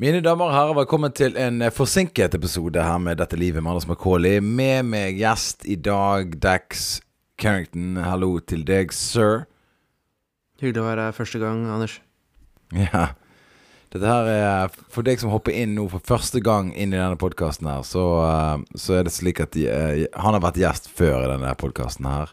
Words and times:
Mine 0.00 0.22
damer 0.24 0.48
og 0.48 0.54
herrer, 0.54 0.76
velkommen 0.78 1.12
til 1.12 1.34
en 1.36 1.58
eh, 1.60 1.72
forsinket 1.76 2.32
episode 2.32 2.80
her 2.80 3.00
med 3.04 3.18
Dette 3.20 3.36
livet 3.36 3.60
med 3.60 3.74
Anders 3.74 3.84
Macauley. 3.84 4.38
Med 4.40 4.86
meg 4.88 5.18
gjest 5.20 5.66
i 5.68 5.74
dag, 5.76 6.30
Dax 6.40 7.02
Carrington. 7.36 7.98
Hallo 8.00 8.30
til 8.40 8.62
deg, 8.64 8.94
sir. 8.96 9.42
Hyggelig 10.62 10.80
å 10.80 10.86
være 10.86 11.04
her 11.04 11.18
første 11.18 11.42
gang, 11.42 11.66
Anders. 11.68 11.98
Ja. 12.72 13.10
Dette 13.92 14.08
her 14.08 14.30
er 14.32 14.72
For 14.88 15.04
deg 15.04 15.20
som 15.20 15.34
hopper 15.34 15.52
inn 15.52 15.76
nå 15.76 15.84
for 15.92 16.00
første 16.14 16.40
gang 16.40 16.72
inn 16.72 16.94
i 16.94 16.96
denne 16.96 17.20
podkasten 17.20 17.68
her, 17.68 17.84
så, 17.84 18.06
eh, 18.24 18.64
så 18.80 18.96
er 18.96 19.04
det 19.04 19.12
slik 19.12 19.44
at 19.44 19.52
de, 19.52 19.68
eh, 19.68 20.06
han 20.16 20.32
har 20.32 20.46
vært 20.48 20.64
gjest 20.64 20.88
før 20.88 21.26
i 21.26 21.32
denne 21.34 21.52
podkasten 21.60 22.08
her. 22.08 22.32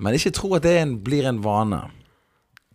Men 0.00 0.16
ikke 0.16 0.32
tro 0.32 0.54
at 0.56 0.64
det 0.64 0.78
en, 0.80 0.96
blir 1.04 1.28
en 1.28 1.44
vane. 1.44 1.84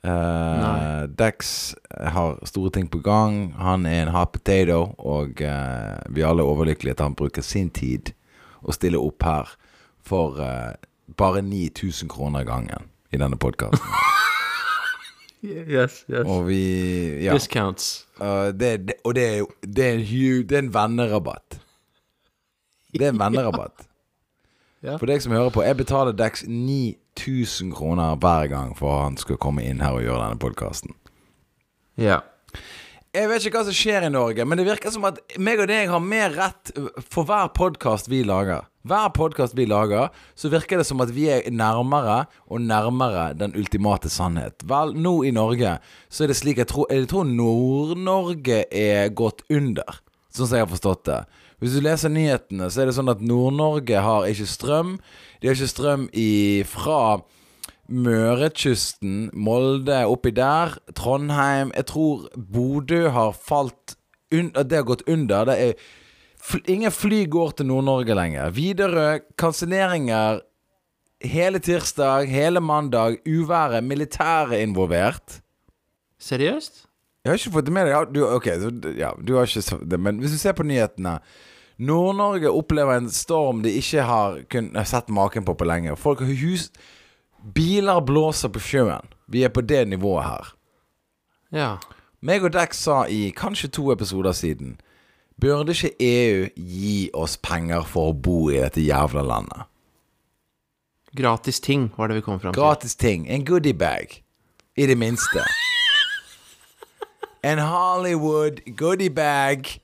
Uh, 0.01 1.05
Dex 1.13 1.75
har 1.91 2.39
store 2.45 2.71
ting 2.73 2.89
på 2.89 2.99
gang. 3.05 3.53
Han 3.53 3.85
er 3.85 4.01
en 4.03 4.13
hot 4.15 4.31
potato, 4.33 4.95
og 4.97 5.41
uh, 5.45 5.97
vi 6.09 6.23
er 6.23 6.29
alle 6.29 6.45
overlykkelige 6.45 6.97
at 6.97 7.03
han 7.05 7.17
bruker 7.17 7.45
sin 7.45 7.69
tid 7.69 8.13
å 8.65 8.73
stille 8.73 8.97
opp 8.97 9.21
her 9.25 9.51
for 10.01 10.41
uh, 10.41 10.73
bare 11.17 11.43
9000 11.45 12.09
kroner 12.09 12.47
gangen 12.49 12.89
i 13.13 13.21
denne 13.21 13.37
podkasten. 13.37 13.93
yes, 15.45 16.01
yes. 16.09 16.25
Og 16.25 16.47
vi 16.49 16.63
ja. 17.21 17.37
Discounts. 17.37 18.07
Det, 18.17 18.73
det, 18.87 18.97
og 19.05 19.15
det 19.17 19.27
er, 19.27 19.45
det, 19.61 19.85
er 19.85 20.01
en, 20.01 20.43
det 20.49 20.57
er 20.57 20.65
en 20.65 20.73
vennerabatt. 20.73 21.61
Det 22.93 23.05
er 23.05 23.13
en 23.13 23.21
vennerabatt. 23.21 23.90
Ja. 24.81 24.97
For 24.97 25.05
deg 25.05 25.21
som 25.21 25.35
hører 25.35 25.53
på, 25.53 25.61
jeg 25.65 25.77
betaler 25.77 26.15
Dex 26.17 26.43
9000 26.47 27.69
kroner 27.77 28.17
hver 28.17 28.49
gang 28.49 28.73
for 28.77 29.03
han 29.03 29.17
skal 29.21 29.37
komme 29.41 29.65
inn 29.65 29.83
her 29.83 29.99
og 29.99 30.05
gjøre 30.05 30.23
denne 30.25 30.41
podkasten. 30.41 30.95
Ja. 32.01 32.23
Jeg 33.11 33.27
vet 33.27 33.43
ikke 33.43 33.59
hva 33.59 33.67
som 33.67 33.75
skjer 33.75 34.05
i 34.07 34.09
Norge, 34.13 34.45
men 34.47 34.55
det 34.55 34.63
virker 34.65 34.93
som 34.93 35.03
at 35.03 35.17
meg 35.35 35.59
og 35.59 35.67
deg 35.67 35.89
har 35.91 35.99
mer 35.99 36.31
rett 36.31 36.71
for 37.11 37.27
hver 37.27 37.51
podkast 37.51 38.07
vi 38.07 38.21
lager. 38.23 38.63
Hver 38.87 39.11
podkast 39.13 39.53
vi 39.59 39.67
lager, 39.67 40.09
så 40.33 40.49
virker 40.49 40.79
det 40.79 40.87
som 40.87 41.03
at 41.03 41.11
vi 41.13 41.27
er 41.29 41.43
nærmere 41.51 42.23
og 42.47 42.63
nærmere 42.63 43.33
den 43.37 43.51
ultimate 43.59 44.09
sannhet. 44.09 44.63
Vel, 44.65 44.95
nå 44.95 45.11
i 45.27 45.33
Norge 45.35 45.75
så 46.07 46.23
er 46.23 46.31
det 46.31 46.39
slik 46.39 46.63
jeg 46.63 46.71
tror, 46.71 46.87
jeg 46.89 47.11
tror 47.11 47.27
Nord-Norge 47.27 48.63
er 48.71 49.11
gått 49.13 49.43
under, 49.51 50.01
sånn 50.31 50.47
som 50.47 50.57
jeg 50.57 50.65
har 50.65 50.71
forstått 50.71 51.05
det. 51.11 51.19
Hvis 51.61 51.75
du 51.77 51.83
leser 51.85 52.09
nyhetene, 52.09 52.71
så 52.73 52.81
er 52.81 52.89
det 52.89 52.95
sånn 52.97 53.11
at 53.13 53.21
Nord-Norge 53.21 54.01
har 54.01 54.25
ikke 54.25 54.49
strøm. 54.49 54.95
De 55.41 55.49
har 55.49 55.57
ikke 55.57 55.69
strøm 55.69 56.07
i, 56.17 56.63
fra 56.65 57.21
Mørekysten, 57.91 59.29
Molde, 59.37 59.99
oppi 60.09 60.33
der. 60.33 60.77
Trondheim. 60.97 61.73
Jeg 61.77 61.89
tror 61.91 62.29
Bodø 62.35 63.09
har 63.13 63.35
falt 63.37 63.97
Det 64.31 64.77
har 64.77 64.87
gått 64.87 65.03
under. 65.11 65.45
Det 65.45 65.57
er 65.59 65.73
Ingen 66.71 66.89
fly 66.89 67.27
går 67.29 67.51
til 67.59 67.67
Nord-Norge 67.69 68.15
lenger. 68.17 68.49
Widerøe, 68.55 69.19
kanselleringer 69.37 70.39
hele 71.21 71.59
tirsdag, 71.61 72.25
hele 72.25 72.59
mandag. 72.59 73.19
Uværet, 73.29 73.83
militæret 73.83 74.63
involvert. 74.63 75.41
Seriøst? 76.17 76.87
Jeg 77.21 77.29
har 77.29 77.37
ikke 77.37 77.53
fått 77.53 77.67
det 77.69 77.73
med 77.75 77.85
deg. 77.85 78.15
Du, 78.15 78.23
ok, 78.25 78.47
ja, 78.97 79.11
du 79.21 79.35
har 79.37 79.45
ikke 79.45 79.85
det, 79.85 79.99
Men 79.99 80.17
hvis 80.17 80.33
du 80.33 80.39
ser 80.41 80.57
på 80.57 80.65
nyhetene 80.65 81.19
Nord-Norge 81.81 82.49
opplever 82.53 82.99
en 82.99 83.09
storm 83.09 83.63
de 83.65 83.71
ikke 83.73 84.03
har 84.05 84.41
kunnet 84.53 84.87
sett 84.87 85.09
maken 85.09 85.45
på 85.47 85.55
på 85.57 85.65
lenge. 85.65 85.95
Folk 85.97 86.21
har 86.21 86.29
hus 86.29 86.69
Biler 87.41 87.99
blåser 88.05 88.51
på 88.53 88.61
sjøen. 88.61 89.07
Vi 89.25 89.41
er 89.43 89.49
på 89.49 89.63
det 89.65 89.87
nivået 89.89 90.27
her. 90.27 90.51
Ja. 91.51 91.71
Meg 92.21 92.45
og 92.45 92.53
Dex 92.53 92.83
sa 92.85 93.07
i 93.09 93.31
kanskje 93.33 93.71
to 93.73 93.89
episoder 93.91 94.31
siden 94.37 94.77
Burde 95.41 95.73
ikke 95.73 95.95
EU 96.05 96.45
gi 96.55 97.09
oss 97.17 97.33
penger 97.41 97.81
for 97.89 98.11
å 98.11 98.13
bo 98.13 98.51
i 98.51 98.59
dette 98.61 98.83
jævla 98.83 99.23
landet? 99.25 99.65
Gratis 101.17 101.59
ting 101.59 101.89
var 101.97 102.11
det 102.11 102.19
vi 102.19 102.25
kom 102.27 102.37
fram 102.39 102.53
til. 102.53 102.61
Gratis 102.61 102.95
ting. 102.95 103.25
En 103.25 103.45
goodiebag. 103.45 104.21
I 104.77 104.85
det 104.85 104.97
minste. 104.97 105.41
En 107.43 107.57
Hollywood 107.57 108.61
goodiebag 108.77 109.81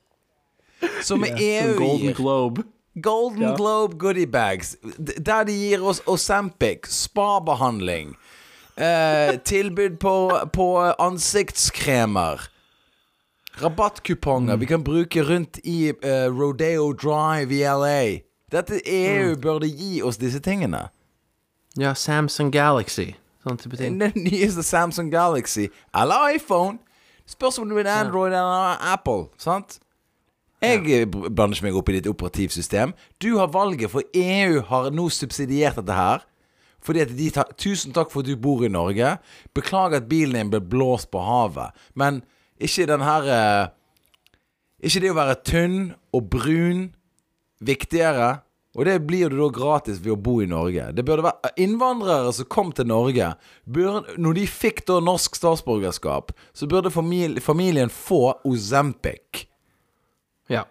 som 1.04 1.26
yeah, 1.26 1.40
EU 1.40 1.72
gir. 1.72 1.78
Golden 1.78 2.14
Globe. 2.14 2.64
Golden 3.02 3.42
ja. 3.42 3.56
Globe 3.56 3.98
goodiebags. 3.98 4.76
Der 4.98 5.44
de 5.44 5.52
gir 5.52 5.84
oss 5.84 6.02
Osempic, 6.06 6.88
spabehandling, 6.90 8.16
eh, 8.76 9.38
tilbud 9.52 10.00
på, 10.00 10.40
på 10.54 10.94
ansiktskremer. 11.00 12.50
Rabattkuponger 13.62 14.54
mm. 14.54 14.60
vi 14.60 14.66
kan 14.66 14.84
bruke 14.84 15.24
rundt 15.24 15.60
i 15.64 15.90
uh, 15.90 16.40
Rodeo 16.42 16.94
Drive 16.94 17.54
i 17.54 17.64
LA. 17.64 18.20
Dette 18.52 18.82
EU 18.86 19.36
mm. 19.36 19.42
burde 19.42 19.68
gi 19.68 20.02
oss 20.02 20.18
disse 20.18 20.40
tingene. 20.40 20.88
Ja, 21.78 21.94
Samsung 21.94 22.52
Galaxy. 22.54 23.14
Sånn 23.46 23.58
type 23.62 23.78
ting. 23.78 23.98
Den 24.02 24.14
nyeste 24.16 24.64
Samsung 24.64 25.12
Galaxy 25.14 25.68
eller 25.94 26.38
iPhone. 26.38 26.78
Spørs 27.28 27.59
om 27.59 27.70
du 27.70 27.76
vil 27.76 27.88
Android 27.88 28.34
ja. 28.34 28.42
eller 28.42 28.94
Apple. 28.94 29.28
Sant? 29.38 29.80
Jeg 30.63 30.88
ja. 30.90 31.06
blander 31.06 31.53
ikke 31.53 31.68
meg 31.68 31.78
opp 31.78 31.91
i 31.91 31.97
ditt 32.00 32.09
operativsystem. 32.09 32.95
Du 33.22 33.35
har 33.38 33.51
valget, 33.53 33.91
for 33.94 34.06
EU 34.18 34.63
har 34.69 34.90
nå 34.95 35.09
subsidiert 35.13 35.78
dette 35.78 35.97
her. 35.97 36.25
Fordi 36.84 37.03
at 37.03 37.13
de 37.18 37.29
tar 37.34 37.51
Tusen 37.59 37.94
takk 37.94 38.12
for 38.13 38.23
at 38.23 38.29
du 38.29 38.38
bor 38.40 38.63
i 38.66 38.72
Norge. 38.72 39.17
Beklager 39.57 40.01
at 40.01 40.09
bilen 40.09 40.38
din 40.38 40.51
ble 40.53 40.62
blåst 40.62 41.12
på 41.13 41.22
havet. 41.22 41.75
Men 41.97 42.23
ikke 42.57 42.88
den 42.90 43.06
her 43.06 43.29
eh, 43.29 43.69
Ikke 44.81 45.01
det 45.01 45.13
å 45.13 45.17
være 45.17 45.40
tynn 45.46 45.79
og 46.13 46.29
brun 46.34 46.84
viktigere? 47.66 48.38
Og 48.78 48.85
det 48.85 49.00
blir 49.09 49.34
det 49.34 49.40
da 49.40 49.47
gratis 49.50 49.97
ved 50.03 50.13
å 50.13 50.22
bo 50.22 50.35
i 50.44 50.50
Norge. 50.50 50.91
Det 50.94 51.01
burde 51.06 51.25
være 51.25 51.50
Innvandrere 51.66 52.29
som 52.38 52.46
kom 52.46 52.69
til 52.78 52.85
Norge, 52.85 53.31
burde, 53.66 54.13
når 54.22 54.38
de 54.38 54.44
fikk 54.46 54.84
da 54.85 55.00
norsk 55.01 55.34
statsborgerskap, 55.40 56.29
så 56.53 56.69
burde 56.69 56.94
familien 56.94 57.90
få 57.90 58.22
Ozempic. 58.46 59.47
Ja. 60.50 60.63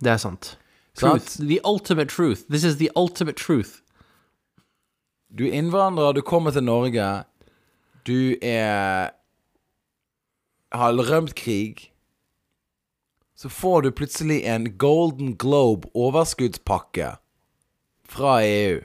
Det 0.00 0.12
er 0.14 0.20
sant. 0.22 0.56
Truth. 0.94 1.38
The 1.38 1.60
ultimate 1.64 2.10
truth. 2.10 2.42
This 2.48 2.64
is 2.64 2.76
the 2.76 2.90
ultimate 2.96 3.38
truth. 3.38 3.80
Du 5.30 5.46
er 5.46 5.54
innvandrer, 5.54 6.12
du 6.12 6.22
kommer 6.26 6.50
til 6.50 6.64
Norge. 6.64 7.24
Du 8.06 8.36
er 8.42 9.10
Har 10.72 10.94
rømt 10.94 11.34
krig. 11.34 11.90
Så 13.34 13.48
får 13.48 13.82
du 13.82 13.90
plutselig 13.90 14.44
en 14.44 14.78
Golden 14.78 15.36
Globe 15.36 15.88
overskuddspakke 15.94 17.16
fra 18.04 18.40
EU. 18.44 18.80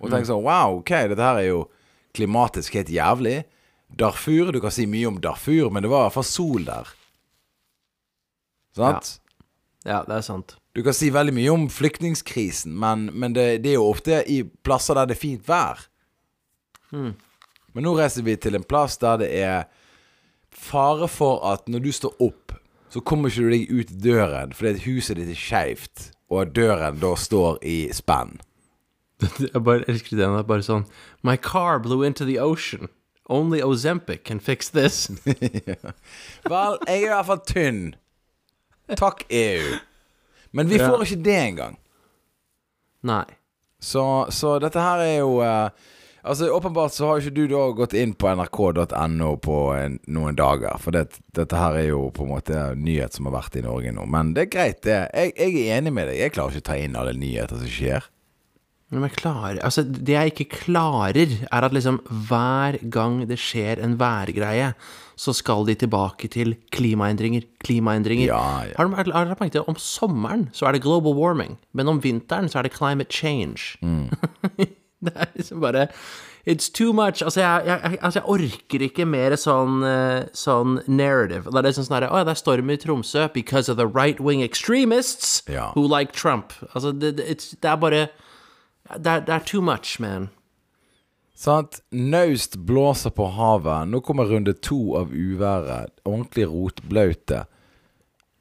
Og 0.00 0.08
tenker 0.08 0.30
sånn 0.30 0.46
Wow, 0.46 0.80
OK, 0.80 0.90
dette 1.10 1.22
her 1.22 1.38
er 1.42 1.48
jo 1.50 1.60
klimatisk 2.16 2.78
helt 2.78 2.90
jævlig. 2.90 3.42
Darfur 3.90 4.52
Du 4.54 4.60
kan 4.62 4.72
si 4.72 4.86
mye 4.86 5.10
om 5.10 5.20
Darfur, 5.20 5.70
men 5.70 5.84
det 5.84 5.90
var 5.90 6.06
i 6.06 6.08
hvert 6.08 6.16
fall 6.16 6.28
sol 6.30 6.64
der. 6.66 6.88
Sant? 8.76 9.16
Ja. 9.84 9.90
ja. 9.90 10.00
det 10.08 10.18
er 10.20 10.26
sant. 10.26 10.56
Du 10.76 10.82
kan 10.86 10.94
si 10.94 11.10
veldig 11.10 11.34
mye 11.34 11.50
om 11.52 11.66
flyktningkrisen, 11.72 12.76
men, 12.78 13.08
men 13.12 13.34
det, 13.34 13.62
det, 13.64 13.72
er 13.72 13.80
jo 13.80 13.88
ofte 13.90 14.22
i 14.30 14.42
plasser 14.64 14.98
der 14.98 15.10
det 15.10 15.16
er 15.16 15.22
fint 15.24 15.48
vær. 15.48 15.82
Hmm. 16.90 17.14
Men 17.74 17.86
nå 17.86 17.94
reiser 17.98 18.26
vi 18.26 18.36
til 18.38 18.58
en 18.58 18.66
plass 18.66 18.98
der 19.02 19.20
det 19.22 19.30
er 19.40 19.66
fare 20.50 21.08
for 21.10 21.42
at 21.46 21.68
når 21.70 21.84
du 21.84 21.90
står 21.94 22.22
opp, 22.22 22.54
så 22.90 23.02
kommer 23.06 23.30
ikke 23.30 23.46
du 23.46 23.52
deg 23.54 23.70
ut 23.70 23.90
døren 24.02 24.54
fordi 24.54 24.82
huset 24.88 25.18
ditt 25.18 25.30
er 25.30 25.38
skeivt, 25.38 26.08
og 26.30 26.54
døren 26.54 26.98
da 27.02 27.14
står 27.18 27.60
i 27.66 27.78
spenn. 27.94 28.38
Jeg 29.52 29.62
bare 29.62 29.84
elsker 29.90 30.16
den. 30.16 30.34
Det 30.34 30.42
er 30.42 30.48
bare 30.48 30.64
sånn 30.64 30.86
My 31.26 31.36
car 31.36 31.78
blew 31.82 32.02
into 32.06 32.24
the 32.24 32.38
ocean. 32.40 32.88
Only 33.30 33.60
Ozempic 33.62 34.24
can 34.24 34.40
fix 34.40 34.70
this. 34.70 35.06
Vel, 36.50 36.78
jeg 36.88 36.96
er 36.96 37.04
i 37.04 37.10
hvert 37.12 37.28
fall 37.28 37.42
tynn. 37.46 37.82
Takk, 38.98 39.24
EU. 39.28 39.76
Men 40.56 40.70
vi 40.70 40.80
får 40.80 41.04
ikke 41.06 41.22
det 41.22 41.38
engang. 41.38 41.78
Nei. 43.06 43.24
Så, 43.80 44.02
så 44.34 44.58
dette 44.60 44.82
her 44.82 45.00
er 45.00 45.14
jo 45.22 45.38
uh, 45.40 45.70
Altså 46.20 46.50
Åpenbart 46.52 46.92
så 46.92 47.06
har 47.08 47.22
ikke 47.22 47.32
du 47.32 47.46
da 47.48 47.62
gått 47.72 47.94
inn 47.96 48.10
på 48.12 48.28
nrk.no 48.28 49.30
på 49.40 49.58
en, 49.72 49.94
noen 50.12 50.36
dager. 50.36 50.76
For 50.82 50.92
det, 50.92 51.16
dette 51.36 51.56
her 51.56 51.78
er 51.80 51.86
jo 51.94 52.10
på 52.12 52.26
en 52.26 52.32
måte 52.34 52.64
nyhet 52.76 53.16
som 53.16 53.30
har 53.30 53.38
vært 53.38 53.56
i 53.56 53.64
Norge 53.64 53.94
nå. 53.96 54.04
Men 54.04 54.34
det 54.36 54.44
er 54.44 54.50
greit, 54.52 54.82
det. 54.84 54.98
Jeg, 55.16 55.32
jeg 55.38 55.54
er 55.62 55.78
enig 55.78 55.94
med 55.96 56.10
deg. 56.10 56.18
Jeg 56.20 56.34
klarer 56.36 56.52
ikke 56.52 56.66
å 56.66 56.68
ta 56.68 56.76
inn 56.76 56.98
alle 57.00 57.16
nyheter 57.16 57.62
som 57.62 57.72
skjer. 57.72 58.10
Klarer 58.90 59.60
Altså, 59.62 59.84
det 59.86 60.16
jeg 60.16 60.32
ikke 60.32 60.48
klarer, 60.64 61.36
er 61.46 61.62
at 61.64 61.72
liksom 61.72 62.00
hver 62.28 62.78
gang 62.90 63.20
det 63.28 63.38
skjer 63.38 63.78
en 63.84 63.94
værgreie, 64.00 64.72
så 65.20 65.34
skal 65.36 65.66
de 65.68 65.74
tilbake 65.78 66.28
til 66.32 66.56
klimaendringer, 66.72 67.44
klimaendringer. 67.62 68.26
Ja, 68.26 68.64
ja. 68.66 68.74
Har 68.76 68.88
du 68.88 69.12
lagt 69.12 69.40
merke 69.40 69.52
til 69.52 69.68
om 69.68 69.76
sommeren 69.78 70.48
så 70.52 70.66
er 70.66 70.72
det 70.72 70.82
global 70.82 71.14
warming, 71.14 71.58
men 71.72 71.88
om 71.88 72.00
vinteren 72.02 72.48
så 72.48 72.58
er 72.58 72.62
det 72.66 72.74
climate 72.74 73.12
change. 73.12 73.76
Mm. 73.82 74.10
det 75.04 75.14
er 75.14 75.30
liksom 75.36 75.60
bare 75.60 75.86
It's 76.48 76.70
too 76.72 76.92
much. 76.92 77.22
Altså, 77.22 77.40
jeg, 77.40 77.62
jeg, 77.66 77.98
altså, 78.02 78.18
jeg 78.18 78.28
orker 78.32 78.84
ikke 78.86 79.04
mer 79.04 79.34
sånn, 79.36 79.82
eh, 79.84 80.22
sånn 80.32 80.78
narrative. 80.88 81.50
Det 81.52 81.60
er 81.60 81.66
liksom 81.68 81.84
sånn 81.84 81.98
herre 81.98 82.08
Å 82.08 82.22
ja, 82.22 82.24
det 82.24 82.32
er 82.32 82.40
storm 82.40 82.72
i 82.72 82.78
Tromsø 82.80 83.26
because 83.34 83.68
of 83.68 83.76
the 83.76 83.86
right 83.86 84.18
wing 84.24 84.40
extremists 84.42 85.42
Ja. 85.52 85.68
who 85.76 85.84
like 85.84 86.16
Trump. 86.16 86.56
Altså, 86.72 86.94
det, 86.96 87.18
det, 87.18 87.28
it's, 87.28 87.52
det 87.60 87.68
er 87.68 87.76
bare 87.76 88.08
det 88.98 89.06
er, 89.06 89.24
det 89.26 89.34
er 89.34 89.46
too 89.46 89.62
much, 89.62 89.98
man. 90.00 90.28
Sant? 91.40 91.80
Naust 91.90 92.58
blåser 92.68 93.14
på 93.16 93.28
havet. 93.32 93.88
Nå 93.88 94.02
kommer 94.04 94.28
runde 94.28 94.52
to 94.60 94.96
av 94.98 95.14
uværet. 95.14 95.94
Ordentlig 96.04 96.46
rotblaute. 96.50 97.44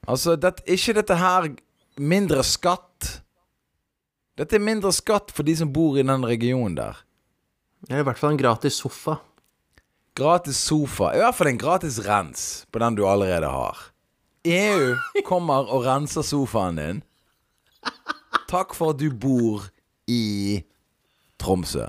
Altså, 0.10 0.36
det, 0.36 0.58
ikke 0.68 0.98
dette 0.98 1.16
her 1.20 1.48
mindre 2.00 2.44
skatt. 2.44 3.22
Dette 4.40 4.58
er 4.58 4.64
mindre 4.64 4.92
skatt 4.96 5.32
for 5.36 5.48
de 5.48 5.56
som 5.60 5.72
bor 5.72 6.00
i 6.00 6.04
den 6.04 6.26
regionen 6.28 6.76
der. 6.80 7.00
Det 7.88 7.96
er 7.96 8.04
i 8.04 8.08
hvert 8.08 8.20
fall 8.20 8.36
en 8.36 8.42
gratis 8.42 8.82
sofa. 8.82 9.20
Gratis 10.20 10.60
sofa. 10.60 11.14
I 11.16 11.24
hvert 11.24 11.38
fall 11.38 11.54
en 11.54 11.62
gratis 11.62 12.02
rens 12.04 12.46
på 12.72 12.84
den 12.84 13.00
du 13.00 13.06
allerede 13.08 13.48
har. 13.48 13.80
EU 14.44 15.24
kommer 15.28 15.72
og 15.72 15.86
renser 15.88 16.24
sofaen 16.24 16.80
din. 16.80 17.04
Takk 18.50 18.76
for 18.76 18.92
at 18.92 19.00
du 19.00 19.12
bor 19.14 19.64
i 19.64 19.79
Tromsø. 21.40 21.88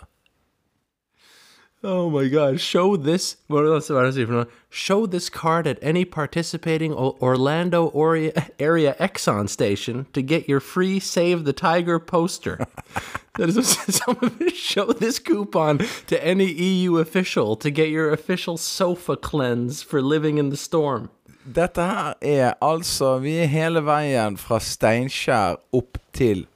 Oh 1.82 2.10
my 2.10 2.28
god, 2.28 2.60
show 2.60 2.94
this 2.94 3.38
Hva 3.48 3.60
er 3.60 3.78
det 3.80 3.88
han 3.88 4.12
sier 4.12 4.26
for 4.28 4.36
noe? 4.36 4.46
Show 4.68 5.06
this 5.06 5.30
card 5.30 5.66
at 5.66 5.78
any 5.80 6.04
participating 6.04 6.92
Orlando 6.92 7.88
area, 7.94 8.50
area 8.60 8.94
Exxon 9.00 9.48
station 9.48 10.04
to 10.12 10.20
get 10.20 10.46
your 10.46 10.60
free 10.60 11.00
Save 11.00 11.46
the 11.46 11.54
Tiger 11.54 11.98
poster. 11.98 12.58
that 13.38 13.48
is 13.48 13.56
er 13.56 13.62
liksom 13.62 13.92
som 13.92 14.48
Show 14.54 14.92
this 14.92 15.18
coupon 15.18 15.78
to 16.06 16.22
any 16.22 16.52
EU 16.52 16.98
official 16.98 17.56
to 17.56 17.70
get 17.70 17.88
your 17.88 18.12
official 18.12 18.58
sofa 18.58 19.16
cleanse 19.16 19.82
for 19.82 20.02
living 20.02 20.36
in 20.36 20.50
the 20.50 20.58
storm. 20.58 21.08
Dette 21.46 21.80
her 21.80 22.14
er 22.20 22.52
altså 22.60 23.18
Vi 23.18 23.38
er 23.38 23.46
hele 23.46 23.80
veien 23.80 24.36
fra 24.36 24.60
Steinkjer 24.60 25.56
opp 25.72 25.96
til 26.12 26.46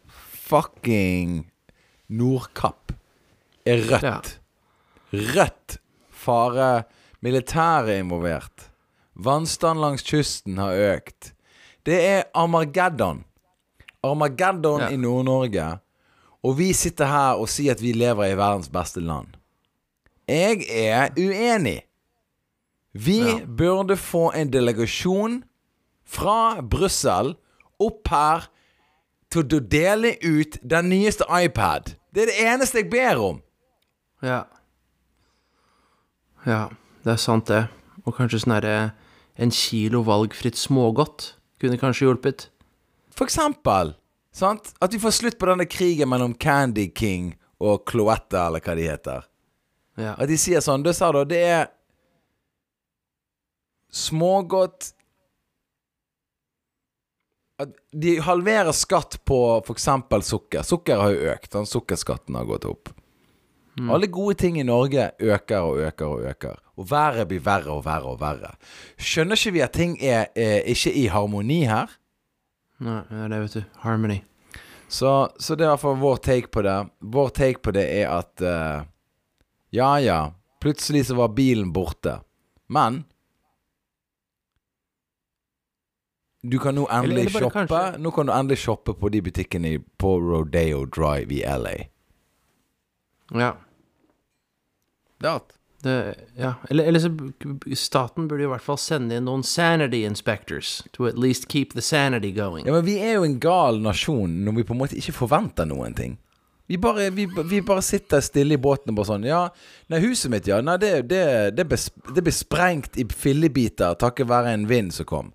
fucking 0.44 1.53
Nordkapp. 2.08 2.92
Er 3.66 3.80
rødt. 3.90 4.40
Rødt. 5.12 5.78
Fare. 6.10 6.82
Militæret 7.24 7.88
er 7.94 8.02
involvert. 8.02 8.70
Vannstand 9.14 9.78
langs 9.80 10.02
kysten 10.02 10.58
har 10.58 10.74
økt. 10.96 11.32
Det 11.86 11.96
er 12.00 12.22
Armageddon. 12.34 13.24
Armageddon 14.04 14.80
Ja. 14.80 14.88
i 14.92 14.96
Nord-Norge. 14.96 15.78
Og 16.44 16.58
vi 16.58 16.72
sitter 16.72 17.06
her 17.06 17.38
og 17.40 17.48
sier 17.48 17.72
at 17.72 17.80
vi 17.82 17.92
lever 17.92 18.24
i 18.32 18.36
verdens 18.36 18.68
beste 18.68 19.00
land. 19.00 19.26
Jeg 20.28 20.64
er 20.68 21.08
uenig. 21.16 21.82
Vi 22.92 23.18
Ja. 23.20 23.38
burde 23.46 23.96
få 23.96 24.30
en 24.34 24.50
delegasjon 24.52 25.42
fra 26.04 26.60
Brussel 26.60 27.34
opp 27.80 28.08
her 28.08 28.48
til 29.42 29.58
å 29.58 29.68
dele 29.74 30.14
ut 30.22 30.58
den 30.62 30.90
nyeste 30.92 31.26
iPad. 31.26 31.96
Det 32.14 32.22
er 32.22 32.30
det 32.30 32.46
eneste 32.46 32.82
jeg 32.82 32.90
ber 32.92 33.18
om. 33.18 33.40
Ja. 34.22 34.44
Ja, 36.46 36.68
det 37.02 37.16
er 37.16 37.20
sant 37.20 37.50
det. 37.50 37.64
Og 38.04 38.14
kanskje 38.16 38.42
sånn 38.42 38.58
herre 38.58 38.92
En 39.34 39.50
kilo 39.50 40.04
valgfritt 40.06 40.54
smågodt 40.54 41.32
kunne 41.58 41.78
kanskje 41.80 42.06
hjulpet. 42.06 42.44
For 43.10 43.26
eksempel. 43.26 43.96
Sant? 44.30 44.70
At 44.78 44.94
vi 44.94 45.00
får 45.02 45.14
slutt 45.16 45.38
på 45.40 45.48
denne 45.50 45.66
krigen 45.66 46.10
mellom 46.12 46.36
Candy 46.38 46.86
King 46.94 47.32
og 47.58 47.82
Cloetta, 47.90 48.44
eller 48.46 48.62
hva 48.62 48.76
de 48.78 48.86
heter. 48.86 49.26
Ja. 49.98 50.14
At 50.14 50.30
de 50.30 50.38
sier 50.38 50.62
sånn 50.62 50.82
Du 50.86 50.92
sa 50.94 51.10
da, 51.14 51.24
det 51.26 51.40
er 51.42 51.66
smågodt 53.94 54.92
de 57.92 58.18
halverer 58.24 58.72
skatt 58.76 59.20
på 59.24 59.38
f.eks. 59.64 59.88
sukker. 60.28 60.62
Sukker 60.62 61.00
har 61.00 61.14
jo 61.14 61.32
økt. 61.34 61.50
Den 61.52 61.66
sukkerskatten 61.68 62.38
har 62.38 62.46
gått 62.48 62.68
opp. 62.68 62.92
Alle 63.90 64.06
gode 64.06 64.36
ting 64.38 64.60
i 64.60 64.66
Norge 64.66 65.10
øker 65.18 65.66
og 65.66 65.80
øker 65.82 66.06
og 66.06 66.26
øker. 66.30 66.60
Og 66.78 66.90
været 66.90 67.28
blir 67.28 67.42
verre 67.42 67.74
og 67.74 67.84
verre 67.86 68.12
og 68.14 68.20
verre. 68.20 68.52
Skjønner 68.98 69.38
ikke 69.38 69.54
vi 69.56 69.62
at 69.64 69.74
ting 69.74 69.96
er, 69.98 70.28
er 70.36 70.62
ikke 70.70 70.92
i 70.94 71.06
harmoni 71.10 71.64
her? 71.66 71.90
Nei, 72.84 73.00
det 73.10 73.24
er 73.34 73.42
vet 73.42 73.56
du. 73.58 73.64
Harmony. 73.82 74.20
Så, 74.88 75.10
så 75.38 75.56
det 75.56 75.64
er 75.64 75.72
i 75.72 75.74
hvert 75.74 75.82
fall 75.82 75.98
vår 75.98 76.22
take 76.22 76.52
på 76.54 76.62
det. 76.66 76.76
Vår 77.00 77.34
take 77.34 77.62
på 77.62 77.74
det 77.74 77.84
er 78.02 78.10
at 78.14 78.44
uh, 78.44 78.86
Ja, 79.74 79.96
ja. 79.98 80.20
Plutselig 80.62 81.06
så 81.08 81.18
var 81.18 81.34
bilen 81.34 81.72
borte. 81.74 82.20
Men 82.70 83.02
Du 86.44 86.58
kan 86.60 86.74
nå 86.76 86.84
endelig 86.92 87.30
shoppe. 87.32 87.50
kanskje- 87.54 87.98
Nå 88.04 88.10
kan 88.14 88.26
du 88.26 88.32
endelig 88.32 88.58
shoppe 88.60 88.92
på 89.00 89.08
de 89.10 89.20
butikkene 89.24 89.78
på 89.98 90.14
Rodeo 90.20 90.84
Drive 90.84 91.32
i 91.32 91.42
LA. 91.46 91.76
Ja. 93.34 93.54
Det 95.20 95.26
er 95.28 95.32
alt. 95.38 95.54
Det, 95.84 96.14
ja. 96.40 96.54
Eller, 96.70 96.84
eller 96.84 96.98
så 97.00 97.10
Staten 97.76 98.28
burde 98.28 98.44
i 98.46 98.48
hvert 98.48 98.64
fall 98.64 98.78
sende 98.80 99.18
inn 99.18 99.26
noen 99.28 99.42
sanity 99.44 100.00
inspectors 100.08 100.78
to 100.96 101.04
at 101.06 101.18
least 101.20 101.48
keep 101.52 101.74
the 101.76 101.82
sanity 101.84 102.30
going. 102.32 102.64
Ja, 102.66 102.72
men 102.72 102.84
vi 102.86 102.98
er 103.04 103.18
jo 103.18 103.24
en 103.26 103.38
gal 103.40 103.80
nasjon 103.84 104.38
når 104.46 104.56
vi 104.56 104.64
på 104.64 104.72
en 104.76 104.80
måte 104.80 104.96
ikke 104.96 105.12
forventer 105.18 105.68
noen 105.68 105.94
ting. 105.96 106.16
Vi 106.72 106.78
bare, 106.80 107.10
vi, 107.12 107.26
vi 107.26 107.60
bare 107.60 107.82
sitter 107.84 108.22
stille 108.24 108.56
i 108.56 108.60
båten 108.60 108.94
og 108.94 108.96
bare 108.96 109.10
sånn 109.10 109.26
Ja, 109.28 109.42
nei, 109.92 109.98
huset 110.00 110.30
mitt, 110.32 110.46
ja. 110.48 110.62
Nei, 110.64 110.78
det, 110.80 110.94
det, 111.10 111.20
det, 111.58 111.66
ble, 111.68 111.76
det 112.16 112.24
ble 112.24 112.32
sprengt 112.32 112.96
i 112.96 113.04
fillebiter 113.04 113.92
takket 114.00 114.30
være 114.30 114.54
en 114.56 114.64
vind 114.70 114.94
som 114.96 115.04
kom. 115.10 115.34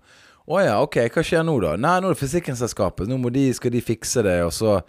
Å 0.50 0.62
ja, 0.64 0.78
ok, 0.82 0.96
hva 1.14 1.22
skjer 1.22 1.44
nå, 1.46 1.54
da? 1.62 1.76
Nei, 1.78 2.00
nå 2.02 2.10
er 2.10 2.16
det 2.16 2.22
forsikringsselskapet. 2.24 3.06
Nå 3.06 3.30
de, 3.30 3.44
skal 3.54 3.70
de 3.70 3.82
fikse 3.84 4.24
det, 4.26 4.40
og 4.42 4.50
så 4.54 4.80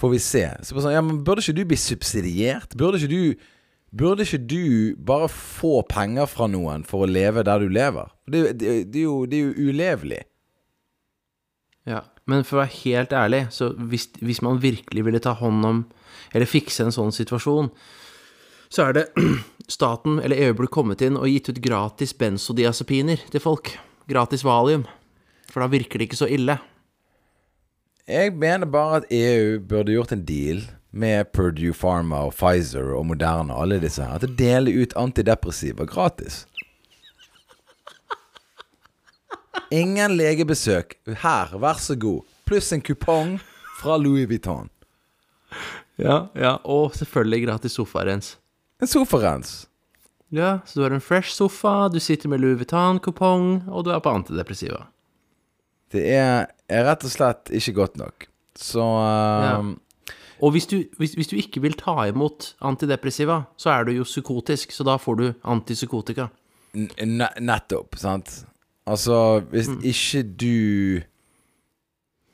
får 0.00 0.12
vi 0.16 0.20
se. 0.24 0.44
Så 0.66 0.74
sånn, 0.80 0.96
ja, 0.96 1.02
men 1.04 1.20
Burde 1.26 1.44
ikke 1.44 1.60
du 1.60 1.64
bli 1.70 1.78
subsidiert? 1.78 2.74
Burde 2.78 2.98
ikke 2.98 3.12
du 3.12 3.48
Burde 3.90 4.22
ikke 4.22 4.38
du 4.46 4.94
bare 5.02 5.26
få 5.30 5.80
penger 5.90 6.28
fra 6.30 6.46
noen 6.46 6.84
for 6.86 7.02
å 7.02 7.10
leve 7.10 7.42
der 7.46 7.62
du 7.62 7.72
lever? 7.74 8.12
Det, 8.30 8.42
det, 8.54 8.74
det, 8.94 9.00
er, 9.00 9.06
jo, 9.08 9.24
det 9.26 9.40
er 9.40 9.48
jo 9.48 9.70
ulevelig. 9.70 10.20
Ja. 11.90 12.04
Men 12.30 12.44
for 12.46 12.60
å 12.60 12.62
være 12.62 12.76
helt 12.84 13.14
ærlig, 13.18 13.40
så 13.50 13.72
hvis, 13.90 14.06
hvis 14.22 14.42
man 14.46 14.60
virkelig 14.62 15.02
ville 15.08 15.22
ta 15.22 15.32
hånd 15.34 15.66
om 15.66 15.80
Eller 16.30 16.46
fikse 16.46 16.84
en 16.84 16.94
sånn 16.94 17.10
situasjon, 17.10 17.72
så 18.70 18.84
er 18.86 18.94
det 18.94 19.06
staten 19.78 20.20
eller 20.22 20.38
EU 20.46 20.54
burde 20.54 20.70
kommet 20.70 21.02
inn 21.02 21.18
og 21.18 21.26
gitt 21.26 21.50
ut 21.50 21.58
gratis 21.64 22.14
benzodiazepiner 22.14 23.24
til 23.32 23.42
folk. 23.42 23.72
Gratis 24.10 24.44
valium. 24.46 24.84
For 25.50 25.62
da 25.62 25.70
virker 25.70 25.98
det 26.00 26.10
ikke 26.10 26.20
så 26.20 26.28
ille. 26.30 26.58
Jeg 28.10 28.34
mener 28.34 28.66
bare 28.66 29.00
at 29.00 29.08
EU 29.14 29.60
burde 29.70 29.94
gjort 29.94 30.12
en 30.12 30.24
deal 30.26 30.64
med 30.90 31.30
Purdue 31.32 31.72
Pharma 31.72 32.24
og 32.26 32.34
Pfizer 32.34 32.90
og 32.96 33.06
Moderna 33.06 33.54
og 33.54 33.68
alle 33.68 33.78
disse 33.82 34.02
her. 34.02 34.18
At 34.18 34.26
de 34.26 34.34
deler 34.34 34.82
ut 34.82 34.96
antidepressiva 34.98 35.86
gratis. 35.86 36.44
Ingen 39.70 40.16
legebesøk. 40.18 40.96
Her, 41.22 41.54
vær 41.62 41.78
så 41.78 41.94
god. 41.94 42.26
Pluss 42.46 42.72
en 42.74 42.82
kupong 42.82 43.36
fra 43.78 43.96
Louis 43.96 44.26
Vuitton. 44.26 44.70
Ja, 46.00 46.26
ja. 46.34 46.56
Og 46.66 46.94
selvfølgelig 46.98 47.46
gratis 47.46 47.78
sofarens. 47.78 48.38
En 48.82 48.90
sofarens. 48.90 49.69
Ja, 50.30 50.60
så 50.64 50.78
du 50.78 50.84
har 50.84 50.94
en 50.94 51.02
fresh 51.02 51.34
sofa, 51.34 51.88
du 51.90 51.98
sitter 52.00 52.30
med 52.30 52.40
Louis 52.40 52.58
Vuitton-kupong, 52.60 53.68
og 53.68 53.84
du 53.86 53.90
er 53.90 54.02
på 54.02 54.12
antidepressiva. 54.14 54.84
Det 55.90 56.04
er, 56.14 56.46
er 56.70 56.84
rett 56.86 57.06
og 57.06 57.10
slett 57.10 57.50
ikke 57.50 57.74
godt 57.80 57.96
nok. 57.98 58.28
Så 58.58 58.82
um, 58.84 59.72
Og 60.38 60.54
hvis 60.54 60.68
du, 60.70 60.84
hvis, 60.98 61.16
hvis 61.18 61.30
du 61.32 61.36
ikke 61.38 61.62
vil 61.64 61.74
ta 61.78 61.96
imot 62.06 62.52
antidepressiva, 62.62 63.42
så 63.58 63.74
er 63.74 63.88
du 63.88 63.92
jo 63.96 64.06
psykotisk, 64.06 64.70
så 64.74 64.86
da 64.86 64.94
får 65.02 65.18
du 65.18 65.26
antipsykotika. 65.42 66.28
Nettopp, 66.74 67.98
sant? 67.98 68.44
Altså, 68.86 69.40
hvis 69.50 69.66
ikke 69.82 70.22
du 70.22 71.00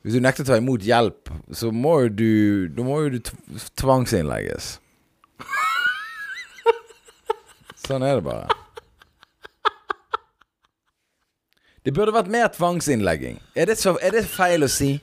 Hvis 0.05 0.13
du 0.13 0.21
nekter 0.21 0.45
å 0.45 0.47
ta 0.47 0.57
imot 0.61 0.85
hjelp, 0.85 1.31
så 1.51 1.71
må 1.73 1.95
jo 2.05 2.11
du 2.13 2.29
Da 2.77 2.85
må 2.85 3.01
jo 3.01 3.17
du 3.17 3.31
tvangsinnlegges. 3.81 4.77
Sånn 7.87 8.03
er 8.03 8.17
det 8.19 8.25
bare. 8.25 8.47
Det 11.87 11.93
burde 11.95 12.11
vært 12.11 12.27
mer 12.27 12.49
tvangsinnlegging. 12.51 13.37
Er 13.55 13.69
det, 13.69 13.77
så, 13.79 13.93
er 14.03 14.11
det 14.17 14.25
feil 14.27 14.65
å 14.65 14.71
si? 14.71 14.97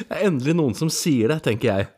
Det 0.00 0.04
er 0.06 0.28
endelig 0.28 0.54
noen 0.54 0.76
som 0.78 0.90
sier 0.92 1.32
det, 1.32 1.40
tenker 1.42 1.68
jeg. 1.72 1.88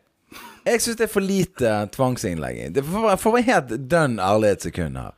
Jeg 0.65 0.81
syns 0.81 0.97
det 0.97 1.05
er 1.05 1.11
for 1.11 1.25
lite 1.25 1.73
tvangsinnlegging. 1.93 2.73
Det 2.73 2.81
får 2.85 3.35
være 3.35 3.45
helt 3.51 3.75
dønn 3.91 4.17
ærlig 4.17 4.55
et 4.55 4.65
sekund 4.65 4.97
her. 4.97 5.13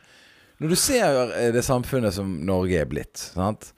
Når 0.59 0.71
du 0.73 0.77
ser 0.79 1.19
eh, 1.35 1.51
det 1.55 1.63
samfunnet 1.67 2.15
som 2.15 2.31
Norge 2.47 2.79
er 2.79 2.87
blitt, 2.87 3.19
sant 3.19 3.73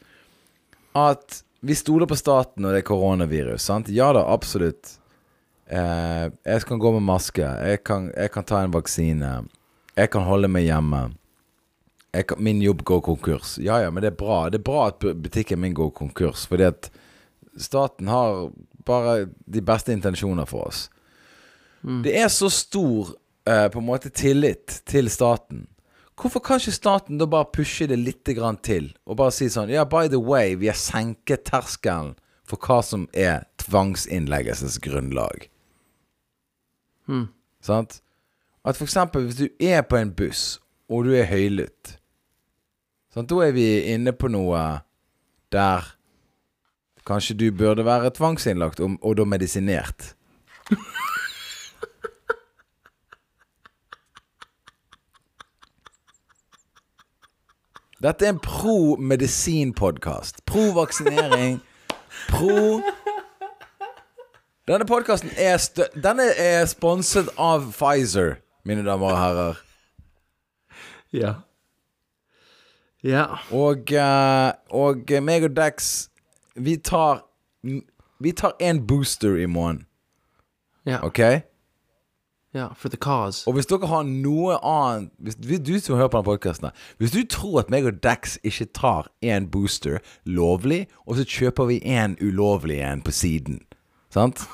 At 0.97 1.39
vi 1.65 1.73
stoler 1.77 2.05
på 2.09 2.17
staten 2.17 2.61
når 2.65 2.75
det 2.75 2.81
er 2.83 2.89
koronavirus, 2.89 3.65
sant? 3.65 3.89
Ja 3.93 4.11
da, 4.15 4.25
absolutt. 4.33 4.97
Eh, 5.67 6.25
jeg 6.45 6.65
kan 6.69 6.81
gå 6.81 6.91
med 6.97 7.05
maske. 7.05 7.43
Jeg 7.43 7.83
kan, 7.85 8.11
jeg 8.13 8.33
kan 8.33 8.45
ta 8.47 8.61
en 8.63 8.73
vaksine. 8.73 9.31
Jeg 9.97 10.11
kan 10.13 10.27
holde 10.27 10.49
meg 10.51 10.67
hjemme. 10.67 11.07
Kan, 12.17 12.41
min 12.41 12.61
jobb 12.61 12.83
går 12.85 13.01
konkurs. 13.05 13.57
Ja 13.61 13.79
ja, 13.81 13.91
men 13.91 14.03
det 14.05 14.13
er 14.13 14.19
bra. 14.19 14.47
Det 14.49 14.61
er 14.61 14.67
bra 14.69 14.87
at 14.91 15.01
butikken 15.01 15.61
min 15.61 15.75
går 15.77 15.91
konkurs, 15.97 16.45
fordi 16.49 16.69
at 16.69 16.91
staten 17.57 18.07
har 18.07 18.51
bare 18.85 19.27
de 19.45 19.61
beste 19.65 19.93
intensjoner 19.93 20.45
for 20.49 20.69
oss. 20.69 20.87
Det 22.03 22.13
er 22.19 22.27
så 22.33 22.49
stor 22.51 23.13
eh, 23.47 23.67
på 23.71 23.79
en 23.79 23.85
måte 23.87 24.09
tillit 24.09 24.81
til 24.89 25.09
staten. 25.13 25.67
Hvorfor 26.17 26.41
kan 26.41 26.57
ikke 26.57 26.73
staten 26.73 27.19
da 27.21 27.27
bare 27.29 27.51
pushe 27.53 27.85
det 27.87 27.99
litt 28.01 28.29
grann 28.37 28.57
til? 28.65 28.89
Og 29.05 29.19
bare 29.19 29.33
si 29.35 29.49
sånn 29.53 29.69
Ja, 29.69 29.85
by 29.85 30.09
the 30.09 30.17
way, 30.17 30.55
vi 30.57 30.71
har 30.71 30.79
senket 30.79 31.45
terskelen 31.45 32.15
for 32.47 32.57
hva 32.63 32.79
som 32.81 33.05
er 33.13 33.45
tvangsinnleggelsesgrunnlag. 33.61 35.45
Sant? 37.61 38.01
At 38.67 38.81
eksempel 38.83 39.23
hvis 39.23 39.37
du 39.39 39.47
er 39.63 39.79
på 39.87 39.95
en 39.95 40.09
buss, 40.11 40.57
og 40.91 41.05
du 41.07 41.13
er 41.15 41.29
høylytt 41.29 41.93
sånn, 43.13 43.27
Da 43.27 43.35
er 43.45 43.51
vi 43.55 43.93
inne 43.93 44.11
på 44.13 44.27
noe 44.31 44.81
der 45.51 45.93
kanskje 47.07 47.37
du 47.39 47.51
burde 47.55 47.85
være 47.87 48.11
tvangsinnlagt, 48.11 48.79
og, 48.83 48.97
og 49.01 49.15
da 49.17 49.23
medisinert. 49.23 50.13
Dette 58.03 58.27
er 58.27 58.35
en 58.35 58.43
pro-medisin-podkast. 58.43 60.43
Pro-vaksinering. 60.45 61.61
Pro 62.29 62.81
Denne 64.67 64.85
podkasten 64.85 65.31
er, 65.39 65.55
er 66.35 66.65
sponset 66.67 67.29
av 67.39 67.71
Pfizer, 67.71 68.35
mine 68.67 68.85
damer 68.85 69.13
og 69.13 69.19
herrer. 69.21 69.61
Ja. 71.15 71.33
Ja. 73.03 73.25
Og, 73.55 73.91
eh, 73.93 74.51
og 74.75 75.13
meg 75.23 75.47
og 75.47 75.55
Dex, 75.55 76.07
vi 76.55 76.77
tar 76.77 77.23
Vi 78.19 78.31
tar 78.31 78.55
én 78.61 78.79
booster 78.87 79.35
i 79.37 79.45
morgen. 79.45 79.85
Ja. 80.85 81.03
OK? 81.05 81.19
ja. 82.57 82.67
For 82.73 82.89
the 82.89 82.97
cause. 82.97 83.43
Og 83.47 83.53
hvis 83.53 83.65
dere 83.69 83.87
har 83.87 84.03
noe 84.03 84.57
annet 84.65 85.11
Hvis 85.45 85.59
du 85.59 85.79
som 85.79 85.95
hører 85.95 86.09
på 86.09 86.17
denne 86.17 86.31
podkasten 86.31 86.69
Hvis 86.97 87.11
du 87.11 87.21
tror 87.29 87.59
at 87.61 87.69
meg 87.69 87.85
og 87.85 88.01
Dex 88.03 88.37
ikke 88.43 88.69
tar 88.73 89.11
én 89.21 89.49
booster 89.51 89.99
lovlig, 90.25 90.87
og 91.05 91.17
så 91.17 91.25
kjøper 91.27 91.69
vi 91.69 91.79
én 91.79 92.17
ulovlig 92.21 92.81
en 92.81 93.01
på 93.01 93.11
siden 93.11 93.61
Sant? 94.09 94.47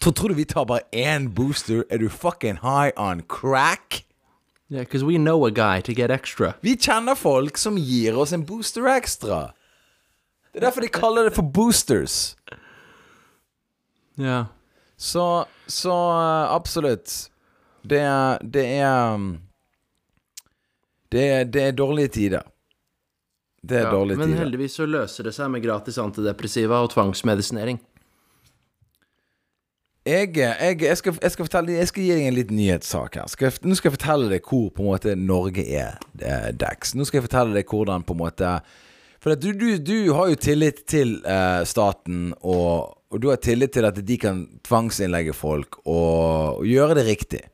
Tror 0.00 0.28
du 0.28 0.34
vi 0.34 0.44
tar 0.44 0.64
bare 0.64 0.80
én 0.92 1.28
booster? 1.34 1.84
Er 1.90 1.98
du 1.98 2.08
fucking 2.08 2.60
high 2.62 2.92
on 2.96 3.22
crack? 3.28 4.04
Yeah, 4.70 4.84
because 4.84 5.04
we 5.04 5.16
know 5.18 5.46
a 5.46 5.50
guy 5.50 5.80
to 5.80 5.92
get 5.94 6.10
extra. 6.10 6.54
Vi 6.60 6.76
kjenner 6.76 7.16
folk 7.16 7.56
som 7.56 7.78
gir 7.78 8.16
oss 8.18 8.32
en 8.32 8.44
booster 8.44 8.84
ekstra. 8.92 9.52
Det 10.52 10.60
er 10.60 10.66
derfor 10.66 10.84
de 10.84 10.88
kaller 10.92 11.24
det 11.28 11.34
for 11.36 11.42
boosters. 11.42 12.36
Ja. 14.16 14.46
Så, 14.96 15.46
så 15.66 15.94
eh, 15.94 16.52
absolutt. 16.54 17.30
Det 17.82 18.00
er 18.02 18.38
Det 18.42 18.64
er 18.66 19.14
um, 19.14 19.28
det 21.12 21.52
det 21.52 21.62
er 21.62 21.72
dårlige 21.72 22.08
tider. 22.08 22.42
Det 23.62 23.76
er 23.78 23.86
ja. 23.86 23.90
dårlige 23.90 24.18
Men 24.18 24.28
tider. 24.28 24.38
heldigvis 24.44 24.76
så 24.76 24.86
løser 24.86 25.24
det 25.24 25.34
seg 25.34 25.50
med 25.50 25.62
gratis 25.64 25.98
antidepressiva 25.98 26.82
og 26.84 26.90
tvangsmedisinering. 26.92 27.80
Jeg, 30.08 30.30
jeg, 30.38 30.80
jeg, 30.80 30.96
skal, 30.96 31.16
jeg, 31.20 31.32
skal 31.34 31.48
fortelle, 31.48 31.74
jeg 31.76 31.88
skal 31.90 32.04
gi 32.04 32.12
deg 32.16 32.26
en 32.30 32.36
liten 32.36 32.56
nyhetssak 32.56 33.18
her. 33.20 33.28
Skal 33.28 33.56
nå 33.68 33.76
skal 33.76 33.90
jeg 33.90 33.96
fortelle 33.98 34.30
deg 34.32 34.46
hvor 34.48 34.70
på 34.72 34.84
en 34.84 34.88
måte 34.88 35.16
Norge 35.20 35.64
er, 35.64 35.98
eh, 36.22 36.48
Dex. 36.56 36.94
Nå 36.96 37.04
skal 37.04 37.20
jeg 37.20 37.26
fortelle 37.26 37.58
deg 37.58 37.68
hvordan 37.68 38.06
på 38.08 38.16
en 38.16 38.22
måte 38.22 38.52
For 39.20 39.34
du, 39.34 39.50
du, 39.52 39.66
du 39.82 40.12
har 40.16 40.30
jo 40.30 40.38
tillit 40.40 40.84
til 40.88 41.18
eh, 41.26 41.60
staten, 41.68 42.32
og, 42.40 42.96
og 43.12 43.20
du 43.20 43.28
har 43.32 43.42
tillit 43.42 43.74
til 43.76 43.88
at 43.88 44.00
de 44.00 44.18
kan 44.20 44.46
tvangsinnlegge 44.64 45.36
folk 45.36 45.80
og, 45.84 46.62
og 46.62 46.66
gjøre 46.68 47.00
det 47.00 47.08
riktig. 47.10 47.44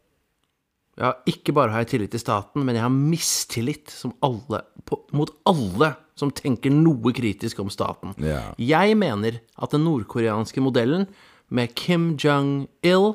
Ja, 1.00 1.16
ikke 1.26 1.56
bare 1.56 1.74
har 1.74 1.82
jeg 1.82 1.94
tillit 1.96 2.12
til 2.14 2.22
staten, 2.22 2.62
men 2.62 2.76
jeg 2.76 2.84
har 2.84 2.94
mistillit 2.94 3.90
som 3.90 4.14
alle, 4.22 4.62
på, 4.86 5.00
mot 5.16 5.32
alle 5.50 5.94
som 6.14 6.30
tenker 6.30 6.70
noe 6.70 7.10
kritisk 7.16 7.64
om 7.64 7.72
staten. 7.72 8.14
Ja. 8.22 8.52
Jeg 8.62 8.94
mener 9.00 9.40
at 9.58 9.74
den 9.74 9.82
nordkoreanske 9.88 10.62
modellen 10.62 11.08
med 11.48 11.74
Kim 11.78 12.14
Jong-il 12.20 13.14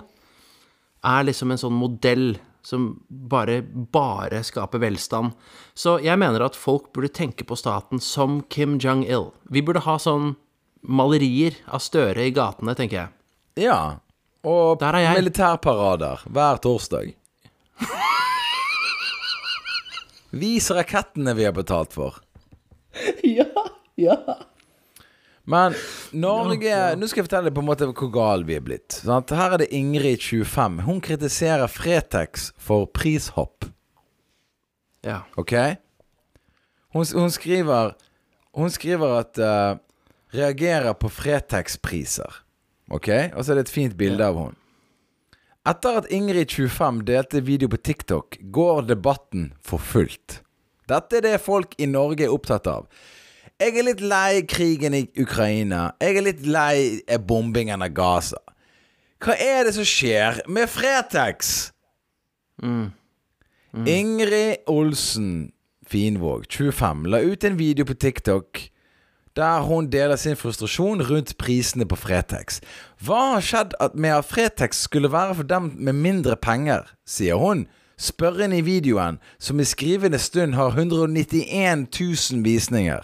er 1.05 1.25
liksom 1.27 1.51
en 1.51 1.61
sånn 1.61 1.77
modell 1.79 2.37
som 2.65 2.89
bare, 3.09 3.61
bare 3.63 4.41
skaper 4.45 4.81
velstand. 4.83 5.31
Så 5.73 5.97
jeg 6.03 6.19
mener 6.19 6.43
at 6.45 6.57
folk 6.59 6.91
burde 6.93 7.11
tenke 7.15 7.45
på 7.47 7.57
staten 7.57 8.01
som 8.03 8.41
Kim 8.51 8.77
Jong-il. 8.81 9.29
Vi 9.49 9.63
burde 9.65 9.85
ha 9.87 9.97
sånn 10.01 10.35
malerier 10.83 11.57
av 11.67 11.81
Støre 11.83 12.27
i 12.27 12.35
gatene, 12.35 12.75
tenker 12.77 13.01
jeg. 13.01 13.15
Ja. 13.69 13.79
Og 14.47 14.83
er 14.83 14.99
jeg. 15.03 15.15
militærparader 15.19 16.21
hver 16.31 16.61
torsdag. 16.63 17.15
Vis 20.29 20.69
rakettene 20.71 21.33
vi 21.35 21.47
har 21.47 21.55
betalt 21.55 21.95
for. 21.95 22.19
Ja, 23.23 23.45
ja. 23.95 24.15
Men 25.49 25.75
Norge 26.15 26.75
Nå 26.97 27.07
skal 27.09 27.21
jeg 27.21 27.27
fortelle 27.27 27.49
deg 27.49 27.55
på 27.57 27.63
en 27.63 27.69
måte 27.69 27.87
hvor 27.89 28.11
gal 28.13 28.45
vi 28.47 28.55
er 28.57 28.63
blitt. 28.65 28.95
Sant? 29.01 29.33
Her 29.35 29.55
er 29.55 29.63
det 29.63 29.69
Ingrid 29.75 30.23
25. 30.23 30.79
Hun 30.87 31.01
kritiserer 31.05 31.69
Fretex 31.71 32.49
for 32.57 32.87
prishopp. 32.93 33.67
Ja. 35.05 35.21
OK? 35.39 35.53
Hun, 36.93 37.05
hun 37.05 37.31
skriver 37.31 37.93
Hun 38.57 38.71
skriver 38.73 39.19
at 39.19 39.39
uh, 39.39 39.77
Reagerer 40.33 40.93
på 40.93 41.09
Fretex-priser. 41.09 42.41
OK? 42.89 43.09
Og 43.35 43.45
så 43.45 43.53
er 43.53 43.59
det 43.59 43.67
et 43.67 43.73
fint 43.73 43.95
bilde 43.97 44.25
av 44.25 44.37
hun. 44.37 44.57
Etter 45.69 45.99
at 45.99 46.09
Ingrid 46.13 46.49
25 46.49 47.01
delte 47.05 47.41
video 47.45 47.69
på 47.69 47.77
TikTok, 47.77 48.37
går 48.53 48.85
debatten 48.89 49.51
for 49.61 49.81
fullt. 49.81 50.39
Dette 50.89 51.19
er 51.19 51.25
det 51.25 51.41
folk 51.43 51.75
i 51.77 51.85
Norge 51.89 52.25
er 52.25 52.33
opptatt 52.33 52.69
av. 52.69 52.87
Jeg 53.59 53.75
er 53.75 53.83
litt 53.83 53.99
lei 53.99 54.41
krigen 54.47 54.93
i 54.95 55.01
Ukraina. 55.19 55.89
Jeg 55.99 56.15
er 56.15 56.23
litt 56.23 56.45
lei 56.47 57.01
eh, 57.03 57.19
bombingen 57.19 57.83
av 57.83 57.91
Gaza. 57.91 58.39
Hva 59.19 59.35
er 59.35 59.67
det 59.67 59.73
som 59.75 59.83
skjer 59.83 60.39
med 60.47 60.71
Fretex? 60.71 61.73
Ingrid 63.83 64.63
Olsen 64.71 65.51
Finvåg, 65.89 66.47
25, 66.47 67.03
la 67.11 67.19
ut 67.19 67.43
en 67.43 67.59
video 67.59 67.83
på 67.85 67.97
TikTok 67.99 68.63
der 69.35 69.67
hun 69.67 69.91
deler 69.91 70.15
sin 70.15 70.39
frustrasjon 70.39 71.03
rundt 71.11 71.35
prisene 71.37 71.85
på 71.87 71.99
Fretex. 71.99 72.61
Hva 73.03 73.19
har 73.35 73.43
skjedd 73.45 73.75
at 73.83 73.95
med 73.95 74.15
at 74.21 74.27
Fretex 74.31 74.85
skulle 74.87 75.11
være 75.11 75.35
for 75.35 75.51
dem 75.51 75.73
med 75.75 75.99
mindre 75.99 76.39
penger, 76.39 76.87
sier 77.07 77.39
hun, 77.39 77.67
spørrende 77.99 78.63
i 78.63 78.65
videoen, 78.65 79.19
som 79.39 79.59
i 79.59 79.67
skrivende 79.67 80.19
stund 80.19 80.55
har 80.55 80.71
191 80.79 81.87
000 81.91 82.43
visninger. 82.47 83.03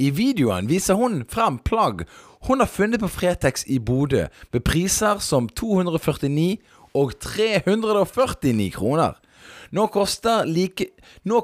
I 0.00 0.10
videoen 0.16 0.68
viser 0.70 0.96
hun 0.96 1.24
frem 1.28 1.58
plagg 1.60 2.06
hun 2.48 2.62
har 2.62 2.70
funnet 2.72 3.02
på 3.02 3.08
Fretex 3.12 3.66
i 3.68 3.78
Bodø, 3.78 4.26
med 4.52 4.64
priser 4.64 5.18
som 5.20 5.48
249 5.48 6.56
og 6.96 7.12
349 7.20 8.70
kroner. 8.72 9.18
Nå 9.70 9.86
koster 9.92 10.46
like 10.48 10.90
nå, 11.24 11.42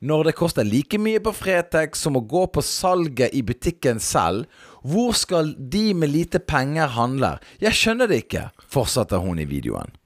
Når 0.00 0.24
det 0.24 0.34
koster 0.36 0.64
like 0.64 0.98
mye 1.00 1.22
på 1.24 1.32
Fretex 1.32 2.02
som 2.04 2.18
å 2.18 2.20
gå 2.20 2.42
på 2.52 2.60
salget 2.60 3.32
i 3.32 3.40
butikken 3.42 3.96
selv, 3.98 4.44
hvor 4.84 5.16
skal 5.16 5.54
de 5.56 5.94
med 5.94 6.12
lite 6.12 6.38
penger 6.38 6.92
handle? 6.92 7.38
Jeg 7.64 7.72
skjønner 7.72 8.06
det 8.06 8.18
ikke, 8.26 8.50
fortsetter 8.68 9.24
hun 9.24 9.40
i 9.40 9.48
videoen. 9.48 9.96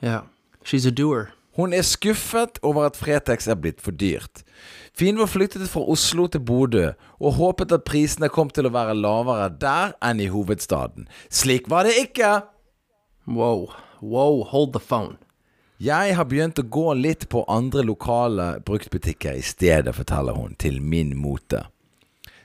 ja. 0.00 0.22
She's 0.64 0.86
a 0.86 0.90
doer. 0.90 1.32
Hun 1.56 1.72
er 1.72 1.82
skuffet 1.82 2.60
over 2.62 2.86
at 2.86 2.96
Fretex 2.96 3.48
er 3.48 3.56
blitt 3.58 3.80
for 3.82 3.90
dyrt. 3.90 4.44
Finvåg 4.98 5.28
flyttet 5.30 5.68
fra 5.70 5.84
Oslo 5.86 6.24
til 6.26 6.42
Bodø, 6.42 6.88
og 7.22 7.36
håpet 7.36 7.70
at 7.70 7.84
prisene 7.86 8.26
kom 8.34 8.48
til 8.50 8.66
å 8.66 8.72
være 8.74 8.96
lavere 8.98 9.44
der 9.54 9.92
enn 10.02 10.18
i 10.18 10.26
hovedstaden. 10.32 11.06
Slik 11.30 11.68
var 11.70 11.86
det 11.86 11.92
ikke! 12.00 12.30
Wow. 13.30 13.68
Wow, 14.02 14.42
hold 14.50 14.72
the 14.74 14.82
phone. 14.82 15.14
Jeg 15.78 16.16
har 16.18 16.26
begynt 16.26 16.58
å 16.58 16.66
gå 16.66 16.96
litt 16.98 17.28
på 17.30 17.44
andre 17.46 17.84
lokale 17.86 18.48
bruktbutikker 18.66 19.38
i 19.38 19.44
stedet, 19.46 19.94
forteller 19.94 20.34
hun, 20.34 20.58
til 20.58 20.80
min 20.82 21.14
mote. 21.14 21.62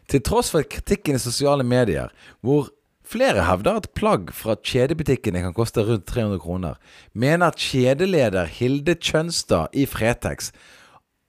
Til 0.05 0.21
tross 0.21 0.53
for 0.53 0.61
kritikken 0.61 1.17
i 1.17 1.23
sosiale 1.23 1.65
medier, 1.65 2.13
hvor 2.45 2.69
flere 3.01 3.47
hevder 3.49 3.81
at 3.81 3.89
plagg 3.97 4.29
fra 4.37 4.59
kjedebutikkene 4.61 5.41
kan 5.41 5.57
koste 5.57 5.81
rundt 5.89 6.05
300 6.05 6.37
kroner, 6.45 6.77
mener 7.17 7.57
kjedeleder 7.57 8.45
Hilde 8.59 8.93
Kjønstad 9.01 9.73
i 9.73 9.89
Fretex 9.89 10.53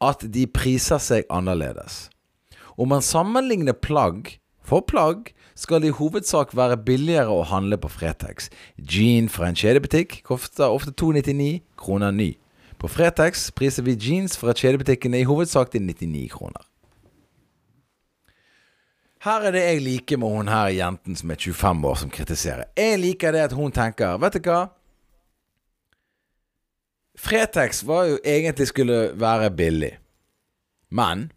at 0.04 0.24
de 0.34 0.46
priser 0.46 1.00
seg 1.02 1.28
annerledes. 1.32 2.08
Om 2.76 2.94
man 2.96 3.04
sammenligner 3.04 3.76
plagg 3.76 4.38
For 4.64 4.80
plagg 4.80 5.34
skal 5.60 5.82
det 5.84 5.90
i 5.90 5.96
hovedsak 5.98 6.54
være 6.56 6.78
billigere 6.86 7.28
å 7.28 7.44
handle 7.44 7.76
på 7.76 7.90
Fretex. 7.92 8.48
Jean 8.80 9.28
fra 9.28 9.50
en 9.50 9.58
kjedebutikk 9.60 10.22
koster 10.24 10.72
ofte 10.72 10.94
299 10.96 11.60
kroner 11.76 12.14
ny. 12.16 12.30
På 12.80 12.88
Fretex 12.88 13.50
priser 13.56 13.84
vi 13.86 13.94
jeans 13.96 14.38
fra 14.40 14.52
kjedebutikkene 14.56 15.20
i 15.22 15.28
hovedsak 15.28 15.70
til 15.72 15.84
99 15.84 16.26
kroner. 16.32 16.64
Her 19.24 19.46
er 19.48 19.54
det 19.56 19.62
jeg 19.64 19.84
liker 19.84 20.20
med 20.20 20.34
hun 20.34 20.50
her 20.52 20.68
jenten 20.74 21.16
som 21.16 21.30
er 21.32 21.38
25 21.40 21.86
år, 21.88 21.94
som 21.96 22.10
kritiserer. 22.12 22.66
Jeg 22.76 22.98
liker 23.00 23.32
det 23.32 23.46
at 23.46 23.54
hun 23.56 23.72
tenker 23.72 24.18
Vet 24.20 24.36
du 24.36 24.50
hva? 24.50 24.66
Fretex 27.24 27.82
var 27.88 28.04
jo 28.10 28.18
egentlig 28.24 28.66
skulle 28.68 28.98
være 29.16 29.48
billig. 29.56 29.94
Men 30.92 31.30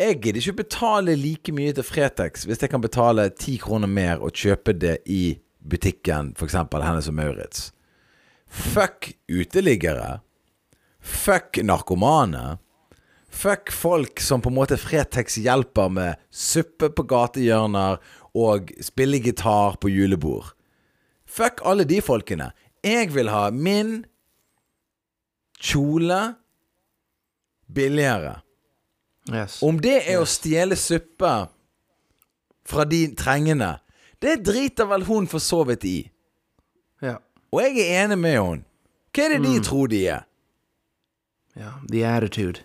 jeg 0.00 0.18
gidder 0.22 0.40
ikke 0.40 0.62
betale 0.64 1.14
like 1.14 1.52
mye 1.54 1.74
til 1.76 1.86
Fretex 1.86 2.42
hvis 2.48 2.62
jeg 2.64 2.72
kan 2.72 2.82
betale 2.82 3.28
ti 3.38 3.54
kroner 3.62 3.86
mer 3.86 4.18
og 4.18 4.34
kjøpe 4.34 4.74
det 4.74 4.96
i 5.06 5.36
butikken, 5.62 6.32
f.eks. 6.34 6.56
Hennes 6.74 7.08
og 7.08 7.14
Maurits. 7.14 7.68
Fuck 8.50 9.12
uteliggere. 9.30 10.18
Fuck 10.98 11.60
narkomane. 11.62 12.58
Fuck 13.30 13.70
folk 13.72 14.20
som 14.20 14.42
på 14.42 14.50
en 14.50 14.56
måte 14.58 14.78
Fretex 14.78 15.38
hjelper 15.42 15.90
med 15.90 16.18
suppe 16.30 16.90
på 16.90 17.06
gatehjørner 17.10 18.02
og 18.34 18.74
spille 18.82 19.22
gitar 19.22 19.78
på 19.78 19.90
julebord. 19.90 20.50
Fuck 21.26 21.62
alle 21.66 21.86
de 21.86 22.00
folkene. 22.02 22.50
Jeg 22.84 23.14
vil 23.14 23.30
ha 23.30 23.48
min 23.54 24.02
kjole 25.60 26.34
billigere. 27.66 28.40
Yes. 29.32 29.62
Om 29.64 29.80
det 29.80 30.02
er 30.10 30.20
å 30.20 30.28
stjele 30.28 30.76
suppe 30.76 31.32
fra 32.68 32.84
de 32.88 33.06
trengende, 33.16 33.78
det 34.20 34.42
driter 34.44 34.88
vel 34.88 35.06
hun 35.08 35.28
for 35.28 35.42
så 35.42 35.62
vidt 35.68 35.84
i. 35.88 35.98
Ja. 37.04 37.18
Og 37.52 37.62
jeg 37.64 37.80
er 37.84 38.04
enig 38.04 38.20
med 38.20 38.38
henne. 38.38 38.64
Hva 39.14 39.24
er 39.24 39.36
det 39.36 39.44
de 39.44 39.58
tror 39.62 39.90
de 39.92 40.00
er? 40.10 40.24
Ja. 41.54 41.76
The 41.86 42.02
attitude. 42.08 42.64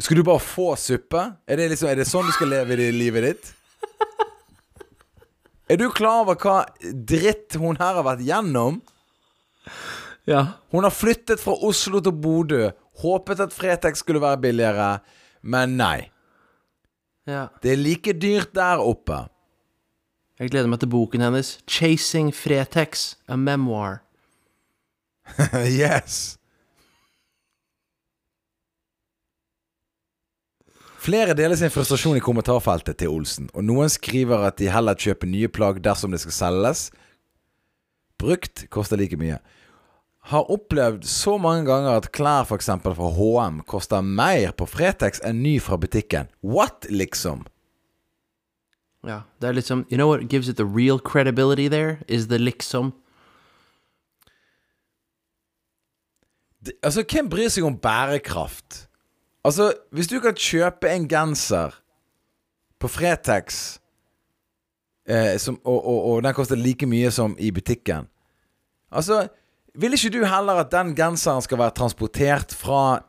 Skal 0.00 0.16
du 0.16 0.24
bare 0.24 0.40
få 0.40 0.74
suppe? 0.80 1.22
Er 1.48 1.60
det, 1.60 1.70
liksom, 1.72 1.88
er 1.90 2.00
det 2.00 2.08
sånn 2.08 2.26
du 2.28 2.32
skal 2.36 2.50
leve 2.52 2.76
i 2.80 2.90
livet 2.92 3.30
ditt? 3.30 3.52
Er 5.72 5.80
du 5.80 5.88
klar 5.90 6.22
over 6.22 6.36
hva 6.38 6.60
dritt 6.78 7.56
hun 7.58 7.80
her 7.80 7.96
har 7.98 8.04
vært 8.06 8.20
gjennom? 8.22 8.76
Ja. 10.26 10.46
Hun 10.74 10.84
har 10.84 10.90
flyttet 10.90 11.40
fra 11.40 11.54
Oslo 11.62 12.00
til 12.02 12.12
Bodø, 12.12 12.70
håpet 13.02 13.40
at 13.40 13.54
Fretex 13.54 14.02
skulle 14.02 14.20
være 14.20 14.40
billigere, 14.42 14.98
men 15.42 15.76
nei. 15.78 16.10
ja. 17.26 17.46
Det 17.62 17.72
er 17.72 17.76
like 17.76 18.12
dyrt 18.12 18.54
der 18.54 18.82
oppe. 18.82 19.26
Jeg 20.38 20.50
gleder 20.50 20.68
meg 20.68 20.80
til 20.82 20.90
boken 20.92 21.22
hennes. 21.24 21.58
'Chasing 21.64 22.34
Fretex', 22.34 23.16
a 23.28 23.36
memoir. 23.36 24.02
yes. 25.86 26.36
Flere 31.06 31.34
deler 31.38 31.56
sin 31.56 31.70
frustrasjon 31.70 32.16
i 32.18 32.20
kommentarfeltet 32.20 32.98
til 32.98 33.12
Olsen, 33.14 33.48
og 33.54 33.64
noen 33.64 33.88
skriver 33.88 34.42
at 34.48 34.58
de 34.58 34.66
heller 34.70 34.98
kjøper 34.98 35.30
nye 35.30 35.48
plagg 35.48 35.78
dersom 35.84 36.10
det 36.10 36.20
skal 36.20 36.34
selges. 36.34 36.90
Brukt 38.18 38.64
koster 38.74 38.98
like 38.98 39.16
mye. 39.16 39.38
Har 40.26 40.48
opplevd 40.50 41.04
så 41.06 41.36
mange 41.38 41.64
ganger 41.68 41.96
at 42.00 42.08
klær 42.12 42.42
f.eks. 42.48 42.66
fra 42.82 43.10
HM 43.14 43.60
koster 43.70 44.00
mer 44.02 44.50
på 44.58 44.66
Fretex 44.66 45.20
enn 45.22 45.38
ny 45.44 45.56
fra 45.62 45.76
butikken. 45.78 46.26
What, 46.42 46.86
liksom? 46.90 47.44
Ja. 49.06 49.20
Det 49.40 49.48
er 49.48 49.54
liksom 49.54 49.84
You 49.90 49.96
know 50.00 50.08
what 50.10 50.26
gives 50.32 50.48
it 50.50 50.56
the 50.58 50.66
real 50.66 50.98
credibility 50.98 51.68
there? 51.70 51.98
Is 52.08 52.26
the 52.26 52.38
liksom. 52.38 52.92
Det- 56.66 56.74
Altså, 56.82 57.04
hvem 57.12 57.28
bryr 57.30 57.48
seg 57.48 57.64
om 57.64 57.76
bærekraft? 57.78 58.88
Altså, 59.44 59.72
hvis 59.92 60.08
du 60.08 60.18
kan 60.20 60.34
kjøpe 60.34 60.90
en 60.90 61.08
genser 61.08 61.70
på 62.80 62.88
Fretex 62.88 63.78
eh, 65.08 65.38
som, 65.38 65.60
og, 65.64 65.86
og, 65.86 66.04
og 66.10 66.22
den 66.22 66.34
koster 66.34 66.56
like 66.58 66.86
mye 66.86 67.10
som 67.10 67.36
i 67.38 67.50
butikken 67.50 68.08
Altså, 68.92 69.28
vil 69.76 69.96
ikke 69.96 70.12
du 70.14 70.22
heller 70.24 70.62
at 70.62 70.72
den 70.72 70.94
genseren 70.96 71.44
skal 71.44 71.60
være 71.60 71.76
transportert 71.76 72.54
fra 72.56 73.02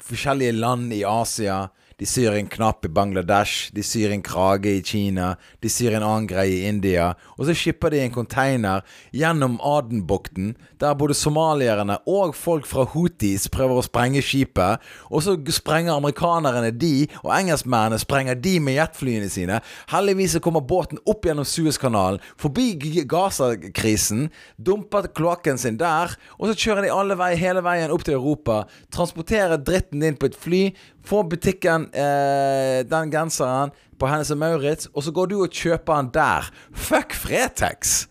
forskjellige 0.00 0.56
land 0.56 0.92
i 0.96 1.02
Asia? 1.06 1.66
De 2.00 2.06
syr 2.08 2.34
en 2.34 2.48
knapp 2.50 2.86
i 2.86 2.90
Bangladesh, 2.90 3.70
de 3.74 3.82
syr 3.86 4.10
en 4.10 4.22
krage 4.24 4.66
i 4.66 4.82
Kina, 4.82 5.34
de 5.62 5.70
syr 5.70 5.94
en 5.94 6.02
annen 6.02 6.26
greie 6.26 6.56
i 6.56 6.64
India, 6.66 7.12
og 7.38 7.46
så 7.46 7.54
skipper 7.54 7.94
de 7.94 8.00
en 8.02 8.14
container 8.14 8.82
gjennom 9.14 9.60
Adenbukten, 9.62 10.54
der 10.82 10.96
både 10.98 11.14
somalierne 11.14 12.00
og 12.10 12.34
folk 12.34 12.66
fra 12.66 12.86
Houthis 12.90 13.46
prøver 13.52 13.78
å 13.78 13.84
sprenge 13.86 14.22
skipet, 14.26 14.82
og 15.06 15.22
så 15.22 15.36
sprenger 15.54 15.94
amerikanerne 15.94 16.72
de, 16.74 17.06
og 17.22 17.30
engelskmennene 17.36 18.00
sprenger 18.02 18.40
de 18.42 18.56
med 18.64 18.78
jetflyene 18.80 19.30
sine. 19.30 19.60
Heldigvis 19.92 20.40
kommer 20.42 20.66
båten 20.66 20.98
opp 21.06 21.28
gjennom 21.28 21.46
Suezkanalen, 21.46 22.18
forbi 22.40 22.72
Gaza-krisen, 23.06 24.26
dumper 24.58 25.06
kloakken 25.14 25.60
sin 25.62 25.78
der, 25.78 26.16
og 26.40 26.50
så 26.50 26.58
kjører 26.58 26.88
de 26.88 26.92
alle 26.94 27.18
vei, 27.22 27.32
hele 27.38 27.62
veien 27.62 27.94
opp 27.94 28.02
til 28.06 28.18
Europa, 28.18 28.64
transporterer 28.94 29.62
dritten 29.62 30.02
din 30.02 30.18
på 30.18 30.32
et 30.32 30.38
fly, 30.38 30.64
får 31.04 31.24
butikken 31.30 31.88
eh, 31.94 32.80
den 32.88 33.12
genseren 33.12 33.72
på 33.98 34.08
Hennes 34.10 34.30
og 34.30 34.38
Maurits, 34.38 34.88
og 34.94 35.04
så 35.06 35.12
går 35.14 35.30
du 35.30 35.36
og 35.42 35.50
kjøper 35.52 36.02
den 36.02 36.10
der. 36.14 36.50
Fuck 36.72 37.14
Fretex! 37.14 38.06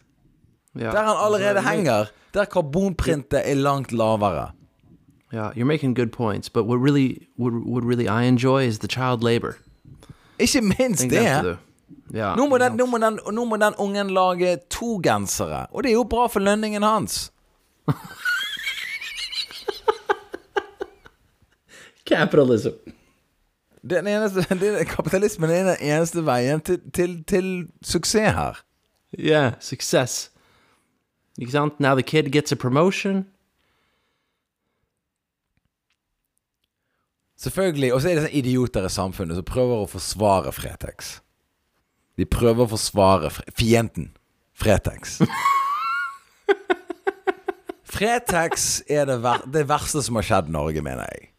Ja. 0.75 0.91
Der 0.91 1.03
han 1.03 1.17
allerede 1.25 1.61
henger. 1.61 2.11
Der 2.33 2.45
karbonprintet 2.45 3.41
er 3.45 3.55
langt 3.55 3.91
lavere. 3.91 4.51
Yeah, 5.33 5.51
you're 5.57 5.65
making 5.65 5.95
good 5.95 6.11
points, 6.11 6.49
but 6.49 6.65
what 6.65 6.79
really, 6.79 7.27
what, 7.37 7.53
what 7.53 7.83
really 7.83 8.07
I 8.07 8.27
enjoy 8.27 8.67
is 8.67 8.79
the 8.79 8.87
child 8.87 9.23
labor. 9.23 9.55
Ikke 10.39 10.61
minst 10.61 11.09
det. 11.09 11.57
Yeah. 12.15 12.37
Nå 12.37 12.45
må, 12.47 12.57
den, 12.57 12.75
nå, 12.77 12.85
må 12.85 12.97
den, 12.97 13.19
nå 13.31 13.45
må 13.45 13.57
den 13.57 13.73
ungen 13.77 14.09
lage 14.13 14.57
to 14.69 14.99
gensere. 15.03 15.65
Og 15.71 15.83
det 15.83 15.89
er 15.89 15.93
jo 15.93 16.03
bra 16.03 16.27
for 16.27 16.39
lønningen 16.39 16.83
hans. 16.83 17.31
Capitalism. 22.09 22.73
Den 23.83 24.07
eneste, 24.07 24.45
er- 24.49 24.83
kapitalismen 24.87 25.49
er 25.51 25.63
den 25.73 25.77
eneste 25.93 26.23
veien 26.25 26.61
til, 26.61 26.79
til, 26.95 27.17
til 27.27 27.49
suksess 27.83 28.33
her. 28.35 28.63
Yeah, 29.19 29.53
suksess. 29.59 30.29
Ikke 31.37 31.51
sant? 31.51 31.79
Now 31.79 31.93
the 31.95 32.03
kid 32.03 32.31
gets 32.31 32.51
a 32.51 32.55
promotion. 32.55 33.25
Selvfølgelig. 37.37 37.93
Og 37.93 38.01
så 38.01 38.09
er 38.09 38.15
det 38.17 38.23
sånne 38.27 38.37
idioter 38.39 38.85
i 38.87 38.91
samfunnet 38.93 39.35
som 39.39 39.45
prøver 39.47 39.83
å 39.83 39.89
forsvare 39.91 40.53
Fretex. 40.55 41.17
De 42.17 42.25
prøver 42.29 42.65
å 42.67 42.71
forsvare 42.75 43.31
fre 43.33 43.53
fienden 43.57 44.11
Fretex. 44.55 45.17
Fretex 47.93 48.81
er 48.89 49.05
det, 49.09 49.19
ver 49.25 49.43
det 49.53 49.65
verste 49.69 50.01
som 50.05 50.17
har 50.17 50.25
skjedd 50.29 50.49
Norge, 50.53 50.81
mener 50.85 51.05
jeg. 51.11 51.32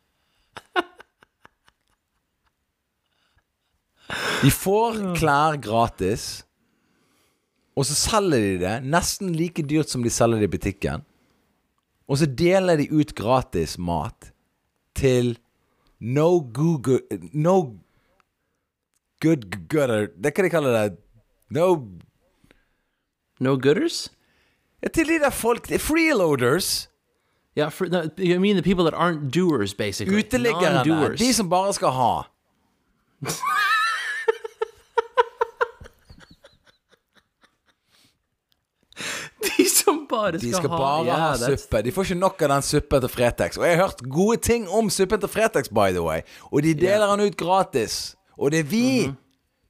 De 4.45 4.51
får 4.53 4.99
klær 5.17 5.57
gratis, 5.65 6.45
og 7.75 7.87
så 7.89 7.97
selger 7.97 8.43
de 8.45 8.59
det 8.61 8.75
nesten 8.87 9.33
like 9.35 9.65
dyrt 9.67 9.91
som 9.91 10.05
de 10.05 10.13
selger 10.13 10.43
det 10.43 10.51
i 10.51 10.53
butikken. 10.53 11.05
Og 12.05 12.21
så 12.21 12.29
deler 12.29 12.77
de 12.79 12.91
ut 12.93 13.15
gratis 13.17 13.79
mat 13.81 14.29
til 14.95 15.39
no 16.05 16.37
Google 16.55 17.01
No 17.33 17.55
good 19.25 19.47
gutter 19.73 20.11
Det 20.13 20.35
hva 20.37 20.45
de 20.45 20.51
kaller 20.53 20.77
det. 20.77 20.99
No 21.57 21.71
No 23.41 23.57
gooders? 23.57 24.11
ja, 24.85 24.89
Til 24.93 25.09
de 25.09 25.19
der 25.25 25.33
folk 25.33 25.71
er 25.73 25.81
Freeloaders. 25.83 26.91
Yeah, 27.57 27.69
for, 27.71 27.87
no, 27.87 28.11
you 28.19 28.41
mean 28.41 28.57
the 28.57 28.63
people 28.63 28.85
that 28.85 28.95
aren't 28.95 29.31
doers, 29.31 29.75
basically. 29.75 30.17
Uteliggerne. 30.19 31.17
De 31.19 31.33
som 31.35 31.49
bare 31.49 31.73
skal 31.73 31.91
ha. 31.91 32.23
De 39.59 39.65
som 39.69 40.07
bare 40.11 40.39
skal, 40.39 40.51
De 40.51 40.57
skal 40.57 40.71
ha 40.71 40.79
bare 40.79 41.07
yeah, 41.07 41.19
ha 41.21 41.33
that's- 41.35 41.57
suppe. 41.67 41.83
De 41.83 41.93
får 41.93 42.05
ikke 42.09 42.19
nok 42.21 42.43
av 42.47 42.53
den 42.55 42.63
suppen 42.67 43.01
til 43.05 43.11
Fretex. 43.13 43.59
Og 43.59 43.67
jeg 43.67 43.77
har 43.77 43.83
hørt 43.89 44.03
gode 44.11 44.37
ting 44.43 44.69
om 44.71 44.91
suppen 44.91 45.21
til 45.21 45.29
Fretex, 45.33 45.69
by 45.69 45.91
the 45.95 46.03
way. 46.05 46.23
Og 46.53 46.63
de 46.63 46.75
deler 46.79 47.07
den 47.17 47.27
ut 47.29 47.37
gratis. 47.41 48.15
Og 48.39 48.51
det 48.55 48.61
er 48.65 48.69
vi. 48.71 49.07
Mhm. 49.09 49.17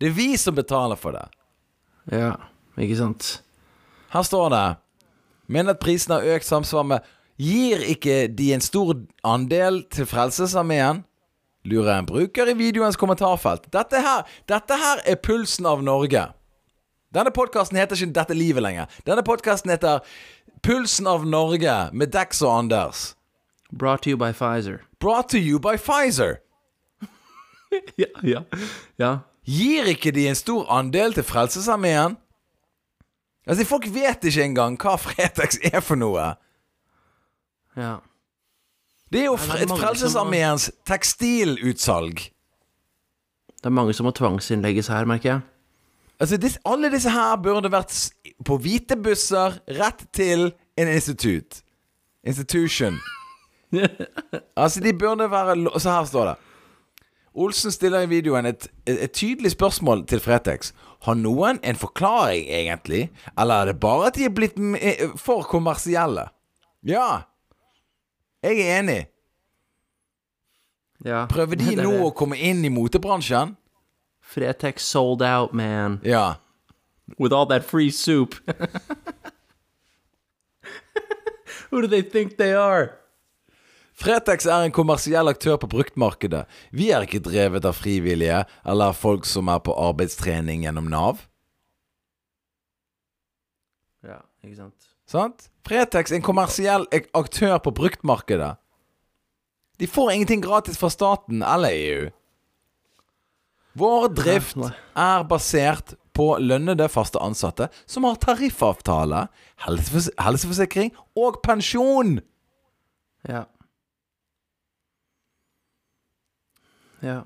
Det 0.00 0.08
er 0.10 0.12
vi 0.16 0.36
som 0.36 0.54
betaler 0.54 0.96
for 1.00 1.12
det. 1.16 1.24
Ja, 2.12 2.32
ikke 2.78 2.96
sant? 2.98 3.42
Her 4.12 4.22
står 4.22 4.48
det 4.52 4.76
Men 5.46 5.68
at 5.68 5.78
prisen 5.78 6.12
har 6.12 6.20
økt 6.34 6.44
samsvar 6.44 6.82
med 6.82 6.98
Gir 7.40 7.82
ikke 7.82 8.28
de 8.30 8.52
en 8.54 8.62
stor 8.62 8.94
andel 9.26 9.82
til 9.90 10.06
Frelsesarmeen? 10.06 11.02
lurer 11.64 11.98
en 11.98 12.06
bruker 12.06 12.50
i 12.50 12.56
videoens 12.58 12.96
kommentarfelt. 13.00 13.70
Dette 13.72 14.00
her, 14.04 14.24
dette 14.48 14.76
her 14.78 15.02
er 15.08 15.20
pulsen 15.24 15.66
av 15.66 15.82
Norge. 15.84 16.26
Denne 17.14 17.32
podkasten 17.34 17.78
heter 17.78 17.96
ikke 17.96 18.16
Dette 18.16 18.36
livet 18.36 18.64
lenger. 18.64 18.90
Denne 19.06 19.24
podkasten 19.24 19.70
heter 19.70 20.02
Pulsen 20.64 21.06
av 21.06 21.26
Norge 21.28 21.74
med 21.92 22.12
Dex 22.12 22.42
og 22.42 22.52
Anders. 22.58 23.14
Brought 23.72 24.02
to 24.04 24.10
you 24.10 24.18
by 24.18 24.32
Pfizer. 24.32 24.82
Brought 25.00 25.28
to 25.30 25.38
you 25.38 25.58
by 25.58 25.76
Pfizer. 25.76 26.40
Ja, 27.98 28.06
ja. 28.22 28.40
ja. 28.98 29.08
Gir 29.44 29.88
ikke 29.90 30.12
de 30.14 30.28
en 30.30 30.36
stor 30.38 30.68
andel 30.70 31.12
til 31.16 31.24
Frelsesarmeen? 31.26 32.14
Altså, 33.46 33.64
folk 33.66 33.88
vet 33.90 34.22
ikke 34.24 34.44
engang 34.44 34.76
hva 34.78 34.94
Fretex 34.94 35.58
er 35.58 35.82
for 35.82 35.98
noe. 35.98 36.36
Ja. 37.76 37.96
Det 39.12 39.20
er 39.20 39.24
jo 39.24 39.34
er 39.34 39.66
har- 39.68 39.76
Frelsesarmeens 39.78 40.70
tekstilutsalg. 40.86 42.14
Det 43.58 43.66
er 43.66 43.70
mange 43.70 43.92
som 43.94 44.04
må 44.06 44.10
tvangsinnlegges 44.12 44.88
her, 44.88 45.04
merker 45.08 45.28
jeg. 45.30 45.40
Altså, 46.20 46.36
disse, 46.36 46.58
alle 46.64 46.90
disse 46.92 47.10
her 47.10 47.36
burde 47.42 47.70
vært 47.72 47.94
på 48.44 48.56
hvite 48.62 48.96
busser 49.02 49.58
rett 49.68 50.04
til 50.12 50.52
en 50.78 50.88
institutt. 50.88 51.62
Institution. 52.24 52.98
Altså, 54.56 54.80
de 54.80 54.92
burde 54.94 55.26
være 55.30 55.80
Så 55.80 55.90
her 55.90 56.04
står 56.04 56.24
det. 56.28 56.34
Olsen 57.34 57.72
stiller 57.74 58.00
i 58.04 58.06
videoen 58.06 58.46
et, 58.46 58.68
et, 58.86 59.02
et 59.02 59.12
tydelig 59.12 59.50
spørsmål 59.50 60.04
til 60.06 60.20
Fretex. 60.22 60.72
Har 61.02 61.14
noen 61.18 61.58
en 61.66 61.76
forklaring, 61.76 62.46
egentlig? 62.46 63.08
Eller 63.38 63.54
er 63.54 63.64
det 63.72 63.80
bare 63.80 64.06
at 64.06 64.14
de 64.14 64.24
er 64.24 64.30
blitt 64.30 64.54
eh, 64.78 65.08
for 65.18 65.42
kommersielle? 65.42 66.28
Ja. 66.86 67.24
Jeg 68.44 68.60
er 68.60 68.78
enig. 68.78 69.02
Ja. 71.04 71.24
Prøver 71.30 71.56
de 71.60 71.76
nå 71.80 71.92
å 72.06 72.10
komme 72.16 72.36
inn 72.36 72.64
i 72.64 72.70
motebransjen? 72.72 73.56
Fretex 74.24 74.84
sold 74.88 75.22
out, 75.24 75.52
man. 75.56 76.00
Ja. 76.04 76.36
With 77.18 77.32
all 77.32 77.46
that 77.48 77.64
free 77.64 77.90
soup. 77.90 78.34
Who 81.70 81.80
do 81.80 81.88
they 81.88 82.02
think 82.02 82.36
they 82.36 82.52
are? 82.54 82.90
Fretex 83.94 84.46
er 84.46 84.64
en 84.66 84.74
kommersiell 84.74 85.28
aktør 85.30 85.56
på 85.62 85.68
bruktmarkedet. 85.70 86.44
Vi 86.74 86.90
er 86.92 87.04
ikke 87.06 87.22
drevet 87.24 87.64
av 87.68 87.76
frivillige 87.78 88.44
eller 88.64 88.92
av 88.92 88.98
folk 88.98 89.24
som 89.28 89.48
er 89.52 89.60
på 89.64 89.74
arbeidstrening 89.88 90.64
gjennom 90.66 90.90
Nav. 90.90 91.22
Ja, 94.04 94.20
ikke 94.44 94.58
sant. 94.58 94.93
Sant? 95.14 95.48
Fretex 95.64 96.10
er 96.10 96.18
en 96.18 96.26
kommersiell 96.26 96.84
aktør 97.14 97.60
på 97.62 97.72
bruktmarkedet. 97.76 98.56
De 99.78 99.86
får 99.90 100.12
ingenting 100.12 100.42
gratis 100.42 100.78
fra 100.78 100.90
staten 100.90 101.42
eller 101.46 101.74
EU. 101.74 102.08
Vår 103.78 104.08
drift 104.14 104.58
er 104.58 105.24
basert 105.26 105.96
på 106.14 106.28
lønnede 106.38 106.86
faste 106.90 107.18
ansatte 107.22 107.66
som 107.90 108.06
har 108.06 108.20
tariffavtale, 108.22 109.24
helsefors 109.66 110.12
helseforsikring 110.22 110.92
og 111.18 111.40
pensjon. 111.46 112.20
Ja. 113.26 113.46
Ja. 117.02 117.22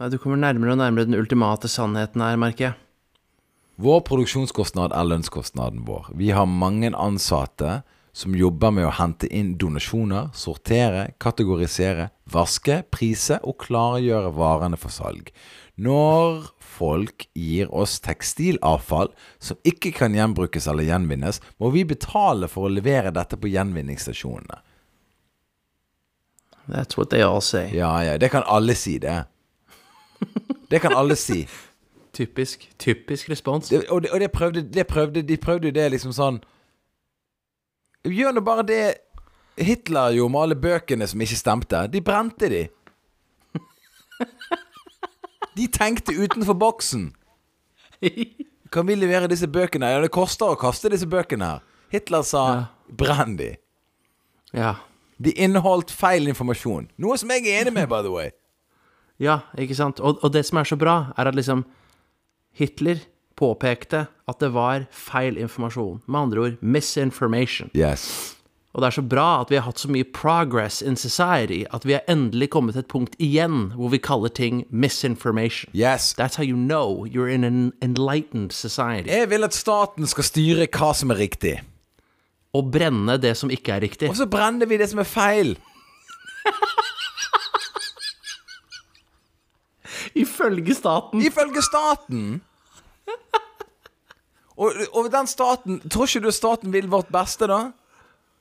ja. 0.00 0.08
Du 0.10 0.18
kommer 0.18 0.40
nærmere 0.42 0.74
og 0.74 0.82
nærmere 0.82 1.06
den 1.10 1.18
ultimate 1.18 1.70
sannheten 1.70 2.26
her, 2.26 2.38
merker 2.42 2.70
jeg. 2.70 2.83
Vår 3.74 4.04
produksjonskostnad 4.06 4.92
er 4.94 5.06
lønnskostnaden 5.08 5.82
vår. 5.88 6.12
Vi 6.14 6.30
har 6.30 6.46
mange 6.46 6.92
ansatte 6.94 7.80
som 8.14 8.36
jobber 8.38 8.70
med 8.70 8.86
å 8.86 8.92
hente 8.94 9.26
inn 9.34 9.56
donasjoner, 9.58 10.28
sortere, 10.38 11.08
kategorisere, 11.18 12.12
vaske, 12.30 12.84
prise 12.94 13.40
og 13.42 13.58
klargjøre 13.64 14.30
varene 14.36 14.78
for 14.78 14.94
salg. 14.94 15.32
Når 15.74 16.46
folk 16.62 17.26
gir 17.34 17.72
oss 17.74 17.98
tekstilavfall 18.04 19.10
som 19.42 19.58
ikke 19.66 19.90
kan 19.98 20.14
gjenbrukes 20.14 20.70
eller 20.70 20.86
gjenvinnes, 20.86 21.42
må 21.58 21.72
vi 21.74 21.82
betale 21.82 22.46
for 22.50 22.68
å 22.68 22.72
levere 22.76 23.10
dette 23.14 23.40
på 23.40 23.50
gjenvinningsstasjonene. 23.50 24.62
That's 26.70 26.96
what 26.96 27.10
they 27.10 27.26
all 27.26 27.42
say. 27.42 27.74
Ja, 27.74 27.90
ja, 28.06 28.14
det 28.18 28.30
kan 28.32 28.46
alle 28.46 28.78
si, 28.78 29.00
det. 29.02 29.24
Det 30.70 30.78
kan 30.80 30.94
alle 30.94 31.18
si. 31.18 31.42
Typisk. 32.14 32.68
Typisk 32.78 33.30
respons. 33.30 33.68
Det, 33.68 33.82
og 33.90 34.02
det, 34.02 34.10
og 34.10 34.20
det 34.20 34.30
prøvde, 34.32 34.62
det 34.62 34.86
prøvde 34.86 35.22
De 35.22 35.36
prøvde 35.36 35.68
jo 35.68 35.74
det 35.74 35.88
liksom 35.96 36.12
sånn 36.14 36.38
Gjør 38.04 38.36
nå 38.36 38.42
bare 38.44 38.62
det 38.68 38.82
Hitler 39.58 40.12
gjorde 40.16 40.32
med 40.34 40.40
alle 40.42 40.56
bøkene 40.58 41.06
som 41.06 41.20
ikke 41.22 41.36
stemte. 41.38 41.84
De 41.86 42.00
brente 42.02 42.48
de. 42.50 42.64
De 45.54 45.66
tenkte 45.70 46.12
utenfor 46.12 46.56
boksen. 46.58 47.12
Kan 48.74 48.88
vi 48.88 48.96
levere 48.98 49.30
disse 49.30 49.46
bøkene? 49.46 49.92
Ja, 49.94 50.00
det 50.02 50.10
koster 50.10 50.50
å 50.50 50.58
kaste 50.58 50.90
disse 50.90 51.06
bøkene 51.06 51.52
her. 51.52 51.62
Hitler 51.94 52.22
sa 52.26 52.42
Ja. 52.48 52.64
'brenn 52.90 53.38
de'. 53.38 53.56
Ja. 54.52 54.74
De 55.22 55.30
inneholdt 55.30 55.90
feil 55.90 56.28
informasjon. 56.28 56.90
Noe 56.98 57.16
som 57.16 57.30
jeg 57.30 57.46
er 57.46 57.62
enig 57.62 57.72
med, 57.72 57.88
by 57.88 58.02
the 58.02 58.10
way. 58.10 58.30
Ja, 59.18 59.38
ikke 59.56 59.74
sant? 59.74 60.00
Og, 60.00 60.18
og 60.24 60.32
det 60.32 60.44
som 60.46 60.58
er 60.58 60.64
så 60.64 60.76
bra, 60.76 61.12
er 61.16 61.30
at 61.30 61.34
liksom 61.34 61.64
Hitler 62.54 63.02
påpekte 63.38 64.06
at 64.30 64.40
det 64.40 64.52
var 64.54 64.86
feil 64.94 65.38
informasjon. 65.40 66.00
Med 66.06 66.20
andre 66.20 66.46
ord 66.46 66.62
misinformation. 66.62 67.70
Yes. 67.74 68.34
Og 68.74 68.82
det 68.82 68.88
er 68.88 68.96
så 68.96 69.04
bra 69.06 69.26
at 69.40 69.50
vi 69.52 69.58
har 69.58 69.68
hatt 69.68 69.78
så 69.78 69.88
mye 69.90 70.06
progress 70.14 70.80
in 70.82 70.96
society 70.98 71.62
at 71.74 71.84
vi 71.86 71.94
har 71.94 72.02
endelig 72.10 72.48
kommet 72.50 72.74
til 72.74 72.82
et 72.82 72.90
punkt 72.90 73.14
igjen 73.22 73.68
hvor 73.78 73.92
vi 73.92 74.00
kaller 74.02 74.32
ting 74.34 74.64
misinformation. 74.70 75.70
Yes. 75.74 76.14
That's 76.18 76.34
how 76.36 76.42
you 76.42 76.56
know 76.56 77.06
you're 77.06 77.30
in 77.30 77.44
an 77.44 77.72
enlightened 77.82 78.52
society. 78.52 79.10
Jeg 79.10 79.30
vil 79.30 79.46
at 79.46 79.54
staten 79.54 80.10
skal 80.10 80.26
styre 80.26 80.66
hva 80.66 80.90
som 80.94 81.14
er 81.14 81.22
riktig. 81.22 81.60
Og 82.54 82.70
brenne 82.74 83.18
det 83.18 83.36
som 83.38 83.50
ikke 83.50 83.76
er 83.76 83.82
riktig. 83.82 84.10
Og 84.10 84.18
så 84.18 84.26
brenner 84.30 84.66
vi 84.66 84.78
det 84.78 84.90
som 84.90 85.02
er 85.02 85.10
feil. 85.10 85.54
Ifølge 90.24 90.74
staten. 90.74 91.22
Ifølge 91.22 91.62
staten. 91.62 92.40
Og, 94.54 94.70
og 94.94 95.08
den 95.10 95.26
staten 95.26 95.80
Tror 95.90 96.06
ikke 96.06 96.20
du 96.22 96.30
staten 96.30 96.70
vil 96.72 96.86
vårt 96.90 97.08
beste, 97.10 97.48
da? 97.50 97.72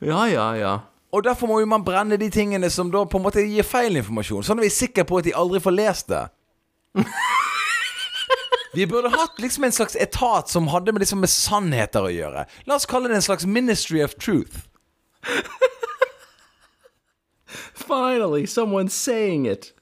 Ja, 0.04 0.26
ja, 0.30 0.48
ja. 0.54 0.74
Og 1.14 1.24
derfor 1.26 1.50
må 1.50 1.60
jo 1.62 1.70
man 1.70 1.86
brenne 1.86 2.18
de 2.18 2.30
tingene 2.34 2.70
som 2.74 2.92
da 2.94 3.04
på 3.06 3.18
en 3.18 3.26
måte 3.26 3.42
gir 3.46 3.66
feil 3.66 3.98
informasjon. 3.98 4.46
Sånn 4.46 4.62
er 4.62 4.68
vi 4.68 4.74
sikre 4.74 5.06
på 5.10 5.20
at 5.22 5.28
de 5.28 5.36
aldri 5.38 5.62
får 5.62 5.76
lest 5.78 6.10
det. 6.14 6.26
Vi 8.74 8.88
burde 8.90 9.12
hatt 9.14 9.38
liksom 9.38 9.64
en 9.68 9.72
slags 9.72 9.96
etat 9.96 10.50
som 10.50 10.68
hadde 10.74 10.92
med, 10.92 11.04
liksom 11.04 11.20
med 11.22 11.30
sannheter 11.30 12.08
å 12.08 12.10
gjøre. 12.10 12.48
La 12.66 12.80
oss 12.80 12.88
kalle 12.90 13.12
det 13.12 13.20
en 13.20 13.26
slags 13.26 13.46
Ministry 13.46 14.02
of 14.02 14.16
Truth. 14.18 14.66
Finally, 17.78 18.48
someone's 18.50 18.98
saying 18.98 19.46
it. 19.46 19.74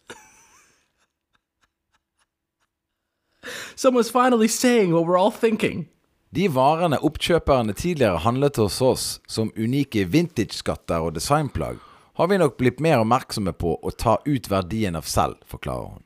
Someone's 3.76 4.12
finally 4.12 4.48
saying 4.48 4.94
what 4.94 5.06
we're 5.06 5.20
all 5.20 5.32
thinking. 5.32 5.88
De 6.32 6.48
varene 6.48 7.00
oppkjøperne 7.04 7.74
tidligere 7.76 8.22
handlet 8.24 8.60
hos 8.62 8.80
oss 8.82 9.08
som 9.28 9.52
unike 9.58 10.06
vintage-skatter 10.08 11.04
og 11.04 11.18
designplagg, 11.18 11.82
har 12.16 12.30
vi 12.32 12.38
nok 12.40 12.56
blitt 12.60 12.80
mer 12.80 13.02
oppmerksomme 13.02 13.52
på 13.58 13.76
å 13.82 13.92
ta 13.92 14.18
ut 14.26 14.48
verdien 14.52 14.96
av 14.96 15.08
selv, 15.10 15.42
forklarer 15.50 15.98
hun. 15.98 16.06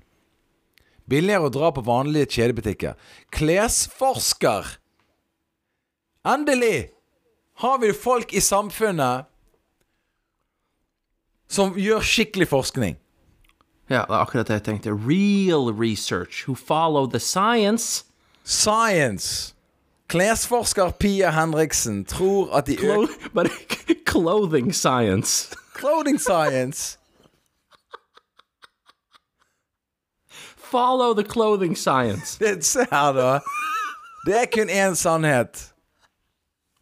Billigere 1.06 1.50
å 1.50 1.54
dra 1.54 1.70
på 1.76 1.84
vanlige 1.86 2.32
kjedebutikker. 2.40 2.98
Klesforsker! 3.36 4.80
Endelig 6.26 6.90
har 7.62 7.78
vi 7.84 7.94
folk 7.94 8.34
i 8.34 8.42
samfunnet 8.42 9.30
som 11.46 11.78
gjør 11.78 12.02
skikkelig 12.02 12.50
forskning. 12.50 12.98
Ja, 13.90 14.02
det 14.08 14.16
er 14.16 14.22
akkurat 14.22 14.48
det 14.48 14.54
jeg 14.54 14.64
tenkte. 14.64 14.90
Real 14.90 15.70
research 15.70 16.48
who 16.48 16.56
follow 16.56 17.06
the 17.06 17.20
science. 17.20 18.06
Science! 18.44 19.54
Klesforsker 20.08 20.92
Pia 21.00 21.32
Henriksen 21.32 22.06
tror 22.06 22.54
at 22.58 22.68
de 22.68 22.78
Clo 22.78 23.08
but 23.34 23.48
clothing 24.06 24.74
science. 24.74 25.56
Clothing 25.76 26.20
science! 26.20 26.98
Follow 30.58 31.14
the 31.14 31.24
clothing 31.24 31.76
science. 31.78 32.38
Det, 32.40 32.66
se 32.66 32.80
her, 32.92 33.14
da. 33.14 33.40
Det 34.26 34.42
er 34.42 34.46
kun 34.54 34.70
én 34.70 34.96
sannhet. 34.96 35.74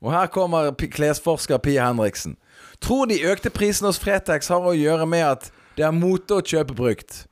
Og 0.02 0.12
her 0.12 0.28
kommer 0.28 0.72
klesforsker 0.72 1.58
Pia 1.58 1.88
Henriksen. 1.88 2.38
Tror 2.82 3.06
de 3.06 3.24
økte 3.24 3.50
prisene 3.50 3.88
hos 3.88 4.00
Fretex 4.00 4.48
har 4.48 4.64
å 4.64 4.76
gjøre 4.76 5.06
med 5.08 5.24
at 5.24 5.52
det 5.78 5.86
er 5.88 5.96
mote 5.96 6.38
å 6.38 6.46
kjøpe 6.46 6.76
brukt? 6.78 7.24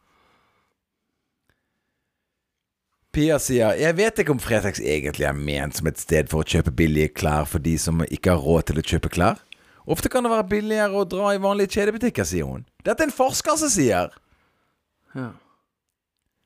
Pia 3.11 3.35
sier 3.43 3.75
Jeg 3.75 3.97
vet 3.97 4.21
ikke 4.23 4.31
om 4.31 4.39
Fretex 4.39 4.79
egentlig 4.79 5.27
er 5.27 5.35
ment 5.35 5.75
som 5.77 5.89
et 5.91 5.99
sted 5.99 6.29
for 6.31 6.41
å 6.41 6.47
kjøpe 6.47 6.71
billige 6.71 7.11
klær 7.19 7.47
for 7.49 7.63
de 7.63 7.75
som 7.81 8.03
ikke 8.07 8.31
har 8.31 8.43
råd 8.43 8.69
til 8.69 8.79
å 8.79 8.87
kjøpe 8.93 9.11
klær. 9.11 9.41
Ofte 9.91 10.11
kan 10.13 10.23
det 10.23 10.31
være 10.31 10.47
billigere 10.47 10.95
å 10.95 11.07
dra 11.09 11.33
i 11.35 11.41
vanlige 11.41 11.73
kjedebutikker, 11.75 12.27
sier 12.27 12.47
hun. 12.47 12.63
Dette 12.85 13.03
er 13.03 13.09
en 13.09 13.15
forsker 13.15 13.57
som 13.59 13.71
sier. 13.73 14.13
Ja. 15.17 15.31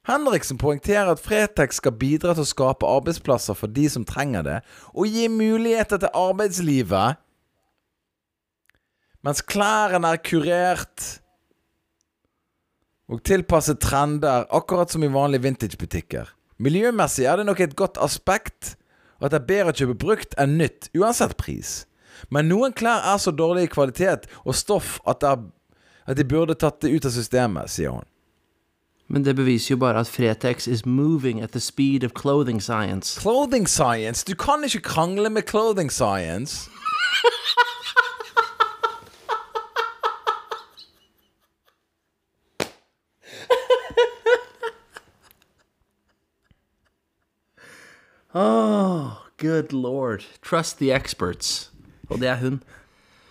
Henriksen 0.06 0.58
poengterer 0.62 1.12
at 1.12 1.22
Fretex 1.22 1.82
skal 1.82 1.96
bidra 2.00 2.36
til 2.36 2.46
å 2.46 2.50
skape 2.50 2.88
arbeidsplasser 2.88 3.58
for 3.58 3.72
de 3.74 3.88
som 3.90 4.06
trenger 4.08 4.46
det, 4.46 4.58
og 4.94 5.10
gi 5.10 5.28
muligheter 5.30 6.02
til 6.02 6.14
arbeidslivet. 6.14 7.22
Mens 9.26 9.42
klærne 9.42 10.14
er 10.14 10.22
kurert 10.22 11.06
og 13.12 13.22
tilpasse 13.28 13.76
trender, 13.82 14.48
akkurat 14.50 14.92
som 14.92 15.04
i 15.04 15.12
vanlige 15.12 15.46
vintagebutikker. 15.46 16.32
Miljømessig 16.58 17.28
er 17.28 17.38
det 17.38 17.46
nok 17.50 17.62
et 17.62 17.76
godt 17.78 18.00
aspekt 18.02 18.76
at 19.22 19.32
det 19.32 19.42
er 19.42 19.48
bedre 19.50 19.74
å 19.74 19.78
kjøpe 19.78 20.00
brukt 20.00 20.36
enn 20.42 20.58
nytt, 20.60 20.90
uansett 20.98 21.36
pris. 21.40 21.84
Men 22.32 22.50
noen 22.50 22.74
klær 22.76 23.04
er 23.12 23.20
så 23.22 23.34
dårlig 23.36 23.68
i 23.68 23.72
kvalitet 23.72 24.28
og 24.44 24.56
stoff 24.58 24.98
at, 25.08 25.24
er, 25.24 25.46
at 26.08 26.18
de 26.18 26.26
burde 26.28 26.58
tatt 26.60 26.82
det 26.84 26.94
ut 26.96 27.08
av 27.08 27.16
systemet, 27.16 27.72
sier 27.72 27.96
hun. 27.96 28.08
Men 29.08 29.26
det 29.26 29.36
beviser 29.38 29.76
jo 29.76 29.82
bare 29.84 30.02
at 30.02 30.10
Fretex 30.10 30.68
is 30.68 30.86
moving 30.86 31.42
at 31.42 31.52
the 31.52 31.62
speed 31.62 32.04
of 32.04 32.16
clothing 32.18 32.60
science. 32.62 33.20
Clothing 33.22 33.68
science? 33.70 34.26
Du 34.26 34.34
kan 34.34 34.64
ikke 34.66 34.82
krangle 34.82 35.30
med 35.30 35.46
clothing 35.46 35.92
science. 35.92 36.66
Oh, 48.38 49.25
good 49.38 49.74
lord. 49.74 50.24
Trust 50.42 50.78
the 50.78 50.92
experts. 50.92 51.72
Og 52.10 52.20
det 52.20 52.28
er 52.28 52.38
hun. 52.38 52.64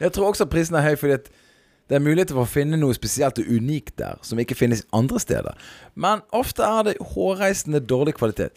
Jeg 0.00 0.12
tror 0.12 0.28
også 0.28 0.46
prisen 0.46 0.74
er 0.74 0.82
høy 0.82 0.96
fordi 0.96 1.16
det 1.88 1.96
er 1.96 2.00
muligheter 2.00 2.34
for 2.34 2.46
å 2.46 2.48
finne 2.48 2.78
noe 2.80 2.96
spesielt 2.96 3.38
og 3.38 3.48
unikt 3.52 3.98
der, 4.00 4.16
som 4.24 4.40
ikke 4.40 4.56
finnes 4.56 4.86
andre 4.92 5.20
steder. 5.20 5.58
Men 5.94 6.24
ofte 6.32 6.64
er 6.64 6.86
det 6.88 6.94
hårreisende 7.12 7.80
dårlig 7.80 8.14
kvalitet. 8.16 8.56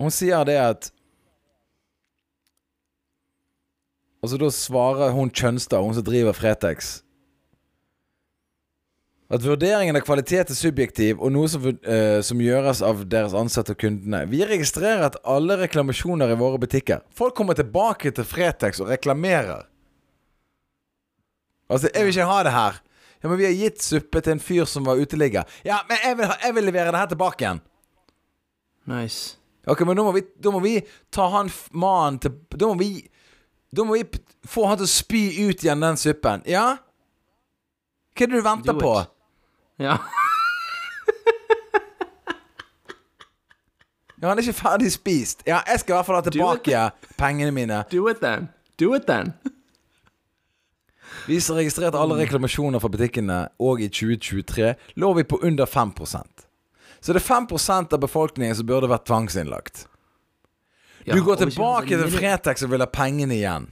Hun 0.00 0.10
sier 0.10 0.44
det 0.44 0.58
at 0.58 0.90
Altså 4.22 4.36
Da 4.38 4.48
svarer 4.54 5.10
hun 5.10 5.32
Kjønstad, 5.34 5.82
hun 5.82 5.94
som 5.94 6.04
driver 6.06 6.32
Fretex, 6.32 7.00
at 9.32 9.44
vurderingen 9.44 9.96
av 9.96 10.04
kvalitet 10.04 10.50
er 10.52 10.56
subjektiv, 10.56 11.16
og 11.16 11.32
noe 11.32 11.48
som, 11.48 11.64
uh, 11.64 12.20
som 12.24 12.40
gjøres 12.42 12.82
av 12.84 13.04
deres 13.08 13.32
ansatte 13.36 13.72
og 13.72 13.80
kundene. 13.80 14.26
Vi 14.28 14.42
registrerer 14.44 15.06
at 15.06 15.16
alle 15.24 15.56
reklamasjoner 15.62 16.34
i 16.34 16.38
våre 16.40 16.60
butikker 16.60 17.00
Folk 17.16 17.36
kommer 17.38 17.56
tilbake 17.56 18.12
til 18.12 18.28
Fretex 18.28 18.82
og 18.84 18.92
reklamerer. 18.92 19.68
Altså, 21.72 21.88
jeg 21.88 22.04
vil 22.04 22.12
ikke 22.12 22.28
ha 22.28 22.40
det 22.44 22.52
her. 22.52 22.80
Ja, 23.22 23.28
men 23.30 23.38
vi 23.38 23.46
har 23.46 23.54
gitt 23.56 23.84
suppe 23.84 24.20
til 24.20 24.34
en 24.34 24.42
fyr 24.42 24.66
som 24.68 24.84
var 24.84 25.00
uteligger. 25.00 25.48
Ja, 25.64 25.80
men 25.88 26.00
jeg 26.02 26.18
vil, 26.18 26.28
ha, 26.28 26.36
jeg 26.42 26.56
vil 26.58 26.68
levere 26.68 26.92
det 26.92 27.00
her 27.00 27.12
tilbake 27.14 27.46
igjen. 27.46 27.62
Nice. 28.90 29.38
Ok, 29.70 29.84
men 29.86 29.96
da 29.96 30.04
må 30.04 30.12
vi, 30.12 30.24
da 30.42 30.52
må 30.52 30.60
vi 30.60 30.74
ta 31.14 31.28
han 31.30 31.48
mannen 31.78 32.18
til 32.18 32.32
Da 32.50 32.66
må 32.66 32.74
vi 32.80 32.88
Da 33.70 33.84
må 33.86 33.94
vi 33.94 34.02
få 34.42 34.66
han 34.66 34.80
til 34.80 34.88
å 34.88 34.90
spy 34.90 35.22
ut 35.46 35.62
igjen 35.62 35.84
den 35.86 35.96
suppen. 35.96 36.42
Ja? 36.50 36.66
Hva 38.12 38.26
er 38.26 38.32
det 38.32 38.42
du 38.42 38.44
venter 38.44 38.76
på? 38.76 38.92
Ja. 39.78 39.98
Ja, 44.22 44.28
Han 44.28 44.38
er 44.38 44.42
ikke 44.42 44.54
ferdig 44.54 44.92
spist. 44.94 45.42
Ja, 45.46 45.60
jeg 45.66 45.80
skal 45.80 45.92
i 45.92 45.96
hvert 45.96 46.06
fall 46.06 46.14
ha 46.20 46.22
tilbake 46.22 46.82
pengene 47.18 47.50
mine. 47.50 47.80
Do 47.90 48.06
it 48.08 48.20
then. 48.22 48.48
Do 48.78 48.94
it 48.94 49.08
then. 49.08 49.32
Vi 51.26 51.38
har 51.38 51.54
registrert 51.58 51.94
alle 51.98 52.16
reklamasjoner 52.18 52.80
fra 52.82 52.88
butikkene, 52.88 53.40
og 53.60 53.82
i 53.82 53.88
2023 53.88 54.74
lå 55.02 55.10
vi 55.18 55.24
på 55.28 55.38
under 55.42 55.66
5% 55.66 56.46
Så 57.00 57.12
det 57.12 57.20
er 57.22 57.26
5 57.26 57.46
av 57.92 57.98
befolkningen 58.00 58.54
som 58.56 58.66
burde 58.66 58.88
vært 58.88 59.06
tvangsinnlagt. 59.06 59.86
Ja, 61.04 61.14
Du 61.14 61.22
går 61.22 61.36
hvis 61.36 61.46
vi 61.46 61.50
tilbake 61.50 61.98
til 61.98 62.10
Fretex 62.10 62.62
og 62.62 62.70
vil 62.70 62.80
ha 62.80 62.86
pengene 62.86 63.34
igjen. 63.34 63.66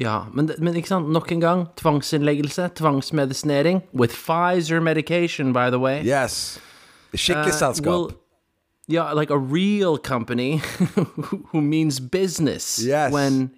Ja, 0.00 0.20
men, 0.32 0.50
men 0.58 0.76
ikke 0.76 0.88
sant, 0.88 1.08
nok 1.10 1.32
en 1.32 1.40
gang, 1.40 1.66
tvangsinnleggelse, 1.76 2.68
tvangsmedisinering, 2.78 3.82
with 3.92 4.14
Pfizer 4.14 4.80
medication, 4.82 5.52
by 5.52 5.70
the 5.70 5.78
way. 5.78 6.02
Yes. 6.06 6.58
Skikkelig 7.14 7.52
Uh, 7.52 7.58
selskap. 7.58 7.86
will- 7.92 8.12
yeah, 8.88 9.12
like 9.12 9.30
a 9.30 9.38
real 9.38 9.98
company 9.98 10.60
who, 10.94 11.04
who 11.52 11.60
means 11.60 12.00
business. 12.00 12.78
Yes. 12.78 13.12
When, 13.12 13.50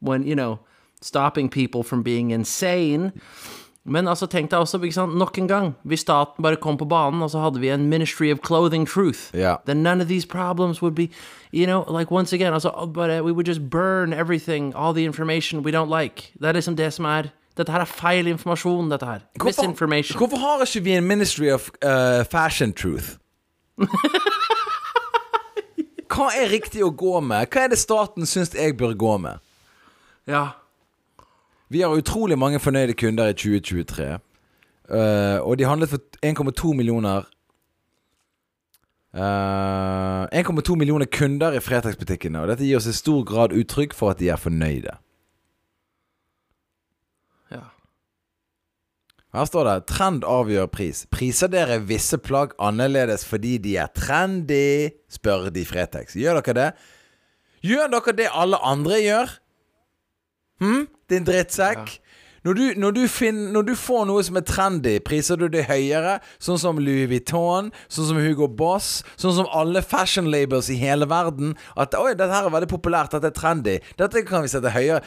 when, 0.00 0.24
you 0.26 0.34
know, 0.36 0.58
stopping 1.00 1.48
people 1.48 1.82
from 1.82 2.02
being 2.02 2.30
insane. 2.30 3.12
Men 3.84 4.06
altså, 4.06 4.26
tenk 4.26 4.50
deg 4.50 4.60
også, 4.62 4.78
ikke 4.78 4.94
sant, 4.94 5.16
nok 5.18 5.38
en 5.38 5.48
gang, 5.48 5.74
hvis 5.82 6.00
staten 6.00 6.42
bare 6.42 6.56
kom 6.56 6.76
på 6.78 6.84
banen, 6.86 7.22
og 7.22 7.30
så 7.30 7.40
hadde 7.42 7.58
vi 7.60 7.68
en 7.74 7.88
Ministry 7.90 8.30
of 8.32 8.38
Clothing 8.46 8.86
Truth, 8.88 9.34
yeah. 9.34 9.56
then 9.66 9.82
none 9.82 10.00
of 10.00 10.06
these 10.06 10.24
problems 10.26 10.80
would 10.82 10.94
be, 10.94 11.08
you 11.52 11.66
know, 11.66 11.84
like 11.98 12.10
once 12.10 12.32
again, 12.32 12.52
altså, 12.52 12.92
but 12.92 13.10
uh, 13.10 13.24
we 13.24 13.32
would 13.32 13.46
just 13.46 13.60
burn 13.70 14.12
everything, 14.12 14.74
all 14.74 14.94
the 14.94 15.04
information 15.04 15.62
we 15.62 15.70
don't 15.70 15.90
like. 15.90 16.32
Det 16.40 16.48
er 16.48 16.52
liksom 16.52 16.76
det 16.76 16.92
som 16.92 17.04
er, 17.04 17.22
dette 17.56 17.72
her 17.72 17.80
er 17.80 17.84
feil 17.84 18.26
informasjon, 18.26 18.90
dette 18.90 19.06
her. 19.06 19.18
Misinformation. 19.44 20.18
hvorfor 20.18 20.36
har 20.36 20.60
ikke 20.60 20.84
vi 20.84 20.92
en 20.92 21.04
Ministry 21.04 21.50
of 21.50 21.70
uh, 21.84 22.24
Fashion 22.30 22.72
Truth? 22.72 23.16
Hva 26.12 26.28
er 26.36 26.50
riktig 26.52 26.82
å 26.84 26.90
gå 26.90 27.20
med? 27.20 27.46
Hva 27.48 27.64
er 27.64 27.68
det 27.72 27.78
staten 27.80 28.26
syns 28.28 28.54
jeg 28.54 28.76
bør 28.76 28.92
gå 28.94 29.16
med? 29.18 29.40
Ja. 30.28 30.46
Vi 31.72 31.80
har 31.80 31.88
utrolig 31.96 32.38
mange 32.38 32.60
fornøyde 32.60 32.92
kunder 32.92 33.32
i 33.32 33.32
2023. 33.32 34.18
Uh, 34.92 35.40
og 35.40 35.58
de 35.58 35.64
handlet 35.64 35.88
for 35.88 35.98
1,2 36.26 36.74
millioner 36.76 37.24
eh, 39.14 40.42
1,2 40.42 40.76
millioner 40.76 41.06
kunder 41.06 41.56
i 41.56 41.62
Fretex-butikkene. 41.62 42.42
Og 42.42 42.52
dette 42.52 42.66
gir 42.66 42.78
oss 42.78 42.88
i 42.90 42.96
stor 42.96 43.24
grad 43.28 43.54
uttrykk 43.56 43.96
for 43.96 44.12
at 44.12 44.20
de 44.22 44.30
er 44.32 44.40
fornøyde. 44.40 44.96
Ja. 47.52 47.64
Her 49.32 49.44
står 49.48 49.68
det 49.68 49.76
'Trend 49.86 50.24
avgjør 50.24 50.66
pris'. 50.72 51.06
Priser 51.10 51.48
dere 51.48 51.80
visse 51.80 52.18
plagg 52.18 52.56
annerledes 52.58 53.24
fordi 53.24 53.58
de 53.58 53.76
er 53.76 53.92
trendy? 53.94 54.90
spør 55.08 55.50
de 55.50 55.64
Fretex. 55.64 56.16
Gjør 56.16 56.40
dere 56.40 56.54
det? 56.54 56.70
Gjør 57.62 57.88
dere 57.92 58.16
det 58.16 58.28
alle 58.32 58.58
andre 58.58 59.00
gjør? 59.00 59.38
Hm? 60.60 60.88
Din 61.10 61.24
drittsekk? 61.24 62.00
Når, 62.42 62.54
du, 62.58 62.62
når, 62.82 62.94
du 62.96 63.02
finner, 63.06 63.52
når 63.54 63.66
du 63.68 63.72
får 63.78 64.06
noe 64.10 64.22
som 64.26 64.38
er 64.40 64.46
trendy, 64.46 64.96
priser 65.06 65.38
du 65.38 65.44
det 65.52 65.68
høyere? 65.68 66.16
Sånn 66.42 66.58
som 66.58 66.80
Louis 66.82 67.06
Vuitton, 67.10 67.70
sånn 67.86 68.08
som 68.08 68.18
Hugo 68.18 68.48
Boss, 68.50 69.04
sånn 69.14 69.36
som 69.36 69.50
alle 69.54 69.84
fashion 69.86 70.30
labels 70.32 70.70
i 70.72 70.80
hele 70.80 71.06
verden. 71.06 71.54
At 71.78 71.94
'oi, 71.94 72.16
dette 72.16 72.34
her 72.34 72.50
er 72.50 72.56
veldig 72.56 72.72
populært, 72.72 73.14
dette 73.14 73.30
er 73.30 73.38
trendy'. 73.38 73.78
Dette 74.00 74.24
kan 74.26 74.42
vi 74.42 74.50
sette 74.50 74.74
høyere. 74.74 75.04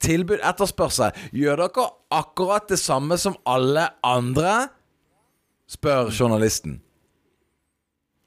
Tilbud, 0.00 0.40
etterspørsel. 0.44 1.12
Gjør 1.32 1.64
dere 1.64 1.86
akkurat 2.12 2.68
det 2.68 2.80
samme 2.80 3.20
som 3.20 3.36
alle 3.44 3.88
andre? 4.04 4.68
spør 5.68 6.08
journalisten. 6.08 6.80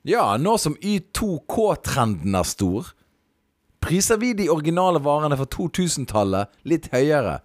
Ja, 0.05 0.37
nå 0.37 0.57
som 0.61 0.75
Y2K-trenden 0.77 2.35
er 2.37 2.45
stor, 2.45 2.91
priser 3.81 4.17
vi 4.21 4.33
de 4.37 4.49
originale 4.53 5.01
varene 5.01 5.37
fra 5.37 5.47
2000-tallet 5.49 6.53
litt 6.69 6.89
høyere. 6.93 7.39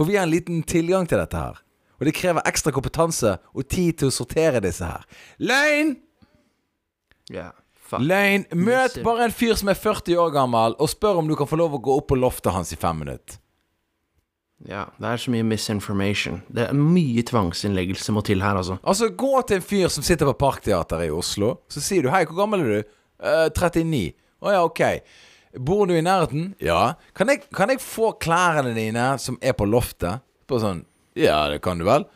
For 0.00 0.08
vi 0.08 0.14
har 0.16 0.24
en 0.24 0.32
liten 0.32 0.62
tilgang 0.64 1.04
til 1.04 1.20
dette 1.20 1.36
her. 1.36 1.58
Og 2.00 2.06
det 2.08 2.14
krever 2.16 2.46
ekstra 2.48 2.72
kompetanse 2.72 3.34
og 3.52 3.66
tid 3.68 3.98
til 4.00 4.08
å 4.08 4.14
sortere 4.14 4.62
disse 4.64 4.86
her. 4.88 5.02
Løgn! 5.36 5.90
Yeah, 7.28 7.52
Løgn! 8.00 8.46
Møt 8.56 8.96
bare 9.04 9.26
en 9.28 9.34
fyr 9.36 9.52
som 9.60 9.68
er 9.68 9.76
40 9.76 10.16
år 10.22 10.32
gammel, 10.32 10.78
og 10.80 10.88
spør 10.88 11.20
om 11.20 11.28
du 11.28 11.36
kan 11.36 11.50
få 11.50 11.60
lov 11.60 11.76
å 11.76 11.82
gå 11.84 11.98
opp 12.00 12.08
på 12.08 12.16
loftet 12.16 12.56
hans 12.56 12.72
i 12.72 12.80
fem 12.80 13.02
minutter. 13.04 13.36
Ja, 14.64 14.86
det 14.96 15.12
er 15.12 15.20
så 15.20 15.34
mye 15.36 15.44
misinformation. 15.52 16.40
Det 16.48 16.70
er 16.70 16.80
mye 16.80 17.20
tvangsinnleggelse 17.28 18.16
må 18.16 18.24
til 18.24 18.40
her, 18.44 18.56
altså. 18.56 18.78
Altså, 18.80 19.12
gå 19.12 19.44
til 19.48 19.60
en 19.60 19.68
fyr 19.68 19.92
som 19.92 20.04
sitter 20.04 20.32
på 20.32 20.38
Parkteatret 20.40 21.10
i 21.10 21.12
Oslo. 21.12 21.58
Så 21.68 21.84
sier 21.84 22.08
du 22.08 22.08
'Hei, 22.08 22.24
hvor 22.24 22.40
gammel 22.40 22.64
er 22.64 22.72
du?' 22.72 22.88
Uh, 23.20 23.52
39. 23.52 24.14
Å 24.40 24.52
ja, 24.52 24.64
ok. 24.64 24.80
Bor 25.58 25.86
du 25.86 25.96
i 25.96 26.02
nærheten? 26.04 26.54
Ja. 26.62 26.94
Kan 27.16 27.28
jeg, 27.32 27.42
kan 27.54 27.72
jeg 27.72 27.82
få 27.82 28.12
klærne 28.22 28.74
dine 28.76 29.12
som 29.18 29.38
er 29.42 29.56
på 29.58 29.66
loftet? 29.66 30.22
På 30.46 30.60
sånn 30.62 30.84
Ja, 31.18 31.48
det 31.50 31.60
kan 31.64 31.78
du 31.80 31.84
vel. 31.88 32.06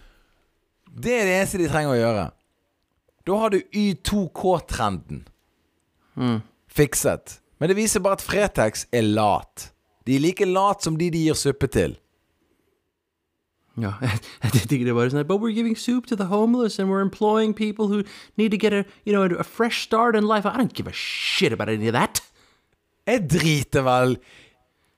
Det 0.94 1.12
er 1.18 1.26
det 1.26 1.36
eneste 1.40 1.58
de 1.58 1.68
trenger 1.70 1.94
å 1.94 1.98
gjøre. 1.98 2.24
Da 3.26 3.38
har 3.40 3.50
du 3.50 3.58
Y2K-trenden 3.74 5.24
fikset. 6.70 7.40
Men 7.58 7.70
det 7.70 7.78
viser 7.78 8.02
bare 8.04 8.18
at 8.18 8.22
Fretex 8.22 8.86
er 8.94 9.02
lat. 9.02 9.70
De 10.06 10.14
er 10.14 10.22
like 10.22 10.46
lat 10.46 10.84
som 10.84 10.98
de 11.00 11.08
de 11.10 11.26
gir 11.26 11.38
suppe 11.38 11.66
til. 11.72 11.96
Ja, 13.80 13.96
jeg 14.44 14.68
tenker 14.70 14.84
det 14.86 14.94
bare 14.94 15.10
sånn 15.10 15.24
But 15.26 15.40
we're 15.42 15.50
giving 15.50 15.74
soup 15.74 16.06
to 16.06 16.14
the 16.14 16.28
homeless 16.30 16.78
and 16.78 16.88
we're 16.88 17.02
employing 17.02 17.54
people 17.54 17.88
who 17.90 18.04
need 18.38 18.52
to 18.52 18.58
get 18.58 18.72
a, 18.72 18.84
you 19.02 19.12
know, 19.12 19.24
a 19.34 19.42
fresh 19.42 19.82
start 19.82 20.14
in 20.14 20.28
life. 20.28 20.46
I 20.46 20.56
don't 20.56 20.74
give 20.74 20.86
a 20.86 20.92
shit 20.94 21.52
about 21.52 21.68
any 21.68 21.88
of 21.88 21.94
that. 21.94 22.20
Jeg 23.06 23.30
driter 23.30 23.82
vel 23.82 24.18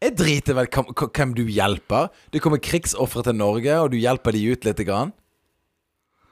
Jeg 0.03 0.13
driter 0.19 0.55
vel 0.55 0.67
hvem- 0.69 1.35
du 1.35 1.47
hjelper. 1.47 2.09
Det 2.33 2.43
kommer 2.43 2.59
krigsofre 2.59 3.23
til 3.23 3.35
Norge, 3.35 3.79
og 3.81 3.91
du 3.91 3.97
hjelper 3.97 4.33
de 4.33 4.53
ut 4.53 4.65
lite 4.65 4.85
grann. 4.85 5.13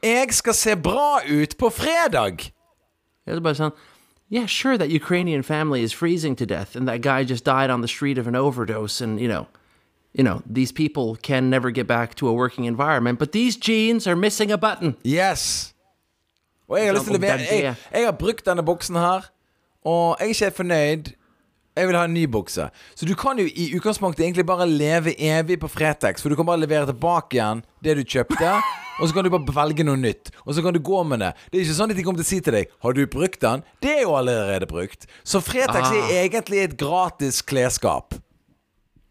jeg 0.03 0.35
skal 0.35 0.55
se 0.55 0.77
bra 0.77 1.21
ut 1.31 1.57
på 1.59 1.71
fredag. 1.71 2.37
Det 3.27 3.35
er 3.37 3.41
bare 3.41 3.55
sånn 3.55 3.73
Yeah, 4.31 4.47
sure, 4.47 4.77
that 4.79 4.91
Ukrainian 4.91 5.43
family 5.43 5.83
is 5.83 5.93
freezing 5.93 6.35
to 6.37 6.47
death, 6.47 6.75
and 6.77 6.89
that 6.89 7.03
guy 7.03 7.23
just 7.25 7.45
died 7.45 7.71
on 7.71 7.83
the 7.83 7.89
street 7.89 8.19
of 8.19 8.27
an 8.27 8.35
overdose, 8.35 9.01
and 9.01 9.21
you 9.21 9.29
know, 9.29 9.47
you 10.13 10.25
know, 10.25 10.43
these 10.47 10.73
people 10.73 11.17
can 11.23 11.51
never 11.51 11.71
get 11.71 11.87
back 11.87 12.15
to 12.17 12.29
a 12.29 12.33
working 12.33 12.65
environment, 12.65 13.19
but 13.19 13.33
these 13.33 13.57
jeans 13.57 14.07
are 14.07 14.17
missing 14.17 14.51
a 14.51 14.57
button. 14.57 14.97
Yes. 15.05 15.75
Og 16.69 16.79
jeg 16.79 16.87
har 16.87 16.95
lyst 16.95 17.05
til 17.05 17.13
å 17.13 17.17
er 17.17 17.21
levere 17.21 17.39
jeg, 17.39 17.77
jeg 17.93 18.05
har 18.05 18.13
brukt 18.13 18.45
denne 18.47 18.63
buksen 18.65 18.97
her, 18.97 19.31
og 19.85 20.17
jeg 20.21 20.29
er 20.29 20.35
ikke 20.35 20.57
fornøyd. 20.57 21.13
Jeg 21.75 21.89
vil 21.91 21.97
ha 21.99 22.05
en 22.07 22.15
ny 22.15 22.25
bukse. 22.31 22.69
Så 22.95 23.07
du 23.07 23.17
kan 23.19 23.39
jo 23.41 23.49
i 23.51 23.73
utgangspunktet 23.75 24.23
egentlig 24.23 24.47
bare 24.47 24.67
leve 24.71 25.15
evig 25.19 25.57
på 25.63 25.71
Fretex, 25.71 26.23
for 26.23 26.31
du 26.31 26.39
kan 26.39 26.47
bare 26.47 26.63
levere 26.63 26.87
tilbake 26.87 27.35
igjen 27.35 27.65
det 27.83 27.97
du 27.99 28.05
kjøpte, 28.07 28.53
og 29.01 29.09
så 29.09 29.17
kan 29.17 29.27
du 29.27 29.31
bare 29.35 29.57
velge 29.57 29.87
noe 29.87 29.99
nytt. 29.99 30.31
Og 30.47 30.55
så 30.55 30.63
kan 30.63 30.77
du 30.77 30.79
gå 30.79 31.03
med 31.03 31.25
det. 31.25 31.33
Det 31.51 31.59
er 31.59 31.67
ikke 31.67 31.79
sånn 31.81 31.91
at 31.91 31.99
de 31.99 32.05
kommer 32.07 32.23
til 32.23 32.29
å 32.29 32.31
si 32.31 32.41
til 32.41 32.55
deg 32.61 32.71
'Har 32.79 32.95
du 32.95 33.07
brukt 33.07 33.41
den?' 33.43 33.65
Det 33.83 33.91
er 33.91 34.03
jo 34.07 34.15
allerede 34.15 34.71
brukt. 34.71 35.07
Så 35.25 35.43
Fretex 35.43 35.91
Ah. 35.91 36.11
er 36.15 36.29
egentlig 36.31 36.63
et 36.63 36.79
gratis 36.79 37.43
klesskap. 37.43 38.15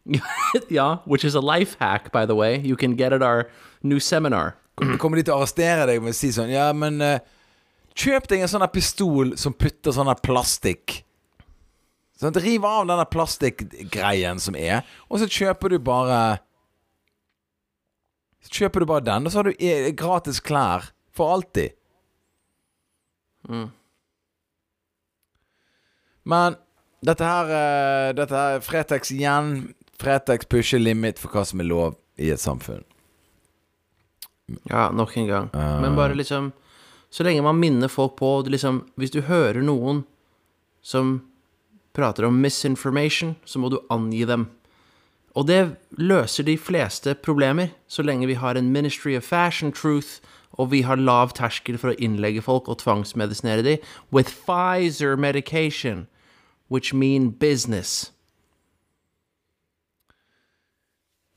ja, 0.69 0.97
which 1.06 1.23
is 1.26 1.36
a 1.36 1.41
life 1.41 1.76
hack, 1.80 2.12
by 2.12 2.26
the 2.26 2.36
way. 2.36 2.58
You 2.60 2.76
can 2.76 2.95
get 2.95 3.13
at 3.13 3.21
our 3.21 3.49
new 3.84 3.99
seminar. 3.99 4.56
Kommer 4.99 5.17
de 5.17 5.23
til 5.23 5.34
å 5.34 5.41
arrestere 5.41 5.86
deg 5.88 6.02
med 6.02 6.13
å 6.13 6.17
si 6.17 6.32
sånn 6.32 6.49
Ja, 6.49 6.71
men 6.73 7.02
uh, 7.02 7.19
kjøp 7.95 8.28
deg 8.28 8.41
en 8.41 8.47
sånn 8.52 8.65
pistol 8.71 9.36
som 9.38 9.54
putter 9.54 9.91
sånn 9.91 10.12
plastikk. 10.23 11.03
Sånn 12.24 12.40
Riv 12.40 12.66
av 12.66 12.88
denne 12.88 13.06
plastikkgreien 13.12 14.40
som 14.42 14.56
er, 14.56 14.82
og 15.12 15.20
så 15.22 15.28
kjøper 15.28 15.74
du 15.76 15.80
bare 15.84 16.20
Så 18.44 18.52
kjøper 18.62 18.84
du 18.84 18.88
bare 18.90 19.06
den, 19.08 19.28
og 19.28 19.32
så 19.34 19.42
har 19.42 19.50
du 19.52 19.60
e- 19.60 19.92
gratis 19.96 20.40
klær 20.44 20.90
for 21.16 21.36
alltid. 21.36 21.76
Men 26.24 26.56
dette 27.04 27.28
her 27.28 27.52
eh, 27.52 28.10
Dette 28.16 28.36
her 28.40 28.64
Fretex 28.64 29.12
igjen. 29.12 29.74
Fretex 30.00 30.48
pusher 30.50 30.80
limit 30.82 31.20
for 31.22 31.32
hva 31.36 31.44
som 31.48 31.62
er 31.64 31.68
lov 31.70 31.98
i 32.20 32.30
et 32.34 32.42
samfunn. 32.42 32.84
Ja, 34.70 34.90
nok 34.92 35.16
en 35.18 35.28
gang. 35.30 35.50
Men 35.54 35.96
bare 35.96 36.16
liksom 36.20 36.52
Så 37.14 37.24
lenge 37.24 37.44
man 37.46 37.60
minner 37.62 37.88
folk 37.88 38.18
på 38.20 38.42
liksom, 38.50 38.82
Hvis 39.00 39.14
du 39.14 39.22
hører 39.22 39.62
noen 39.64 40.04
som 40.84 41.22
prater 41.93 42.25
om 42.27 42.41
misinformation, 42.41 43.36
så 43.45 43.60
må 43.60 43.69
du 43.69 43.79
angi 43.93 44.25
dem. 44.25 44.47
Og 45.34 45.47
det 45.49 45.75
løser 45.97 46.45
de 46.45 46.58
fleste 46.58 47.15
problemer, 47.15 47.73
så 47.88 48.06
lenge 48.06 48.29
vi 48.29 48.38
har 48.38 48.56
en 48.56 48.71
Ministry 48.71 49.15
of 49.17 49.23
Fashion 49.23 49.71
Truth, 49.71 50.21
og 50.53 50.71
vi 50.71 50.84
har 50.86 51.01
lav 51.01 51.34
terskel 51.34 51.79
for 51.82 51.93
å 51.93 51.97
innlegge 51.97 52.43
folk 52.45 52.69
og 52.69 52.84
tvangsmedisinere 52.84 53.65
dem, 53.65 53.86
with 54.12 54.29
Pfizer 54.29 55.17
medication, 55.17 56.06
which 56.69 56.93
mean 56.93 57.32
business. 57.32 58.12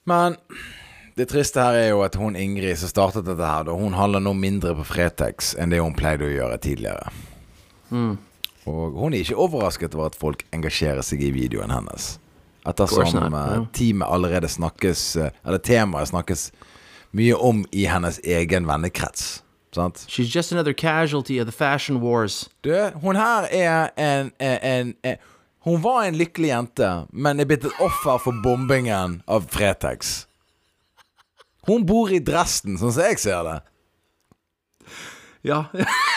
Men 0.05 0.37
det 1.17 1.31
triste 1.33 1.61
her 1.61 1.75
er 1.75 1.89
jo 1.89 2.05
at 2.05 2.15
hun 2.21 2.37
Ingrid 2.37 2.77
som 2.79 2.93
startet 2.93 3.25
dette 3.27 3.49
her, 3.49 3.73
hun 3.73 3.97
handler 3.97 4.21
nå 4.21 4.37
mindre 4.37 4.77
på 4.77 4.85
Fretex 4.93 5.55
enn 5.57 5.73
det 5.73 5.81
hun 5.81 5.97
pleide 5.97 6.29
å 6.29 6.35
gjøre 6.35 6.61
tidligere. 6.63 7.09
Og 8.67 8.97
hun 8.99 9.15
er 9.15 9.23
ikke 9.23 9.39
overrasket 9.39 9.95
over 9.95 10.11
at 10.11 10.19
folk 10.19 10.43
engasjerer 10.55 11.05
seg 11.07 11.23
i 11.23 11.31
videoen 11.35 11.71
hennes. 11.71 12.17
Ettersom 12.67 13.35
eh, 13.35 13.59
teamet 13.77 14.09
allerede 14.11 14.49
snakkes 14.51 15.03
eh, 15.23 15.31
Eller 15.47 15.61
temaet 15.63 16.11
snakkes 16.11 16.49
mye 17.15 17.37
om 17.39 17.63
i 17.71 17.85
hennes 17.87 18.19
egen 18.27 18.67
vennekrets. 18.67 19.45
Sant? 19.77 20.03
She's 20.09 20.35
just 20.35 20.53
another 20.53 20.73
casualty 20.73 21.39
of 21.39 21.47
the 21.47 21.53
fashion 21.53 22.01
wars. 22.01 22.49
Du, 22.65 22.75
hun 23.03 23.17
her 23.17 23.47
er 23.51 23.91
en, 23.97 24.33
en, 24.39 24.59
en, 24.63 24.95
en 25.05 25.17
Hun 25.67 25.83
var 25.83 26.05
en 26.07 26.15
lykkelig 26.15 26.49
jente, 26.49 26.89
men 27.11 27.41
er 27.41 27.49
blitt 27.51 27.65
et 27.67 27.81
offer 27.83 28.21
for 28.23 28.43
bombingen 28.43 29.21
av 29.27 29.49
Fretex. 29.51 30.27
Hun 31.67 31.83
bor 31.87 32.13
i 32.15 32.21
Dresden, 32.23 32.77
sånn 32.79 32.95
som 32.95 33.03
jeg 33.03 33.19
ser 33.19 33.43
det. 33.49 33.57
Ja. 35.43 35.65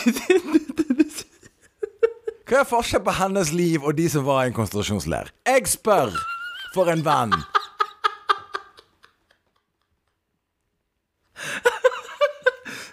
Hva 2.50 2.60
er 2.60 2.66
forskjellen 2.66 3.06
på 3.06 3.12
hennes 3.14 3.52
liv 3.54 3.84
og 3.86 3.94
de 3.98 4.08
som 4.10 4.24
var 4.26 4.42
i 4.42 4.46
en 4.50 4.56
konsentrasjonsleir? 4.56 5.26
Jeg 5.46 5.68
spør 5.70 6.10
for 6.74 6.90
en 6.90 7.04
venn. 7.06 7.34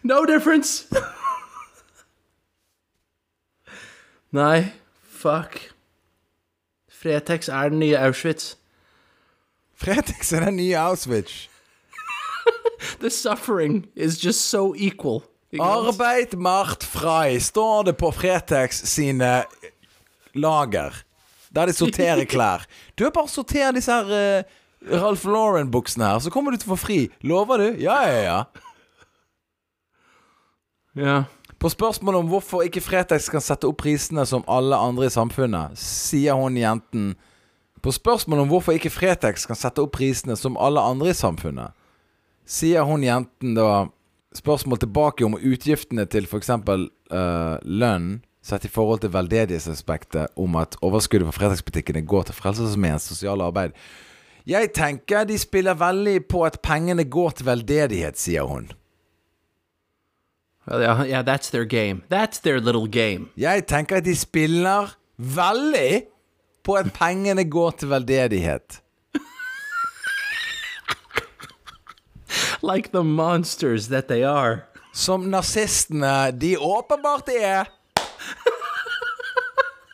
No 0.08 0.26
difference! 0.26 0.86
Nei, 4.32 4.72
fuck. 5.04 5.74
Fretex 6.88 7.50
er 7.50 7.70
den 7.70 7.80
nye 7.80 8.00
Auschwitz. 8.00 8.56
Fretex 9.76 10.32
er 10.32 10.46
den 10.46 10.56
nye 10.56 10.80
Auschwitz. 10.80 11.50
The 13.02 13.10
suffering 13.10 13.88
is 13.96 14.26
just 14.26 14.50
so 14.50 14.74
equal. 14.78 15.24
Arbeid 15.64 16.36
macht 16.40 16.86
frei, 16.86 17.40
står 17.42 17.90
det 17.90 17.98
på 18.00 18.12
Fretex 18.16 18.84
sine 18.90 19.42
lager. 20.38 20.96
Der 21.54 21.70
de 21.70 21.76
sorterer 21.76 22.26
klær. 22.34 22.68
Du 22.96 23.06
er 23.08 23.14
bare 23.16 23.30
å 23.30 23.32
sortere 23.32 23.74
disse 23.78 23.94
her 23.94 24.12
uh, 24.12 24.58
Ralph 24.88 25.26
Lauren-buksene 25.26 26.06
her, 26.12 26.22
så 26.24 26.32
kommer 26.34 26.54
du 26.54 26.62
til 26.62 26.70
å 26.70 26.76
få 26.76 26.82
fri. 26.86 27.00
Lover 27.26 27.64
du? 27.64 27.68
Ja, 27.82 28.02
ja, 28.08 28.22
ja. 28.26 28.40
Ja. 30.98 31.18
På 31.58 31.70
spørsmålet 31.70 32.20
om 32.20 32.30
hvorfor 32.30 32.62
ikke 32.66 32.82
Fretex 32.86 33.30
kan 33.34 33.42
sette 33.42 33.66
opp 33.70 33.80
prisene 33.82 34.26
som 34.30 34.46
alle 34.50 34.78
andre 34.78 35.10
i 35.10 35.14
samfunnet, 35.14 35.78
sier 35.78 36.38
hun 36.38 36.58
jenten 36.58 37.16
På 37.82 37.94
spørsmålet 37.94 38.46
om 38.46 38.52
hvorfor 38.52 38.78
ikke 38.78 38.92
Fretex 38.94 39.46
kan 39.50 39.58
sette 39.58 39.82
opp 39.82 39.94
prisene 39.96 40.36
som 40.38 40.58
alle 40.58 40.82
andre 40.82 41.14
i 41.14 41.18
samfunnet, 41.18 41.74
sier 42.46 42.86
hun 42.86 43.06
jenten 43.06 43.54
da 43.58 43.88
spørsmål 44.38 44.80
tilbake 44.84 45.26
om 45.26 45.38
utgiftene 45.38 46.06
til 46.10 46.28
f.eks. 46.30 46.54
Uh, 47.10 47.58
lønn 47.64 48.18
sett 48.48 48.66
i 48.66 48.72
forhold 48.72 49.04
til 49.04 49.14
veldedighetsaspektet 49.14 50.38
om 50.40 50.56
at 50.60 50.78
overskuddet 50.86 51.28
fra 51.28 51.36
Fretex-butikkene 51.36 52.06
går 52.08 52.30
til 52.30 52.38
Frelsesarmeens 52.38 53.10
sosiale 53.12 53.44
arbeid. 53.44 53.76
Jeg 54.48 54.72
tenker 54.76 55.26
de 55.28 55.38
spiller 55.38 55.76
veldig 55.76 56.22
på 56.32 56.46
at 56.48 56.62
pengene 56.64 57.04
går 57.04 57.40
til 57.40 57.50
veldedighet, 57.50 58.20
sier 58.20 58.48
hun. 58.48 58.70
Well, 60.68 60.82
yeah, 60.82 61.04
yeah, 61.08 61.24
that's 61.24 61.50
their 61.50 61.66
game. 61.66 62.04
That's 62.10 62.40
their 62.40 62.60
little 62.60 62.88
game. 62.88 63.30
Jeg 63.38 63.68
tenker 63.68 63.98
at 63.98 64.06
de 64.06 64.16
spiller 64.16 64.96
veldig 65.18 66.04
på 66.64 66.74
at 66.76 66.92
pengene 66.94 67.44
går 67.44 67.72
til 67.80 67.90
veldedighet. 67.90 68.82
Like 72.62 72.92
the 72.92 73.04
monsters 73.04 73.88
that 73.88 74.08
they 74.08 74.24
are. 74.24 74.66
Som 74.94 75.30
nazistene 75.30 76.32
de 76.32 76.58
åpenbart 76.58 77.30
er. 77.30 77.68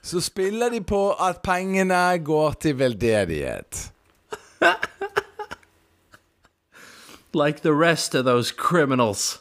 Så 0.04 0.21
spiller 0.21 0.69
de 0.69 0.82
på 0.84 1.12
at 1.12 1.41
pengene 1.41 2.17
går 2.19 2.52
til 2.52 2.80
veldedighet. 2.80 3.91
Like 7.34 7.62
the 7.62 7.73
rest 7.73 8.15
of 8.15 8.26
those 8.26 8.52
criminals. 8.52 9.39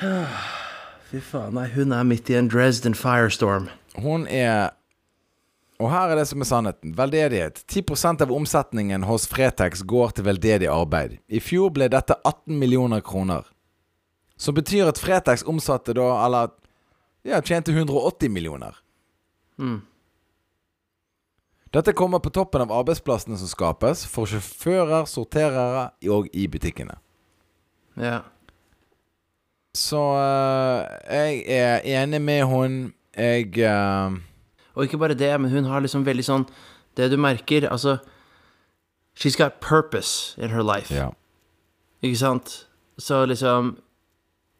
Fy 1.10 1.20
faen, 1.20 1.54
nei, 1.54 1.68
hun 1.70 1.92
er 1.92 2.02
midt 2.02 2.30
i 2.30 2.34
en 2.34 2.48
Dresden 2.50 2.94
firestorm. 2.98 3.68
Hun 3.94 4.26
er 4.26 4.74
Og 5.82 5.90
her 5.90 6.12
er 6.12 6.20
det 6.20 6.26
som 6.30 6.42
er 6.42 6.48
sannheten. 6.48 6.92
Veldedighet. 6.96 7.64
10% 7.66 8.22
av 8.22 8.32
omsetningen 8.32 9.06
hos 9.08 9.26
Fretex 9.30 9.82
går 9.82 10.14
til 10.14 10.28
veldedig 10.28 10.68
arbeid. 10.70 11.18
I 11.26 11.40
fjor 11.42 11.72
ble 11.74 11.88
dette 11.90 12.14
18 12.22 12.54
millioner 12.60 13.02
kroner. 13.04 13.48
Som 14.36 14.54
betyr 14.54 14.90
at 14.90 15.00
Fretex 15.02 15.42
omsatte 15.50 15.94
da, 15.96 16.06
eller 16.26 16.52
ja, 17.26 17.40
tjente 17.42 17.72
180 17.74 18.30
millioner. 18.30 18.78
Dette 21.74 21.92
kommer 21.92 22.22
på 22.22 22.30
toppen 22.30 22.62
av 22.62 22.72
arbeidsplassene 22.74 23.38
som 23.40 23.50
skapes 23.50 24.04
for 24.06 24.30
sjåfører, 24.30 25.08
sorterere 25.10 25.88
og 26.10 26.28
i 26.30 26.46
butikkene. 26.50 27.00
Ja. 27.98 28.20
Så 29.74 29.98
øh, 29.98 30.84
jeg 31.10 31.42
er 31.50 31.82
enig 31.82 32.20
med 32.22 32.44
hun. 32.46 32.76
Jeg 33.16 33.58
øh, 33.58 34.20
Og 34.74 34.84
ikke 34.86 34.98
bare 34.98 35.14
det, 35.18 35.30
men 35.40 35.50
hun 35.50 35.64
har 35.70 35.80
liksom 35.84 36.06
veldig 36.06 36.24
sånn 36.26 36.46
Det 36.96 37.10
du 37.10 37.16
merker, 37.18 37.66
altså 37.70 37.98
She's 39.14 39.36
got 39.38 39.60
purpose 39.60 40.34
in 40.42 40.50
her 40.50 40.62
life. 40.62 40.90
Ja. 40.94 41.12
Ikke 42.02 42.18
sant? 42.18 42.66
Så 42.98 43.24
liksom 43.26 43.76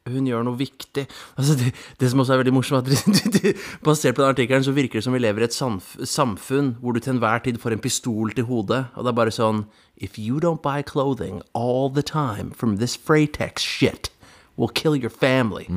hun 0.05 0.27
gjør 0.29 0.43
noe 0.45 0.59
viktig. 0.61 1.07
Altså 1.41 1.55
det, 1.57 1.71
det 1.97 2.11
som 2.13 2.21
også 2.21 2.35
er 2.35 2.41
veldig 2.43 2.53
morsomt, 2.53 2.91
at 2.93 3.47
basert 3.87 4.19
på 4.19 4.21
den 4.21 4.35
artikkelen, 4.35 4.65
så 4.67 4.75
virker 4.77 5.01
det 5.01 5.05
som 5.07 5.15
vi 5.17 5.23
lever 5.23 5.41
i 5.41 5.47
et 5.49 5.57
samf 5.57 5.95
samfunn 6.05 6.75
hvor 6.83 6.93
du 6.93 7.01
til 7.01 7.15
enhver 7.15 7.41
tid 7.47 7.57
får 7.63 7.79
en 7.79 7.81
pistol 7.81 8.35
til 8.37 8.45
hodet, 8.51 8.83
og 8.93 9.07
det 9.07 9.15
er 9.15 9.17
bare 9.17 9.33
sånn 9.33 9.63
If 9.97 10.19
you 10.21 10.43
don't 10.43 10.61
buy 10.61 10.83
clothing 10.85 11.41
all 11.57 11.89
the 11.89 12.05
time 12.05 12.53
from 12.53 12.77
this 12.83 12.99
Freitex 12.99 13.65
shit, 13.65 14.11
will 14.59 14.69
kill 14.69 14.93
your 14.99 15.09
family. 15.13 15.71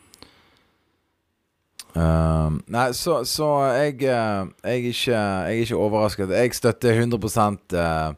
Um, 1.97 2.61
nei, 2.69 2.91
så, 2.93 3.23
så 3.25 3.47
jeg, 3.73 4.03
eh, 4.05 4.11
jeg, 4.11 4.51
er 4.63 4.73
ikke, 4.91 5.13
jeg 5.13 5.45
er 5.45 5.63
ikke 5.65 5.77
overrasket. 5.81 6.35
Jeg 6.35 6.55
støtter 6.55 6.99
100 6.99 7.17
uh, 7.73 8.15